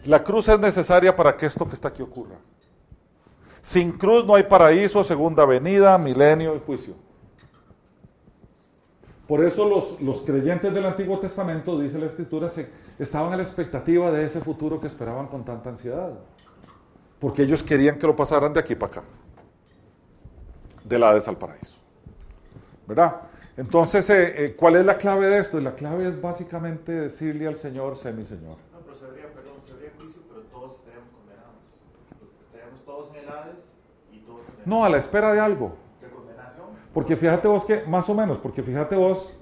La 0.05 0.23
cruz 0.23 0.47
es 0.47 0.59
necesaria 0.59 1.15
para 1.15 1.35
que 1.35 1.45
esto 1.45 1.67
que 1.67 1.75
está 1.75 1.89
aquí 1.89 2.01
ocurra. 2.01 2.35
Sin 3.61 3.91
cruz 3.91 4.25
no 4.25 4.35
hay 4.35 4.43
paraíso, 4.43 5.03
segunda 5.03 5.45
venida, 5.45 5.97
milenio 5.97 6.55
y 6.55 6.59
juicio. 6.59 6.95
Por 9.27 9.45
eso 9.45 9.97
los, 10.01 10.21
creyentes 10.21 10.73
del 10.73 10.85
Antiguo 10.85 11.19
Testamento, 11.19 11.77
dice 11.79 11.99
la 11.99 12.07
Escritura, 12.07 12.49
estaban 12.97 13.31
a 13.31 13.37
la 13.37 13.43
expectativa 13.43 14.11
de 14.11 14.25
ese 14.25 14.41
futuro 14.41 14.79
que 14.79 14.87
esperaban 14.87 15.27
con 15.27 15.45
tanta 15.45 15.69
ansiedad. 15.69 16.13
Porque 17.19 17.43
ellos 17.43 17.61
querían 17.61 17.99
que 17.99 18.07
lo 18.07 18.15
pasaran 18.15 18.53
de 18.53 18.59
aquí 18.59 18.73
para 18.73 18.91
acá. 18.93 19.03
Del 20.89 21.03
Hades 21.03 21.27
al 21.27 21.37
paraíso. 21.37 21.79
¿Verdad? 22.87 23.21
Entonces, 23.55 24.09
eh, 24.09 24.45
eh, 24.45 24.55
¿cuál 24.55 24.77
es 24.77 24.85
la 24.85 24.97
clave 24.97 25.27
de 25.27 25.39
esto? 25.39 25.59
Y 25.59 25.63
la 25.63 25.75
clave 25.75 26.07
es 26.07 26.19
básicamente 26.19 26.91
decirle 26.91 27.47
al 27.47 27.55
Señor, 27.55 27.95
sé 27.95 28.11
mi 28.11 28.25
Señor. 28.25 28.57
No, 28.73 28.79
pero 28.79 28.95
se 28.95 29.05
habría, 29.05 29.31
perdón, 29.33 29.53
se 29.65 29.73
habría 29.73 29.91
juicio, 29.99 30.21
pero 30.27 30.41
todos 30.43 30.75
estaríamos 30.75 31.09
condenados. 31.09 31.51
Estaríamos 32.41 32.85
todos 32.85 33.09
en 33.15 33.23
el 33.23 33.29
Hades 33.29 33.65
y 34.11 34.19
todos 34.19 34.41
condenados. 34.41 34.65
No, 34.67 34.83
a 34.83 34.89
la 34.89 34.97
espera 34.97 35.31
de 35.33 35.39
algo. 35.39 35.75
¿De 36.01 36.09
condenación? 36.09 36.67
Porque 36.93 37.15
fíjate 37.15 37.47
vos 37.47 37.65
que, 37.65 37.83
más 37.83 38.09
o 38.09 38.15
menos, 38.15 38.37
porque 38.39 38.63
fíjate 38.63 38.95
vos 38.95 39.33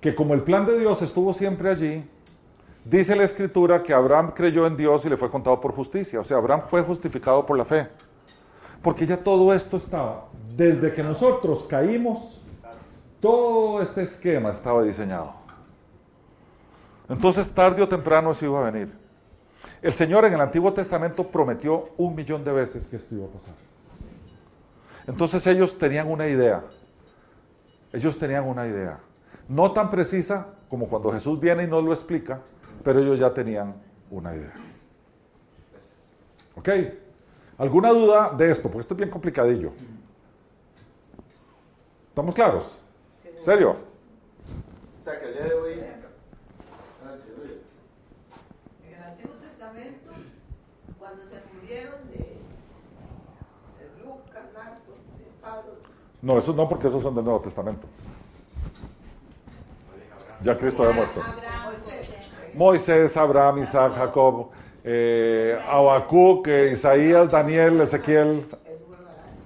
que 0.00 0.14
como 0.14 0.34
el 0.34 0.42
plan 0.42 0.66
de 0.66 0.78
Dios 0.78 1.00
estuvo 1.02 1.32
siempre 1.32 1.70
allí, 1.70 2.04
dice 2.84 3.14
la 3.14 3.24
escritura 3.24 3.82
que 3.82 3.94
Abraham 3.94 4.32
creyó 4.34 4.66
en 4.66 4.76
Dios 4.76 5.04
y 5.04 5.08
le 5.08 5.16
fue 5.16 5.30
contado 5.30 5.60
por 5.60 5.72
justicia. 5.72 6.20
O 6.20 6.24
sea, 6.24 6.38
Abraham 6.38 6.62
fue 6.68 6.82
justificado 6.82 7.46
por 7.46 7.56
la 7.56 7.64
fe. 7.64 7.88
Porque 8.82 9.06
ya 9.06 9.16
todo 9.16 9.54
esto 9.54 9.78
estaba, 9.78 10.28
desde 10.56 10.92
que 10.92 11.02
nosotros 11.02 11.64
caímos, 11.64 12.40
todo 13.20 13.82
este 13.82 14.02
esquema 14.02 14.50
estaba 14.50 14.82
diseñado. 14.82 15.34
Entonces, 17.08 17.50
tarde 17.52 17.82
o 17.82 17.88
temprano 17.88 18.30
eso 18.30 18.44
iba 18.44 18.66
a 18.66 18.70
venir. 18.70 19.04
El 19.82 19.92
Señor 19.92 20.24
en 20.24 20.34
el 20.34 20.40
Antiguo 20.40 20.72
Testamento 20.72 21.30
prometió 21.30 21.84
un 21.96 22.14
millón 22.14 22.44
de 22.44 22.52
veces 22.52 22.86
que 22.86 22.96
esto 22.96 23.14
iba 23.14 23.26
a 23.26 23.28
pasar. 23.28 23.54
Entonces 25.06 25.46
ellos 25.46 25.76
tenían 25.76 26.10
una 26.10 26.26
idea. 26.26 26.64
Ellos 27.92 28.18
tenían 28.18 28.44
una 28.44 28.66
idea. 28.66 28.98
No 29.48 29.72
tan 29.72 29.90
precisa 29.90 30.46
como 30.68 30.88
cuando 30.88 31.12
Jesús 31.12 31.38
viene 31.38 31.64
y 31.64 31.66
nos 31.66 31.84
lo 31.84 31.92
explica, 31.92 32.40
pero 32.82 33.00
ellos 33.00 33.18
ya 33.18 33.32
tenían 33.32 33.74
una 34.10 34.34
idea. 34.34 34.54
¿Ok? 36.56 36.68
¿Alguna 37.58 37.90
duda 37.90 38.30
de 38.36 38.50
esto? 38.50 38.68
Porque 38.68 38.80
esto 38.80 38.94
es 38.94 38.98
bien 38.98 39.10
complicadillo. 39.10 39.72
¿Estamos 42.14 42.32
claros? 42.32 42.78
¿En 43.24 43.44
serio? 43.44 43.70
O 43.72 45.04
sea, 45.04 45.18
que 45.18 45.26
el 45.26 45.32
día 45.34 45.42
de 45.46 45.54
hoy. 45.54 45.72
En 45.72 45.80
el 48.94 49.02
Antiguo 49.02 49.34
Testamento, 49.42 50.12
cuando 50.96 51.26
se 51.26 51.40
murieron 51.52 52.08
de, 52.12 52.18
de 52.18 54.04
Lucas, 54.04 54.44
Marcos, 54.54 54.94
de 55.18 55.24
Pablo, 55.42 55.72
No, 56.22 56.38
eso 56.38 56.52
no, 56.52 56.68
porque 56.68 56.86
esos 56.86 57.02
son 57.02 57.16
del 57.16 57.24
Nuevo 57.24 57.40
Testamento. 57.40 57.88
Ya 60.40 60.56
Cristo 60.56 60.84
había 60.84 60.94
muerto. 60.94 61.20
Moisés, 62.54 63.16
Abraham, 63.16 63.58
Isaac, 63.64 63.92
Jacob, 63.96 64.50
eh, 64.84 65.60
Habacuc, 65.68 66.46
eh, 66.46 66.70
Isaías, 66.74 67.28
Daniel, 67.32 67.80
Ezequiel, 67.80 68.46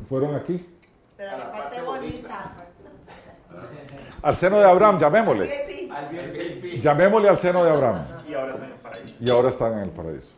fueron 0.06 0.34
aquí. 0.34 0.68
Pero 1.16 1.34
la 1.38 1.50
parte 1.50 1.80
bonita. 1.80 2.57
Al 4.22 4.36
seno 4.36 4.58
de 4.58 4.64
Abraham, 4.64 4.98
llamémosle. 4.98 5.88
Llamémosle 6.80 7.28
al 7.28 7.38
seno 7.38 7.64
de 7.64 7.70
Abraham. 7.70 8.04
Y 8.28 8.34
ahora 8.34 8.52
están 8.52 8.64
en 8.64 8.72
el 8.72 8.80
paraíso. 8.80 9.14
Y 9.20 9.30
ahora 9.30 9.48
están 9.48 9.72
en 9.74 9.78
el 9.78 9.90
paraíso. 9.90 10.30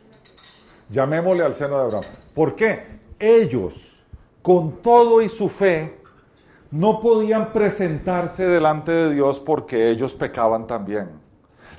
Llamémosle 0.89 1.43
al 1.43 1.55
seno 1.55 1.77
de 1.77 1.83
Abraham. 1.83 2.03
¿Por 2.33 2.55
qué? 2.55 2.83
Ellos, 3.19 4.03
con 4.41 4.81
todo 4.81 5.21
y 5.21 5.29
su 5.29 5.49
fe, 5.49 5.99
no 6.71 7.01
podían 7.01 7.51
presentarse 7.51 8.47
delante 8.47 8.91
de 8.91 9.13
Dios 9.13 9.39
porque 9.39 9.89
ellos 9.89 10.15
pecaban 10.15 10.67
también. 10.67 11.09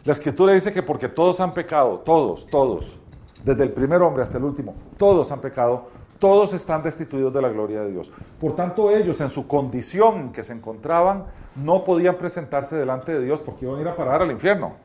La 0.04 0.12
escritura 0.12 0.52
dice 0.52 0.72
que 0.72 0.82
porque 0.82 1.08
todos 1.08 1.40
han 1.40 1.54
pecado, 1.54 2.00
todos, 2.00 2.46
todos, 2.48 3.00
desde 3.42 3.62
el 3.62 3.72
primer 3.72 4.02
hombre 4.02 4.22
hasta 4.22 4.38
el 4.38 4.44
último, 4.44 4.74
todos 4.98 5.30
han 5.32 5.40
pecado, 5.40 5.88
todos 6.22 6.54
están 6.54 6.82
destituidos 6.82 7.34
de 7.34 7.42
la 7.42 7.50
gloria 7.50 7.82
de 7.82 7.90
Dios. 7.90 8.10
Por 8.40 8.56
tanto, 8.56 8.90
ellos 8.90 9.20
en 9.20 9.28
su 9.28 9.46
condición 9.46 10.20
en 10.20 10.32
que 10.32 10.42
se 10.42 10.54
encontraban, 10.54 11.26
no 11.54 11.84
podían 11.84 12.16
presentarse 12.16 12.76
delante 12.76 13.12
de 13.12 13.22
Dios 13.22 13.42
porque 13.42 13.66
iban 13.66 13.76
a 13.76 13.82
ir 13.82 13.88
a 13.88 13.96
parar 13.96 14.22
al 14.22 14.30
infierno 14.30 14.76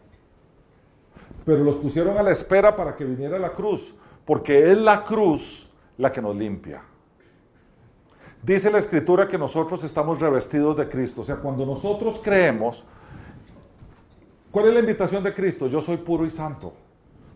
pero 1.47 1.63
los 1.63 1.77
pusieron 1.77 2.17
a 2.17 2.23
la 2.23 2.31
espera 2.31 2.75
para 2.75 2.93
que 2.93 3.05
viniera 3.05 3.39
la 3.39 3.53
cruz, 3.53 3.95
porque 4.25 4.69
es 4.69 4.77
la 4.77 5.05
cruz 5.05 5.69
la 5.97 6.11
que 6.11 6.21
nos 6.21 6.35
limpia. 6.35 6.81
Dice 8.43 8.69
la 8.69 8.79
escritura 8.79 9.29
que 9.29 9.38
nosotros 9.38 9.81
estamos 9.85 10.19
revestidos 10.19 10.75
de 10.75 10.89
Cristo, 10.89 11.21
o 11.21 11.23
sea, 11.23 11.38
cuando 11.38 11.65
nosotros 11.65 12.19
creemos, 12.21 12.83
¿cuál 14.51 14.67
es 14.67 14.73
la 14.73 14.81
invitación 14.81 15.23
de 15.23 15.33
Cristo? 15.33 15.67
Yo 15.67 15.79
soy 15.79 15.95
puro 15.95 16.25
y 16.25 16.29
santo, 16.29 16.73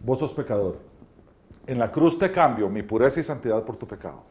vos 0.04 0.20
sos 0.20 0.34
pecador. 0.34 0.91
En 1.68 1.80
la 1.80 1.92
cruz 1.92 2.18
te 2.18 2.32
cambio 2.32 2.70
mi 2.70 2.84
pureza 2.84 3.20
y 3.20 3.24
santidad 3.24 3.64
por 3.64 3.78
tu 3.78 3.88
pecado. 3.88 4.24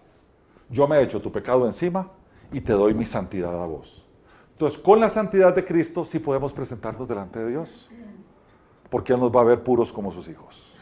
Yo 0.68 0.86
me 0.86 1.00
echo 1.02 1.20
tu 1.20 1.30
pecado 1.32 1.66
encima 1.66 2.10
y 2.52 2.60
te 2.60 2.72
doy 2.72 2.94
mi 2.94 3.04
santidad 3.04 3.62
a 3.62 3.66
vos. 3.66 4.06
Entonces, 4.52 4.78
con 4.78 5.00
la 5.00 5.08
santidad 5.08 5.54
de 5.54 5.64
Cristo 5.64 6.04
sí 6.04 6.18
podemos 6.18 6.52
presentarnos 6.52 7.08
delante 7.08 7.38
de 7.38 7.50
Dios 7.50 7.88
porque 8.90 9.12
Él 9.12 9.20
nos 9.20 9.34
va 9.34 9.40
a 9.40 9.44
ver 9.44 9.62
puros 9.62 9.92
como 9.92 10.12
sus 10.12 10.28
hijos. 10.28 10.72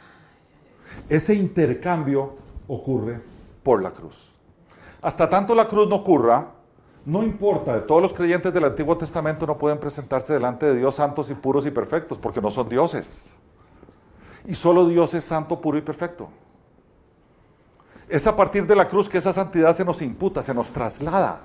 Ese 1.09 1.35
intercambio 1.35 2.37
ocurre 2.67 3.21
por 3.63 3.83
la 3.83 3.93
cruz. 3.93 4.35
Hasta 5.01 5.29
tanto 5.29 5.55
la 5.55 5.69
cruz 5.69 5.89
no 5.89 5.97
ocurra, 5.97 6.55
no 7.05 7.23
importa, 7.23 7.87
todos 7.87 8.03
los 8.03 8.13
creyentes 8.13 8.53
del 8.53 8.65
Antiguo 8.65 8.97
Testamento 8.97 9.47
no 9.47 9.57
pueden 9.57 9.79
presentarse 9.79 10.33
delante 10.33 10.67
de 10.67 10.77
Dios 10.77 10.97
santos 10.97 11.31
y 11.31 11.35
puros 11.35 11.67
y 11.67 11.71
perfectos, 11.71 12.19
porque 12.19 12.41
no 12.41 12.51
son 12.51 12.69
dioses. 12.69 13.37
Y 14.49 14.55
solo 14.55 14.87
Dios 14.87 15.13
es 15.13 15.25
santo, 15.25 15.61
puro 15.61 15.77
y 15.77 15.83
perfecto. 15.83 16.31
Es 18.09 18.27
a 18.27 18.35
partir 18.35 18.67
de 18.67 18.75
la 18.75 18.89
cruz 18.89 19.07
que 19.07 19.19
esa 19.19 19.31
santidad 19.31 19.77
se 19.77 19.85
nos 19.85 20.01
imputa, 20.01 20.43
se 20.43 20.55
nos 20.55 20.71
traslada. 20.71 21.43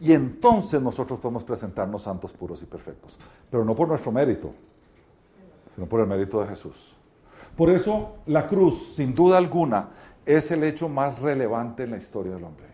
Y 0.00 0.12
entonces 0.12 0.80
nosotros 0.80 1.18
podemos 1.18 1.42
presentarnos 1.42 2.02
santos, 2.02 2.32
puros 2.32 2.62
y 2.62 2.66
perfectos. 2.66 3.18
Pero 3.50 3.64
no 3.64 3.74
por 3.74 3.88
nuestro 3.88 4.12
mérito, 4.12 4.54
sino 5.74 5.88
por 5.88 5.98
el 5.98 6.06
mérito 6.06 6.40
de 6.40 6.46
Jesús. 6.46 6.94
Por 7.56 7.70
eso 7.70 8.18
la 8.26 8.46
cruz, 8.46 8.94
sin 8.94 9.16
duda 9.16 9.36
alguna, 9.36 9.88
es 10.24 10.48
el 10.52 10.62
hecho 10.62 10.88
más 10.88 11.18
relevante 11.18 11.82
en 11.82 11.90
la 11.90 11.96
historia 11.96 12.34
del 12.34 12.44
hombre. 12.44 12.68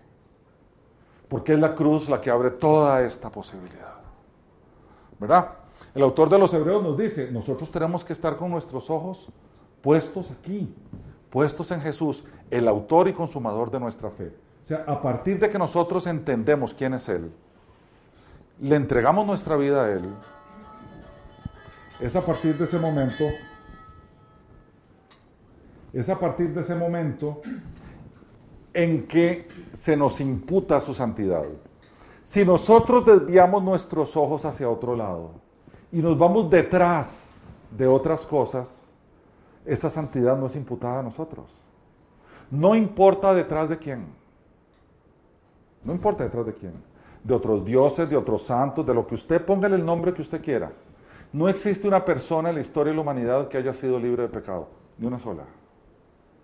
Porque 1.26 1.54
es 1.54 1.58
la 1.58 1.74
cruz 1.74 2.10
la 2.10 2.20
que 2.20 2.28
abre 2.28 2.50
toda 2.50 3.00
esta 3.00 3.30
posibilidad. 3.30 3.94
¿Verdad? 5.18 5.52
El 5.94 6.02
autor 6.02 6.28
de 6.28 6.38
los 6.38 6.52
Hebreos 6.52 6.82
nos 6.82 6.98
dice, 6.98 7.30
nosotros 7.32 7.70
tenemos 7.70 8.04
que 8.04 8.12
estar 8.12 8.36
con 8.36 8.50
nuestros 8.50 8.90
ojos 8.90 9.30
puestos 9.80 10.30
aquí, 10.30 10.74
puestos 11.30 11.70
en 11.70 11.80
Jesús, 11.80 12.24
el 12.50 12.68
autor 12.68 13.08
y 13.08 13.12
consumador 13.12 13.70
de 13.70 13.80
nuestra 13.80 14.10
fe. 14.10 14.32
O 14.62 14.66
sea, 14.66 14.84
a 14.86 15.00
partir 15.00 15.38
de 15.38 15.48
que 15.48 15.58
nosotros 15.58 16.06
entendemos 16.06 16.74
quién 16.74 16.94
es 16.94 17.08
Él, 17.08 17.32
le 18.60 18.76
entregamos 18.76 19.26
nuestra 19.26 19.56
vida 19.56 19.84
a 19.84 19.92
Él, 19.92 20.04
es 22.00 22.16
a 22.16 22.24
partir 22.24 22.56
de 22.56 22.64
ese 22.64 22.78
momento, 22.78 23.24
es 25.92 26.08
a 26.08 26.18
partir 26.18 26.54
de 26.54 26.60
ese 26.60 26.74
momento 26.74 27.40
en 28.72 29.06
que 29.06 29.48
se 29.72 29.96
nos 29.96 30.20
imputa 30.20 30.78
su 30.78 30.94
santidad. 30.94 31.42
Si 32.22 32.44
nosotros 32.44 33.04
desviamos 33.04 33.62
nuestros 33.62 34.16
ojos 34.16 34.44
hacia 34.44 34.68
otro 34.68 34.94
lado 34.94 35.32
y 35.90 35.98
nos 35.98 36.16
vamos 36.16 36.48
detrás 36.48 37.42
de 37.76 37.86
otras 37.86 38.22
cosas, 38.22 38.89
esa 39.72 39.88
santidad 39.88 40.36
no 40.36 40.46
es 40.46 40.56
imputada 40.56 40.98
a 40.98 41.02
nosotros. 41.02 41.58
No 42.50 42.74
importa 42.74 43.32
detrás 43.32 43.68
de 43.68 43.78
quién. 43.78 44.04
No 45.84 45.92
importa 45.92 46.24
detrás 46.24 46.44
de 46.46 46.54
quién. 46.54 46.72
De 47.22 47.34
otros 47.34 47.64
dioses, 47.64 48.10
de 48.10 48.16
otros 48.16 48.42
santos, 48.42 48.84
de 48.84 48.92
lo 48.92 49.06
que 49.06 49.14
usted 49.14 49.44
póngale 49.44 49.76
el 49.76 49.84
nombre 49.84 50.12
que 50.12 50.22
usted 50.22 50.42
quiera. 50.42 50.72
No 51.32 51.48
existe 51.48 51.86
una 51.86 52.04
persona 52.04 52.48
en 52.48 52.56
la 52.56 52.60
historia 52.60 52.90
de 52.90 52.96
la 52.96 53.02
humanidad 53.02 53.46
que 53.46 53.58
haya 53.58 53.72
sido 53.72 54.00
libre 54.00 54.24
de 54.24 54.28
pecado, 54.28 54.66
ni 54.98 55.06
una 55.06 55.20
sola. 55.20 55.44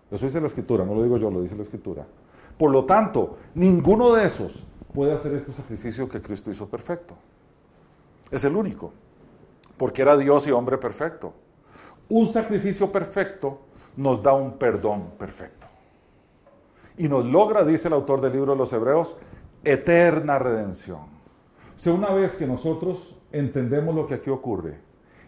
Eso 0.08 0.24
dice 0.24 0.40
la 0.40 0.46
escritura, 0.46 0.84
no 0.84 0.94
lo 0.94 1.02
digo 1.02 1.16
yo, 1.16 1.28
lo 1.28 1.42
dice 1.42 1.56
la 1.56 1.62
escritura. 1.62 2.06
Por 2.56 2.70
lo 2.70 2.84
tanto, 2.84 3.38
ninguno 3.56 4.12
de 4.12 4.26
esos 4.26 4.62
puede 4.94 5.12
hacer 5.12 5.34
este 5.34 5.50
sacrificio 5.50 6.08
que 6.08 6.22
Cristo 6.22 6.52
hizo 6.52 6.68
perfecto. 6.68 7.16
Es 8.30 8.44
el 8.44 8.54
único, 8.54 8.92
porque 9.76 10.02
era 10.02 10.16
Dios 10.16 10.46
y 10.46 10.52
hombre 10.52 10.78
perfecto. 10.78 11.34
Un 12.08 12.32
sacrificio 12.32 12.90
perfecto 12.92 13.60
nos 13.96 14.22
da 14.22 14.32
un 14.32 14.58
perdón 14.58 15.12
perfecto. 15.18 15.66
Y 16.98 17.08
nos 17.08 17.24
logra, 17.24 17.64
dice 17.64 17.88
el 17.88 17.94
autor 17.94 18.20
del 18.20 18.32
libro 18.32 18.52
de 18.52 18.58
los 18.58 18.72
Hebreos, 18.72 19.16
eterna 19.64 20.38
redención. 20.38 21.00
O 21.00 21.78
sea, 21.78 21.92
una 21.92 22.12
vez 22.12 22.36
que 22.36 22.46
nosotros 22.46 23.16
entendemos 23.32 23.94
lo 23.94 24.06
que 24.06 24.14
aquí 24.14 24.30
ocurre 24.30 24.78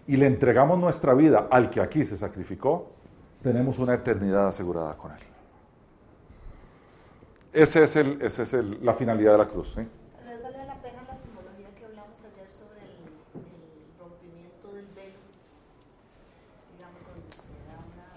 y 0.07 0.17
le 0.17 0.27
entregamos 0.27 0.79
nuestra 0.79 1.13
vida 1.15 1.49
al 1.51 1.69
que 1.69 1.81
aquí 1.81 2.05
se 2.05 2.17
sacrificó, 2.17 2.91
tenemos 3.43 3.79
una 3.79 3.95
eternidad 3.95 4.49
asegurada 4.49 4.97
con 4.97 5.13
Él. 5.13 5.19
Ese 7.53 7.83
es, 7.83 7.97
el, 7.97 8.21
es 8.23 8.53
el- 8.55 8.79
la 8.85 8.95
finalidad 8.95 9.33
de 9.33 9.39
la 9.39 9.47
cruz. 9.47 9.73
¿sí? 9.75 9.81
¿Les 9.81 10.43
vale 10.43 10.65
la 10.65 10.81
pena 10.81 11.03
la 11.09 11.17
simbología 11.17 11.69
que 11.77 11.85
hablamos 11.85 12.19
ayer 12.21 12.51
sobre 12.51 12.81
el, 12.83 13.03
el 13.35 13.99
rompimiento 13.99 14.69
del 14.73 14.87
velo? 14.95 15.19
Digamos, 16.77 17.01
donde 17.05 17.31
se 17.31 17.37
da 17.69 17.77
una... 17.85 18.09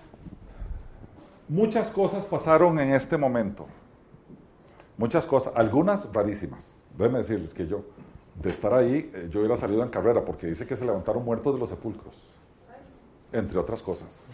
Muchas 1.51 1.89
cosas 1.89 2.23
pasaron 2.23 2.79
en 2.79 2.93
este 2.93 3.17
momento. 3.17 3.67
Muchas 4.95 5.25
cosas, 5.25 5.51
algunas 5.53 6.07
rarísimas. 6.13 6.83
Déjenme 6.97 7.17
decirles 7.17 7.53
que 7.53 7.67
yo, 7.67 7.83
de 8.41 8.49
estar 8.49 8.73
ahí, 8.73 9.11
eh, 9.13 9.27
yo 9.29 9.41
hubiera 9.41 9.57
salido 9.57 9.83
en 9.83 9.89
carrera 9.89 10.23
porque 10.23 10.47
dice 10.47 10.65
que 10.65 10.77
se 10.77 10.85
levantaron 10.85 11.25
muertos 11.25 11.53
de 11.53 11.59
los 11.59 11.67
sepulcros, 11.67 12.15
entre 13.33 13.59
otras 13.59 13.81
cosas. 13.83 14.33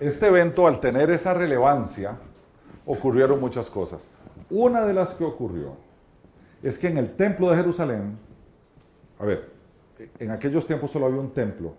Este 0.00 0.26
evento, 0.26 0.66
al 0.66 0.80
tener 0.80 1.10
esa 1.10 1.32
relevancia, 1.32 2.18
ocurrieron 2.84 3.40
muchas 3.40 3.70
cosas. 3.70 4.10
Una 4.50 4.84
de 4.84 4.92
las 4.92 5.14
que 5.14 5.24
ocurrió 5.24 5.78
es 6.62 6.78
que 6.78 6.88
en 6.88 6.98
el 6.98 7.16
templo 7.16 7.48
de 7.48 7.56
Jerusalén, 7.56 8.18
a 9.18 9.24
ver, 9.24 9.50
en 10.18 10.30
aquellos 10.30 10.66
tiempos 10.66 10.90
solo 10.90 11.06
había 11.06 11.20
un 11.20 11.30
templo, 11.30 11.72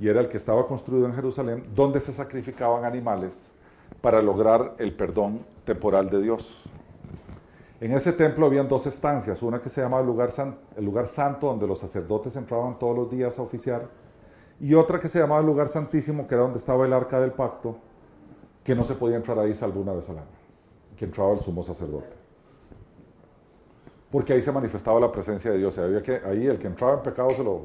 y 0.00 0.08
era 0.08 0.20
el 0.20 0.28
que 0.28 0.38
estaba 0.38 0.66
construido 0.66 1.06
en 1.06 1.14
Jerusalén, 1.14 1.64
donde 1.74 2.00
se 2.00 2.12
sacrificaban 2.12 2.84
animales 2.84 3.52
para 4.00 4.22
lograr 4.22 4.74
el 4.78 4.96
perdón 4.96 5.40
temporal 5.64 6.08
de 6.08 6.22
Dios. 6.22 6.64
En 7.82 7.92
ese 7.92 8.12
templo 8.12 8.46
habían 8.46 8.66
dos 8.66 8.86
estancias, 8.86 9.42
una 9.42 9.60
que 9.60 9.68
se 9.68 9.82
llamaba 9.82 10.00
el 10.00 10.06
lugar, 10.06 10.30
san- 10.30 10.56
el 10.76 10.84
lugar 10.86 11.06
santo, 11.06 11.48
donde 11.48 11.66
los 11.66 11.78
sacerdotes 11.78 12.34
entraban 12.36 12.78
todos 12.78 12.96
los 12.96 13.10
días 13.10 13.38
a 13.38 13.42
oficiar, 13.42 13.88
y 14.58 14.74
otra 14.74 14.98
que 14.98 15.08
se 15.08 15.18
llamaba 15.18 15.40
el 15.40 15.46
lugar 15.46 15.68
santísimo, 15.68 16.26
que 16.26 16.34
era 16.34 16.44
donde 16.44 16.58
estaba 16.58 16.86
el 16.86 16.92
arca 16.92 17.20
del 17.20 17.32
pacto, 17.32 17.76
que 18.64 18.74
no 18.74 18.84
se 18.84 18.94
podía 18.94 19.16
entrar 19.16 19.38
ahí 19.38 19.52
salvo 19.54 19.80
una 19.80 19.92
vez 19.92 20.08
al 20.08 20.18
año, 20.18 20.26
que 20.96 21.04
entraba 21.04 21.32
el 21.32 21.40
sumo 21.40 21.62
sacerdote. 21.62 22.16
Porque 24.10 24.32
ahí 24.32 24.40
se 24.40 24.52
manifestaba 24.52 24.98
la 24.98 25.12
presencia 25.12 25.50
de 25.50 25.58
Dios, 25.58 25.76
y 25.76 25.80
había 25.80 26.02
que, 26.02 26.20
ahí 26.24 26.46
el 26.46 26.58
que 26.58 26.66
entraba 26.68 26.94
en 26.94 27.02
pecado 27.02 27.30
se 27.30 27.44
lo, 27.44 27.62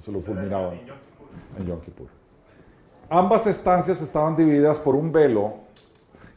se 0.00 0.12
lo 0.12 0.20
fulminaba 0.20 0.72
En 1.58 1.66
Yom 1.66 1.80
Kippur. 1.80 2.06
Ambas 3.10 3.46
estancias 3.46 4.00
estaban 4.02 4.36
divididas 4.36 4.78
por 4.78 4.94
un 4.94 5.10
velo 5.12 5.54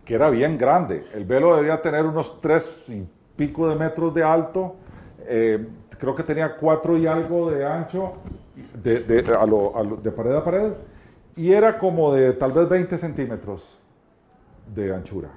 que 0.06 0.16
era 0.16 0.30
bien 0.30 0.58
grande. 0.58 1.06
El 1.14 1.26
velo 1.26 1.56
debía 1.56 1.82
tener 1.82 2.06
unos 2.06 2.42
tres 2.42 2.86
y 2.90 3.08
pico 3.36 3.68
de 3.70 3.76
metros 3.76 4.14
de 4.14 4.24
alto, 4.24 4.76
eh, 5.26 5.68
creo 5.98 6.16
que 6.16 6.24
tenía 6.24 6.56
cuatro 6.56 6.98
y 6.98 7.06
algo 7.08 7.52
de 7.52 7.66
ancho, 7.66 8.14
de, 8.82 9.00
de- 9.02 9.36
a 9.36 9.46
lo- 9.46 9.76
a 9.78 9.84
lo- 9.84 9.98
de 9.98 10.12
pared 10.12 10.34
a 10.36 10.44
pared, 10.44 10.74
y 11.36 11.52
era 11.52 11.78
como 11.78 12.14
de 12.14 12.34
tal 12.34 12.52
vez 12.52 12.68
20 12.68 12.98
centímetros 12.98 13.78
de 14.74 14.94
anchura. 14.94 15.30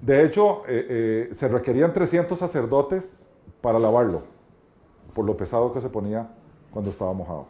De 0.00 0.24
hecho, 0.24 0.62
eh, 0.68 1.26
eh, 1.30 1.34
se 1.34 1.48
requerían 1.48 1.92
300 1.92 2.38
sacerdotes 2.38 3.28
para 3.60 3.78
lavarlo, 3.78 4.22
por 5.14 5.24
lo 5.24 5.36
pesado 5.36 5.72
que 5.72 5.80
se 5.80 5.88
ponía 5.88 6.28
cuando 6.70 6.90
estaba 6.90 7.12
mojado. 7.12 7.46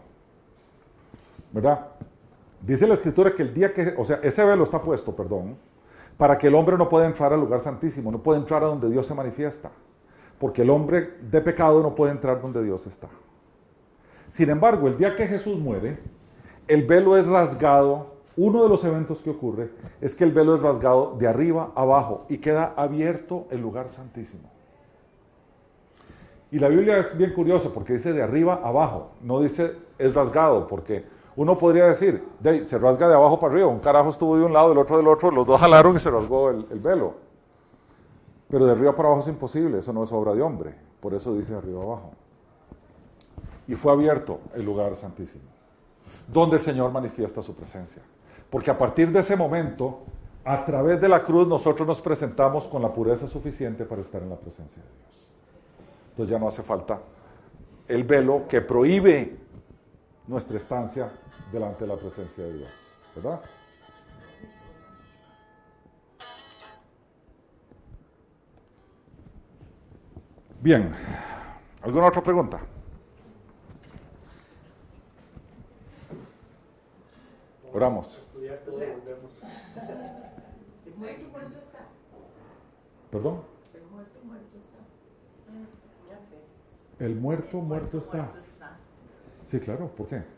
¿Verdad? 1.53 1.86
Dice 2.61 2.86
la 2.86 2.94
escritura 2.94 3.34
que 3.34 3.42
el 3.42 3.55
día 3.55 3.72
que, 3.72 3.94
o 3.96 4.05
sea, 4.05 4.20
ese 4.22 4.44
velo 4.44 4.64
está 4.64 4.82
puesto, 4.82 5.14
perdón, 5.14 5.57
para 6.16 6.36
que 6.36 6.49
el 6.49 6.55
hombre 6.55 6.76
no 6.76 6.88
pueda 6.88 7.07
entrar 7.07 7.32
al 7.32 7.40
lugar 7.40 7.61
santísimo, 7.61 8.11
no 8.11 8.22
puede 8.22 8.40
entrar 8.40 8.62
a 8.64 8.66
donde 8.66 8.90
Dios 8.90 9.07
se 9.07 9.14
manifiesta, 9.14 9.70
porque 10.38 10.62
el 10.62 10.70
hombre 10.70 11.14
de 11.20 11.40
pecado 11.40 11.82
no 11.82 11.94
puede 11.94 12.12
entrar 12.12 12.42
donde 12.42 12.62
Dios 12.62 12.86
está. 12.86 13.09
Sin 14.28 14.51
embargo, 14.51 14.88
el 14.88 14.99
día 14.99 15.16
que 15.16 15.26
Jesús 15.26 15.59
muere, 15.59 15.99
el 16.66 16.82
velo 16.86 17.16
es 17.16 17.26
rasgado. 17.26 18.18
Uno 18.36 18.62
de 18.62 18.68
los 18.68 18.84
eventos 18.84 19.20
que 19.20 19.30
ocurre 19.30 19.70
es 20.01 20.14
que 20.14 20.22
el 20.22 20.32
velo 20.32 20.55
es 20.55 20.62
rasgado 20.62 21.16
de 21.18 21.26
arriba 21.26 21.72
abajo 21.74 22.26
y 22.28 22.38
queda 22.38 22.74
abierto 22.76 23.46
el 23.51 23.61
lugar 23.61 23.88
santísimo. 23.88 24.51
Y 26.51 26.59
la 26.59 26.68
Biblia 26.68 26.99
es 26.99 27.16
bien 27.16 27.32
curiosa 27.32 27.70
porque 27.74 27.94
dice 27.94 28.12
de 28.12 28.22
arriba 28.22 28.61
abajo, 28.62 29.11
no 29.22 29.40
dice 29.40 29.72
es 29.99 30.14
rasgado, 30.14 30.66
porque 30.66 31.05
uno 31.39 31.57
podría 31.57 31.86
decir, 31.86 32.26
de 32.41 32.64
se 32.64 32.78
rasga 32.78 33.07
de 33.07 33.14
abajo 33.14 33.39
para 33.39 33.53
arriba, 33.53 33.68
un 33.68 33.78
carajo 33.78 34.09
estuvo 34.09 34.36
de 34.36 34.43
un 34.43 34.53
lado, 34.53 34.72
el 34.72 34.78
otro 34.78 34.97
del 34.97 35.07
otro, 35.07 35.30
los 35.30 35.47
dos 35.47 35.61
jalaron 35.61 35.95
y 35.95 36.01
se 36.01 36.11
rasgó 36.11 36.51
el, 36.51 36.66
el 36.68 36.80
velo. 36.80 37.14
Pero 38.49 38.66
de 38.66 38.72
arriba 38.72 38.93
para 38.93 39.07
abajo 39.07 39.22
es 39.22 39.28
imposible, 39.28 39.78
eso 39.78 39.93
no 39.93 40.03
es 40.03 40.11
obra 40.11 40.34
de 40.34 40.43
hombre, 40.43 40.74
por 40.99 41.14
eso 41.14 41.32
dice 41.34 41.55
arriba 41.55 41.80
abajo. 41.80 42.11
Y 43.68 43.76
fue 43.76 43.93
abierto 43.93 44.41
el 44.53 44.64
lugar 44.64 44.97
santísimo, 44.97 45.45
donde 46.26 46.57
el 46.57 46.62
Señor 46.62 46.91
manifiesta 46.91 47.41
su 47.41 47.55
presencia. 47.55 48.03
Porque 48.51 48.72
a 48.72 48.76
partir 48.76 49.12
de 49.12 49.20
ese 49.20 49.36
momento, 49.36 50.01
a 50.45 50.64
través 50.64 51.01
de 51.01 51.09
la 51.09 51.22
cruz, 51.22 51.47
nosotros 51.47 51.86
nos 51.86 52.01
presentamos 52.01 52.66
con 52.66 52.82
la 52.82 52.93
pureza 52.93 53.28
suficiente 53.28 53.84
para 53.84 54.01
estar 54.01 54.20
en 54.20 54.30
la 54.30 54.36
presencia 54.36 54.82
de 54.82 54.89
Dios. 54.89 55.28
Entonces 56.11 56.32
ya 56.32 56.39
no 56.41 56.49
hace 56.49 56.64
falta 56.64 56.99
el 57.86 58.03
velo 58.03 58.43
que 58.49 58.61
prohíbe 58.61 59.36
nuestra 60.26 60.59
estancia 60.59 61.12
delante 61.53 61.84
de 61.84 61.88
la 61.88 61.96
presencia 61.96 62.44
de 62.44 62.59
Dios, 62.59 62.70
¿verdad? 63.14 63.40
Bien, 70.61 70.92
¿alguna 71.82 72.09
otra 72.09 72.22
pregunta? 72.22 72.59
Oramos. 77.72 78.28
¿Perdón? 83.11 83.42
El 83.72 83.84
muerto, 83.86 84.18
muerto 84.24 84.59
está. 84.59 84.78
Ya 86.12 86.18
sé. 86.20 87.05
El 87.05 87.16
muerto, 87.16 87.59
muerto 87.59 87.99
está. 87.99 88.16
Muerto 88.18 88.38
está. 88.40 88.76
Sí, 89.46 89.61
claro, 89.61 89.88
¿por 89.88 90.09
qué? 90.09 90.38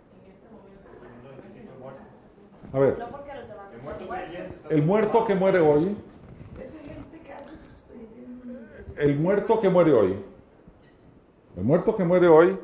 A 2.72 2.78
ver, 2.78 2.98
No 2.98 3.10
porque 3.10 3.34
los 3.34 3.48
demás 3.48 3.66
El 3.72 3.82
muerto 3.82 4.04
muertos. 4.06 4.70
el 4.70 4.82
muerto 4.82 5.24
que 5.26 5.34
muere 5.34 5.60
hoy, 5.60 5.96
el 8.98 9.18
muerto 9.18 9.60
que 9.60 9.68
muere 9.70 9.92
hoy, 9.92 10.24
el 11.56 11.64
muerto 11.64 11.96
que 11.96 12.04
muere 12.04 12.28
hoy, 12.28 12.58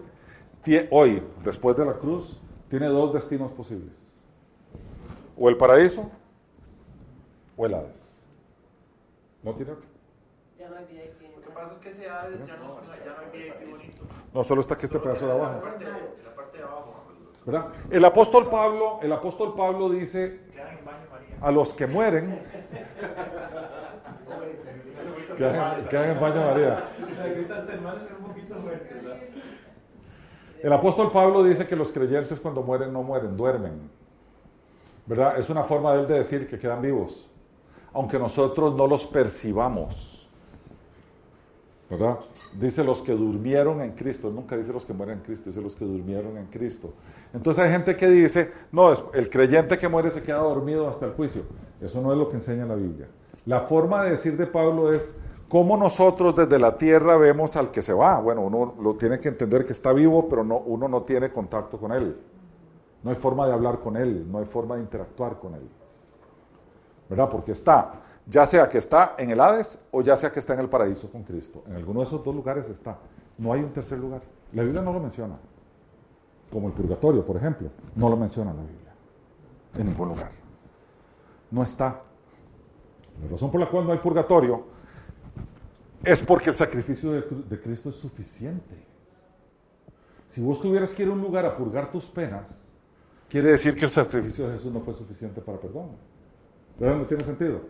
hoy, 0.90 1.22
después 1.42 1.76
de 1.76 1.84
la 1.86 1.94
cruz, 1.94 2.38
tiene 2.68 2.86
dos 2.86 3.12
destinos 3.14 3.50
posibles. 3.52 4.22
O 5.38 5.48
el 5.48 5.56
paraíso 5.56 6.10
o 7.56 7.66
el 7.66 7.74
Hades. 7.74 8.26
¿No 9.42 9.54
tiene 9.54 9.72
otro? 9.72 9.86
Ya 10.58 10.68
no 10.68 10.76
hay 10.76 10.84
VIP. 10.86 11.36
Lo 11.36 11.42
que 11.42 11.50
pasa 11.50 11.74
es 11.74 11.78
que 11.78 11.88
ese 11.90 12.08
Hades 12.08 12.46
ya 12.46 12.56
no, 12.56 12.80
ya 13.04 13.12
no 13.12 13.20
hay 13.20 13.42
VIP 13.42 13.70
bonito. 13.70 14.02
No, 14.34 14.44
solo 14.44 14.60
está 14.60 14.74
aquí 14.74 14.86
este 14.86 14.98
pedazo 14.98 15.26
de 15.26 15.32
abajo. 15.32 15.62
¿Verdad? 17.46 17.68
El 17.90 18.04
apóstol 18.04 18.50
Pablo, 18.50 18.98
el 19.02 19.12
apóstol 19.12 19.54
Pablo 19.56 19.88
dice 19.88 20.40
a 21.40 21.52
los 21.52 21.72
que 21.72 21.86
mueren, 21.86 22.38
quedan, 25.36 25.86
quedan 25.86 26.10
en 26.10 26.20
baño 26.20 26.42
María. 26.42 26.84
El 30.62 30.72
apóstol 30.72 31.12
Pablo 31.12 31.44
dice 31.44 31.68
que 31.68 31.76
los 31.76 31.92
creyentes 31.92 32.40
cuando 32.40 32.62
mueren 32.62 32.90
no 32.92 33.04
mueren, 33.04 33.36
duermen. 33.36 33.88
¿Verdad? 35.06 35.38
Es 35.38 35.48
una 35.48 35.62
forma 35.62 35.94
de 35.94 36.00
él 36.00 36.08
de 36.08 36.14
decir 36.14 36.48
que 36.48 36.58
quedan 36.58 36.82
vivos, 36.82 37.30
aunque 37.92 38.18
nosotros 38.18 38.74
no 38.74 38.88
los 38.88 39.06
percibamos. 39.06 40.28
¿Verdad? 41.88 42.18
Dice 42.58 42.82
los 42.82 43.02
que 43.02 43.12
durmieron 43.12 43.82
en 43.82 43.92
Cristo, 43.92 44.30
nunca 44.30 44.56
dice 44.56 44.72
los 44.72 44.86
que 44.86 44.94
mueren 44.94 45.18
en 45.18 45.24
Cristo, 45.24 45.50
dice 45.50 45.60
los 45.60 45.74
que 45.74 45.84
durmieron 45.84 46.38
en 46.38 46.46
Cristo. 46.46 46.94
Entonces 47.34 47.62
hay 47.62 47.70
gente 47.70 47.96
que 47.96 48.06
dice, 48.08 48.50
no, 48.72 48.90
el 49.12 49.28
creyente 49.28 49.76
que 49.76 49.88
muere 49.88 50.10
se 50.10 50.22
queda 50.22 50.38
dormido 50.38 50.88
hasta 50.88 51.04
el 51.04 51.12
juicio. 51.12 51.42
Eso 51.80 52.00
no 52.00 52.12
es 52.12 52.18
lo 52.18 52.28
que 52.28 52.36
enseña 52.36 52.64
la 52.64 52.74
Biblia. 52.74 53.08
La 53.44 53.60
forma 53.60 54.02
de 54.04 54.10
decir 54.10 54.36
de 54.36 54.46
Pablo 54.46 54.92
es 54.92 55.16
cómo 55.48 55.76
nosotros 55.76 56.34
desde 56.34 56.58
la 56.58 56.74
tierra 56.76 57.16
vemos 57.18 57.56
al 57.56 57.70
que 57.70 57.82
se 57.82 57.92
va. 57.92 58.20
Bueno, 58.20 58.42
uno 58.42 58.74
lo 58.80 58.94
tiene 58.94 59.20
que 59.20 59.28
entender 59.28 59.64
que 59.64 59.72
está 59.72 59.92
vivo, 59.92 60.26
pero 60.28 60.42
no, 60.42 60.58
uno 60.58 60.88
no 60.88 61.02
tiene 61.02 61.30
contacto 61.30 61.78
con 61.78 61.92
él. 61.92 62.16
No 63.02 63.10
hay 63.10 63.16
forma 63.16 63.46
de 63.46 63.52
hablar 63.52 63.80
con 63.80 63.96
él, 63.96 64.26
no 64.30 64.38
hay 64.38 64.46
forma 64.46 64.76
de 64.76 64.82
interactuar 64.82 65.38
con 65.38 65.54
él. 65.54 65.68
¿Verdad? 67.08 67.28
Porque 67.28 67.52
está, 67.52 68.02
ya 68.26 68.44
sea 68.44 68.68
que 68.68 68.78
está 68.78 69.14
en 69.18 69.30
el 69.30 69.40
Hades 69.40 69.80
o 69.92 70.02
ya 70.02 70.16
sea 70.16 70.30
que 70.30 70.40
está 70.40 70.54
en 70.54 70.60
el 70.60 70.68
paraíso 70.68 71.10
con 71.10 71.22
Cristo. 71.22 71.62
En 71.66 71.74
alguno 71.76 72.00
de 72.00 72.06
esos 72.06 72.24
dos 72.24 72.34
lugares 72.34 72.68
está. 72.68 72.98
No 73.38 73.52
hay 73.52 73.62
un 73.62 73.72
tercer 73.72 73.98
lugar. 73.98 74.20
La 74.52 74.62
Biblia 74.62 74.82
no 74.82 74.92
lo 74.92 75.00
menciona. 75.00 75.36
Como 76.50 76.68
el 76.68 76.74
purgatorio, 76.74 77.24
por 77.24 77.36
ejemplo. 77.36 77.70
No 77.94 78.08
lo 78.08 78.16
menciona 78.16 78.52
la 78.52 78.62
Biblia. 78.62 78.92
En 79.78 79.86
ningún 79.86 80.08
lugar. 80.08 80.30
No 81.52 81.62
está. 81.62 82.02
La 83.22 83.28
razón 83.30 83.50
por 83.50 83.60
la 83.60 83.70
cual 83.70 83.86
no 83.86 83.92
hay 83.92 83.98
purgatorio 83.98 84.64
es 86.02 86.22
porque 86.22 86.50
el 86.50 86.56
sacrificio 86.56 87.12
de, 87.12 87.60
Cristo 87.60 87.90
es 87.90 87.96
suficiente. 87.96 88.74
Si 90.26 90.42
vos 90.42 90.60
tuvieras 90.60 90.92
que 90.92 91.04
ir 91.04 91.08
a 91.08 91.12
un 91.12 91.20
lugar 91.20 91.46
a 91.46 91.56
purgar 91.56 91.90
tus 91.90 92.04
penas, 92.06 92.70
quiere 93.28 93.52
decir 93.52 93.74
que 93.74 93.84
el 93.84 93.90
sacrificio 93.90 94.48
de 94.48 94.54
Jesús 94.54 94.72
no 94.72 94.80
fue 94.80 94.94
suficiente 94.94 95.40
para 95.40 95.58
perdón. 95.58 95.90
¿Verdad? 96.78 96.98
¿No 96.98 97.06
tiene 97.06 97.24
sentido? 97.24 97.60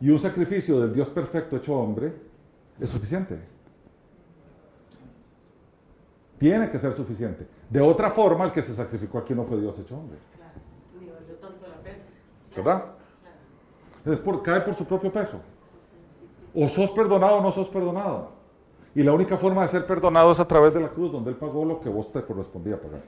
Y 0.00 0.10
un 0.10 0.18
sacrificio 0.18 0.80
del 0.80 0.92
Dios 0.92 1.10
perfecto 1.10 1.56
hecho 1.56 1.78
hombre 1.78 2.12
es 2.80 2.88
suficiente. 2.88 3.38
Tiene 6.38 6.70
que 6.70 6.78
ser 6.78 6.94
suficiente. 6.94 7.46
De 7.68 7.82
otra 7.82 8.10
forma, 8.10 8.46
el 8.46 8.50
que 8.50 8.62
se 8.62 8.74
sacrificó 8.74 9.18
aquí 9.18 9.34
no 9.34 9.44
fue 9.44 9.60
Dios 9.60 9.78
hecho 9.78 9.98
hombre. 9.98 10.18
¿Verdad? 12.56 12.84
Es 14.06 14.18
por, 14.20 14.42
cae 14.42 14.62
por 14.62 14.74
su 14.74 14.86
propio 14.86 15.12
peso. 15.12 15.40
O 16.54 16.66
sos 16.68 16.90
perdonado 16.92 17.36
o 17.36 17.42
no 17.42 17.52
sos 17.52 17.68
perdonado. 17.68 18.30
Y 18.94 19.02
la 19.02 19.12
única 19.12 19.36
forma 19.36 19.62
de 19.62 19.68
ser 19.68 19.86
perdonado 19.86 20.32
es 20.32 20.40
a 20.40 20.48
través 20.48 20.72
de 20.74 20.80
la 20.80 20.88
cruz, 20.88 21.12
donde 21.12 21.30
Él 21.30 21.36
pagó 21.36 21.64
lo 21.64 21.80
que 21.80 21.88
vos 21.88 22.10
te 22.10 22.22
correspondía 22.22 22.80
pagar. 22.80 23.02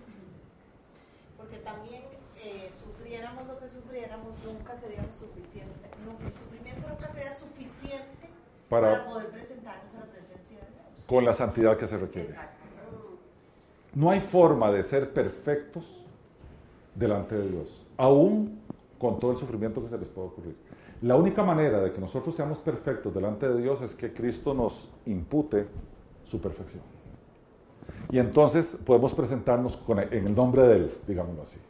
Porque 1.39 1.57
también 1.57 2.03
eh, 2.45 2.71
sufriéramos 2.71 3.47
lo 3.47 3.59
que 3.59 3.69
sufriéramos, 3.69 4.39
nunca 4.45 4.75
seríamos 4.77 5.17
suficientes. 5.17 5.81
Nunca, 6.05 6.27
el 6.27 6.35
sufrimiento 6.35 6.87
nunca 6.87 7.09
sería 7.09 7.35
suficiente 7.35 8.29
Para- 8.73 8.91
para, 8.91 9.05
poder 9.11 9.27
presentarnos 9.29 9.95
a 9.95 9.99
la 10.01 10.07
presencia 10.07 10.57
de 10.57 10.65
Dios. 10.65 11.05
Con 11.07 11.25
la 11.27 11.33
santidad 11.35 11.77
que 11.77 11.87
se 11.87 11.99
requiere. 11.99 12.29
Exacto. 12.31 12.53
No 13.95 14.11
hay 14.11 14.21
forma 14.21 14.73
de 14.73 14.83
ser 14.83 15.13
perfectos 15.13 15.85
delante 16.95 17.35
de 17.37 17.49
Dios, 17.51 17.85
aún 17.99 18.59
con 18.99 19.21
todo 19.21 19.33
el 19.33 19.37
sufrimiento 19.37 19.83
que 19.83 19.91
se 19.91 19.99
les 19.99 20.09
pueda 20.09 20.29
ocurrir. 20.29 20.57
La 21.03 21.17
única 21.17 21.43
manera 21.43 21.81
de 21.83 21.93
que 21.93 22.01
nosotros 22.01 22.35
seamos 22.35 22.59
perfectos 22.59 23.13
delante 23.13 23.47
de 23.49 23.61
Dios 23.61 23.83
es 23.83 23.95
que 23.95 24.15
Cristo 24.15 24.55
nos 24.55 24.89
impute 25.05 25.67
su 26.25 26.41
perfección. 26.41 26.83
Y 28.11 28.19
entonces 28.19 28.79
podemos 28.87 29.13
presentarnos 29.13 29.77
con- 29.77 29.99
en 29.99 30.27
el 30.27 30.35
nombre 30.35 30.63
de 30.67 30.77
Él, 30.77 30.95
digámoslo 31.07 31.43
así. 31.43 31.61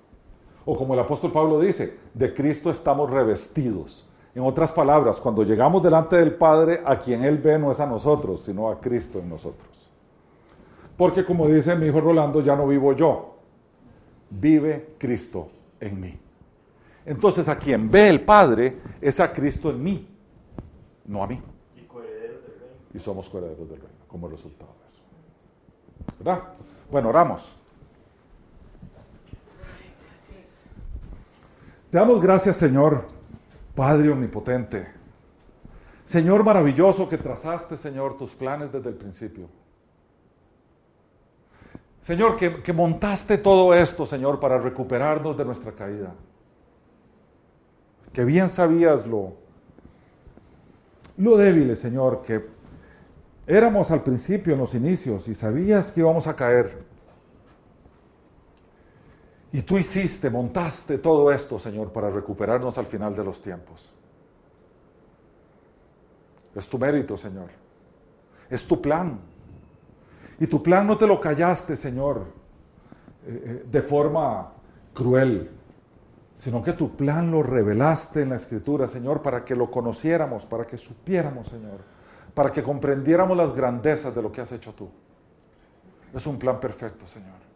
O 0.64 0.76
como 0.76 0.94
el 0.94 1.00
apóstol 1.00 1.32
Pablo 1.32 1.59
dice, 1.59 1.98
de 2.14 2.32
Cristo 2.32 2.70
estamos 2.70 3.11
revestidos. 3.11 4.09
En 4.35 4.43
otras 4.43 4.72
palabras, 4.72 5.20
cuando 5.20 5.43
llegamos 5.43 5.83
delante 5.83 6.16
del 6.16 6.35
Padre, 6.35 6.83
a 6.85 6.99
quien 6.99 7.24
Él 7.24 7.39
ve 7.39 7.59
no 7.59 7.70
es 7.70 7.80
a 7.80 7.87
nosotros, 7.87 8.43
sino 8.43 8.70
a 8.70 8.80
Cristo 8.80 9.18
en 9.18 9.28
nosotros. 9.28 9.91
Porque 10.97 11.24
como 11.24 11.47
dice 11.49 11.74
mi 11.76 11.87
hijo 11.87 12.01
Rolando, 12.01 12.41
ya 12.41 12.57
no 12.57 12.66
vivo 12.66 12.93
yo, 12.95 13.37
vive 14.30 14.95
Cristo 14.99 15.49
en 15.80 16.01
mí. 16.01 16.18
Entonces 17.05 17.49
a 17.49 17.59
quien 17.59 17.91
ve 17.91 18.09
el 18.09 18.24
Padre 18.24 18.78
es 19.01 19.20
a 19.20 19.33
Cristo 19.33 19.70
en 19.70 19.83
mí, 19.83 20.09
no 21.07 21.22
a 21.22 21.26
mí. 21.26 21.41
Y 21.76 21.83
coherederos 21.83 22.43
del 22.43 22.59
reino. 22.59 22.76
Y 22.95 22.99
somos 22.99 23.28
coherederos 23.28 23.68
del 23.68 23.80
reino 23.80 24.05
como 24.07 24.28
resultado 24.28 24.72
de 24.80 24.89
eso. 24.89 25.03
¿Verdad? 26.18 26.43
Bueno, 26.91 27.09
oramos. 27.09 27.57
Te 31.91 31.99
damos 31.99 32.22
gracias, 32.22 32.57
Señor, 32.57 33.07
Padre 33.75 34.11
omnipotente. 34.11 34.87
Señor 36.05 36.45
maravilloso 36.45 37.09
que 37.09 37.16
trazaste, 37.16 37.77
Señor, 37.77 38.16
tus 38.16 38.33
planes 38.33 38.73
desde 38.73 38.91
el 38.91 38.97
principio. 38.97 39.49
Señor, 42.03 42.37
que, 42.37 42.73
montaste 42.73 43.39
todo 43.39 43.73
esto, 43.73 44.05
Señor, 44.05 44.41
para 44.41 44.59
recuperarnos 44.59 45.37
de 45.37 45.45
nuestra 45.45 45.73
caída. 45.73 46.12
Que 48.12 48.25
bien 48.25 48.49
sabías 48.49 49.07
lo, 49.07 49.35
lo 51.16 51.37
débiles, 51.37 51.79
Señor, 51.79 52.23
que 52.23 52.45
éramos 53.47 53.93
al 53.93 54.03
principio, 54.03 54.55
en 54.55 54.59
los 54.59 54.75
inicios, 54.75 55.29
y 55.29 55.35
sabías 55.35 55.93
que 55.93 56.01
íbamos 56.01 56.27
a 56.27 56.35
caer. 56.35 56.91
Y 59.53 59.62
tú 59.62 59.76
hiciste, 59.76 60.30
montaste 60.30 60.98
todo 60.98 61.30
esto, 61.30 61.59
Señor, 61.59 61.92
para 61.92 62.09
recuperarnos 62.09 62.78
al 62.78 62.86
final 62.86 63.14
de 63.14 63.22
los 63.22 63.42
tiempos. 63.42 63.92
Es 66.55 66.68
tu 66.68 66.78
mérito, 66.78 67.16
Señor. 67.16 67.50
Es 68.48 68.66
tu 68.66 68.80
plan. 68.80 69.20
Y 70.38 70.46
tu 70.46 70.62
plan 70.62 70.86
no 70.86 70.96
te 70.96 71.07
lo 71.07 71.20
callaste, 71.20 71.76
Señor, 71.76 72.24
eh, 73.26 73.42
eh, 73.44 73.64
de 73.70 73.82
forma 73.82 74.53
cruel, 74.94 75.50
sino 76.34 76.62
que 76.62 76.72
tu 76.72 76.96
plan 76.96 77.30
lo 77.30 77.42
revelaste 77.42 78.22
en 78.22 78.30
la 78.30 78.36
Escritura, 78.36 78.88
Señor, 78.88 79.20
para 79.20 79.44
que 79.44 79.55
lo 79.55 79.70
conociéramos, 79.70 80.46
para 80.46 80.66
que 80.66 80.78
supiéramos, 80.78 81.48
Señor, 81.48 81.80
para 82.34 82.50
que 82.50 82.62
comprendiéramos 82.62 83.36
las 83.36 83.55
grandezas 83.55 84.14
de 84.14 84.22
lo 84.22 84.32
que 84.32 84.40
has 84.40 84.53
hecho 84.53 84.72
tú. 84.72 84.88
Es 86.14 86.26
un 86.26 86.38
plan 86.38 86.59
perfecto, 86.59 87.07
Señor. 87.07 87.51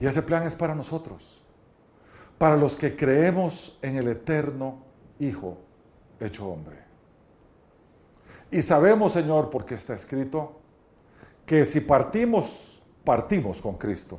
Y 0.00 0.06
ese 0.06 0.22
plan 0.22 0.46
es 0.46 0.56
para 0.56 0.74
nosotros, 0.74 1.42
para 2.38 2.56
los 2.56 2.74
que 2.74 2.96
creemos 2.96 3.78
en 3.82 3.96
el 3.96 4.08
eterno 4.08 4.78
Hijo 5.18 5.58
hecho 6.18 6.48
hombre. 6.48 6.78
Y 8.50 8.62
sabemos, 8.62 9.12
Señor, 9.12 9.50
porque 9.50 9.74
está 9.74 9.94
escrito, 9.94 10.52
que 11.44 11.66
si 11.66 11.80
partimos, 11.80 12.80
partimos 13.04 13.60
con 13.60 13.76
Cristo. 13.76 14.18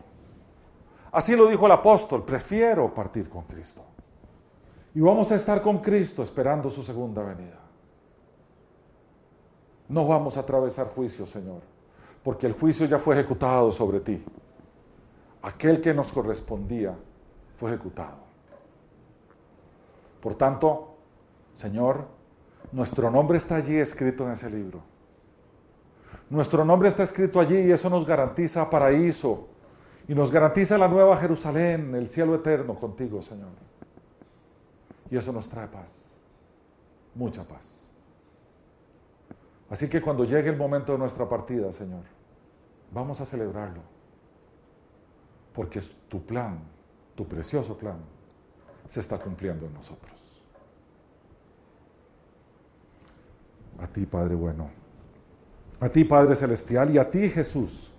Así 1.12 1.36
lo 1.36 1.48
dijo 1.48 1.66
el 1.66 1.72
apóstol, 1.72 2.24
prefiero 2.24 2.94
partir 2.94 3.28
con 3.28 3.44
Cristo. 3.44 3.84
Y 4.94 5.02
vamos 5.02 5.32
a 5.32 5.36
estar 5.36 5.62
con 5.62 5.80
Cristo 5.80 6.22
esperando 6.22 6.70
su 6.70 6.84
segunda 6.84 7.24
venida. 7.24 7.60
No 9.90 10.08
vamos 10.08 10.38
a 10.38 10.42
atravesar 10.42 10.88
juicio, 10.94 11.26
Señor, 11.26 11.62
porque 12.24 12.46
el 12.46 12.54
juicio 12.54 12.86
ya 12.86 13.00
fue 13.00 13.16
ejecutado 13.16 13.72
sobre 13.72 14.00
ti. 14.00 14.24
Aquel 15.42 15.82
que 15.82 15.94
nos 15.94 16.12
correspondía 16.12 16.96
fue 17.58 17.72
ejecutado. 17.72 18.18
Por 20.22 20.36
tanto, 20.36 20.96
Señor, 21.56 22.06
nuestro 22.72 23.10
nombre 23.10 23.38
está 23.38 23.56
allí 23.56 23.76
escrito 23.76 24.26
en 24.26 24.34
ese 24.34 24.50
libro. 24.50 24.82
Nuestro 26.30 26.64
nombre 26.64 26.90
está 26.90 27.04
escrito 27.04 27.40
allí 27.40 27.58
y 27.58 27.72
eso 27.72 27.90
nos 27.90 28.06
garantiza 28.06 28.70
paraíso 28.70 29.48
y 30.08 30.16
nos 30.16 30.32
garantiza 30.32 30.78
la 30.78 30.88
nueva 30.88 31.18
Jerusalén, 31.18 31.94
el 31.96 32.08
cielo 32.08 32.36
eterno 32.36 32.76
contigo, 32.76 33.22
Señor. 33.22 33.50
Y 35.10 35.18
eso 35.18 35.34
nos 35.34 35.50
trae 35.50 35.68
paz, 35.68 36.16
mucha 37.16 37.44
paz. 37.44 37.86
Así 39.70 39.90
que 39.90 40.02
cuando 40.02 40.24
llegue 40.24 40.50
el 40.50 40.58
momento 40.58 40.94
de 40.94 41.00
nuestra 41.00 41.28
partida, 41.28 41.72
Señor, 41.74 42.04
vamos 42.92 43.20
a 43.22 43.26
celebrarlo. 43.26 43.82
Porque 45.54 45.80
es 45.80 45.92
tu 46.08 46.24
plan, 46.26 46.60
tu 47.16 47.28
precioso 47.28 47.78
plan, 47.78 47.98
se 48.88 49.00
está 49.00 49.18
cumpliendo 49.18 49.66
en 49.66 49.74
nosotros. 49.74 50.12
A 53.80 53.88
ti, 53.88 54.06
Padre 54.06 54.36
bueno. 54.36 54.70
A 55.80 55.90
ti, 55.90 56.04
Padre 56.04 56.36
Celestial, 56.36 56.92
y 56.92 56.98
a 56.98 57.10
ti, 57.10 57.30
Jesús, 57.30 57.92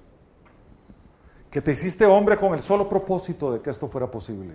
que 1.51 1.61
te 1.61 1.73
hiciste 1.73 2.07
hombre 2.07 2.37
con 2.37 2.55
el 2.55 2.61
solo 2.61 2.89
propósito 2.89 3.53
de 3.53 3.61
que 3.61 3.71
esto 3.71 3.89
fuera 3.89 4.11
posible. 4.11 4.55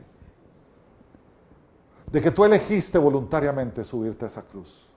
De 2.11 2.21
que 2.21 2.31
tú 2.31 2.45
elegiste 2.45 2.97
voluntariamente 2.97 3.83
subirte 3.83 4.25
a 4.25 4.27
esa 4.27 4.43
cruz. 4.43 4.87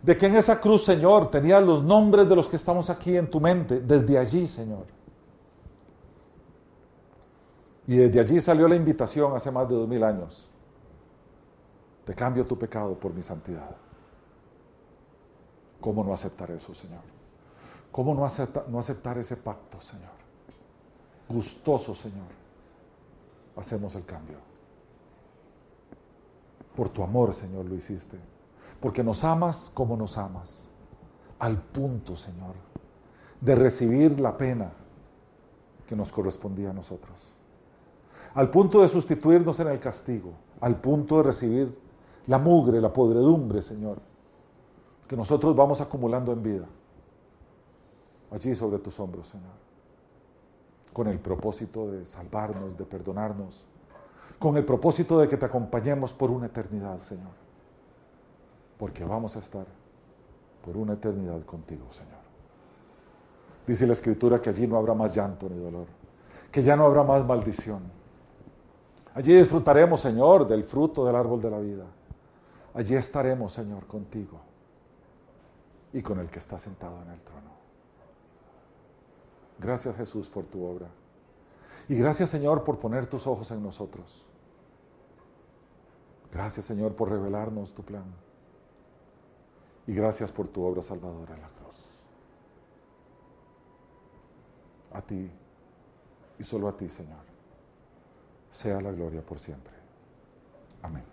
De 0.00 0.16
que 0.16 0.26
en 0.26 0.34
esa 0.34 0.60
cruz, 0.60 0.84
Señor, 0.84 1.30
tenías 1.30 1.62
los 1.62 1.84
nombres 1.84 2.28
de 2.28 2.34
los 2.34 2.48
que 2.48 2.56
estamos 2.56 2.88
aquí 2.88 3.16
en 3.16 3.30
tu 3.30 3.38
mente, 3.38 3.80
desde 3.80 4.18
allí, 4.18 4.48
Señor. 4.48 4.86
Y 7.86 7.96
desde 7.96 8.20
allí 8.20 8.40
salió 8.40 8.68
la 8.68 8.76
invitación 8.76 9.34
hace 9.34 9.50
más 9.50 9.68
de 9.68 9.74
dos 9.74 9.88
mil 9.88 10.02
años. 10.04 10.48
Te 12.04 12.14
cambio 12.14 12.46
tu 12.46 12.58
pecado 12.58 12.94
por 12.98 13.12
mi 13.12 13.22
santidad. 13.22 13.74
¿Cómo 15.80 16.04
no 16.04 16.12
aceptar 16.12 16.50
eso, 16.52 16.72
Señor? 16.74 17.00
¿Cómo 17.90 18.14
no, 18.14 18.24
acepta- 18.24 18.64
no 18.68 18.78
aceptar 18.78 19.18
ese 19.18 19.36
pacto, 19.36 19.80
Señor? 19.80 20.10
Gustoso, 21.28 21.94
Señor. 21.94 22.28
Hacemos 23.56 23.94
el 23.96 24.04
cambio. 24.04 24.38
Por 26.76 26.88
tu 26.88 27.02
amor, 27.02 27.34
Señor, 27.34 27.64
lo 27.66 27.74
hiciste. 27.74 28.18
Porque 28.80 29.02
nos 29.04 29.24
amas 29.24 29.70
como 29.74 29.96
nos 29.96 30.16
amas. 30.18 30.68
Al 31.38 31.60
punto, 31.60 32.14
Señor, 32.16 32.54
de 33.40 33.54
recibir 33.56 34.20
la 34.20 34.36
pena 34.36 34.72
que 35.86 35.96
nos 35.96 36.12
correspondía 36.12 36.70
a 36.70 36.72
nosotros. 36.72 37.31
Al 38.34 38.50
punto 38.50 38.80
de 38.82 38.88
sustituirnos 38.88 39.58
en 39.60 39.68
el 39.68 39.78
castigo. 39.78 40.32
Al 40.60 40.80
punto 40.80 41.18
de 41.18 41.22
recibir 41.24 41.78
la 42.26 42.38
mugre, 42.38 42.80
la 42.80 42.92
podredumbre, 42.92 43.60
Señor, 43.60 43.98
que 45.08 45.16
nosotros 45.16 45.54
vamos 45.54 45.80
acumulando 45.80 46.32
en 46.32 46.42
vida. 46.42 46.66
Allí 48.30 48.54
sobre 48.54 48.78
tus 48.78 48.98
hombros, 49.00 49.28
Señor. 49.28 49.52
Con 50.92 51.08
el 51.08 51.18
propósito 51.18 51.90
de 51.90 52.06
salvarnos, 52.06 52.78
de 52.78 52.84
perdonarnos. 52.84 53.64
Con 54.38 54.56
el 54.56 54.64
propósito 54.64 55.18
de 55.18 55.28
que 55.28 55.36
te 55.36 55.46
acompañemos 55.46 56.12
por 56.12 56.30
una 56.30 56.46
eternidad, 56.46 56.98
Señor. 56.98 57.32
Porque 58.78 59.04
vamos 59.04 59.36
a 59.36 59.40
estar 59.40 59.66
por 60.64 60.76
una 60.76 60.94
eternidad 60.94 61.42
contigo, 61.44 61.86
Señor. 61.90 62.22
Dice 63.66 63.86
la 63.86 63.92
Escritura 63.92 64.40
que 64.40 64.50
allí 64.50 64.66
no 64.66 64.76
habrá 64.76 64.94
más 64.94 65.14
llanto 65.14 65.48
ni 65.48 65.58
dolor. 65.58 65.86
Que 66.50 66.62
ya 66.62 66.76
no 66.76 66.86
habrá 66.86 67.02
más 67.02 67.24
maldición. 67.24 68.01
Allí 69.14 69.34
disfrutaremos, 69.34 70.00
Señor, 70.00 70.48
del 70.48 70.64
fruto 70.64 71.04
del 71.04 71.16
árbol 71.16 71.40
de 71.40 71.50
la 71.50 71.58
vida. 71.58 71.84
allí 72.74 72.94
estaremos, 72.94 73.52
Señor, 73.52 73.86
contigo 73.86 74.40
y 75.92 76.00
con 76.00 76.18
el 76.18 76.30
que 76.30 76.38
está 76.38 76.58
sentado 76.58 77.02
en 77.02 77.10
el 77.10 77.20
trono. 77.20 77.52
Gracias 79.58 79.94
Jesús 79.96 80.28
por 80.28 80.46
tu 80.46 80.64
obra. 80.64 80.88
Y 81.88 81.96
gracias 81.96 82.30
Señor 82.30 82.64
por 82.64 82.78
poner 82.78 83.06
tus 83.06 83.26
ojos 83.26 83.50
en 83.50 83.62
nosotros. 83.62 84.26
Gracias 86.32 86.64
Señor 86.64 86.94
por 86.94 87.10
revelarnos 87.10 87.74
tu 87.74 87.82
plan. 87.82 88.04
Y 89.86 89.94
gracias 89.94 90.32
por 90.32 90.48
tu 90.48 90.64
obra 90.64 90.80
salvadora 90.80 91.34
en 91.34 91.42
la 91.42 91.48
cruz. 91.48 91.76
A 94.94 95.02
ti 95.02 95.30
y 96.38 96.44
solo 96.44 96.68
a 96.68 96.76
ti 96.76 96.88
Señor. 96.88 97.31
Sea 98.52 98.80
la 98.80 98.92
gloria 98.92 99.22
por 99.22 99.38
siempre. 99.38 99.72
Amén. 100.82 101.11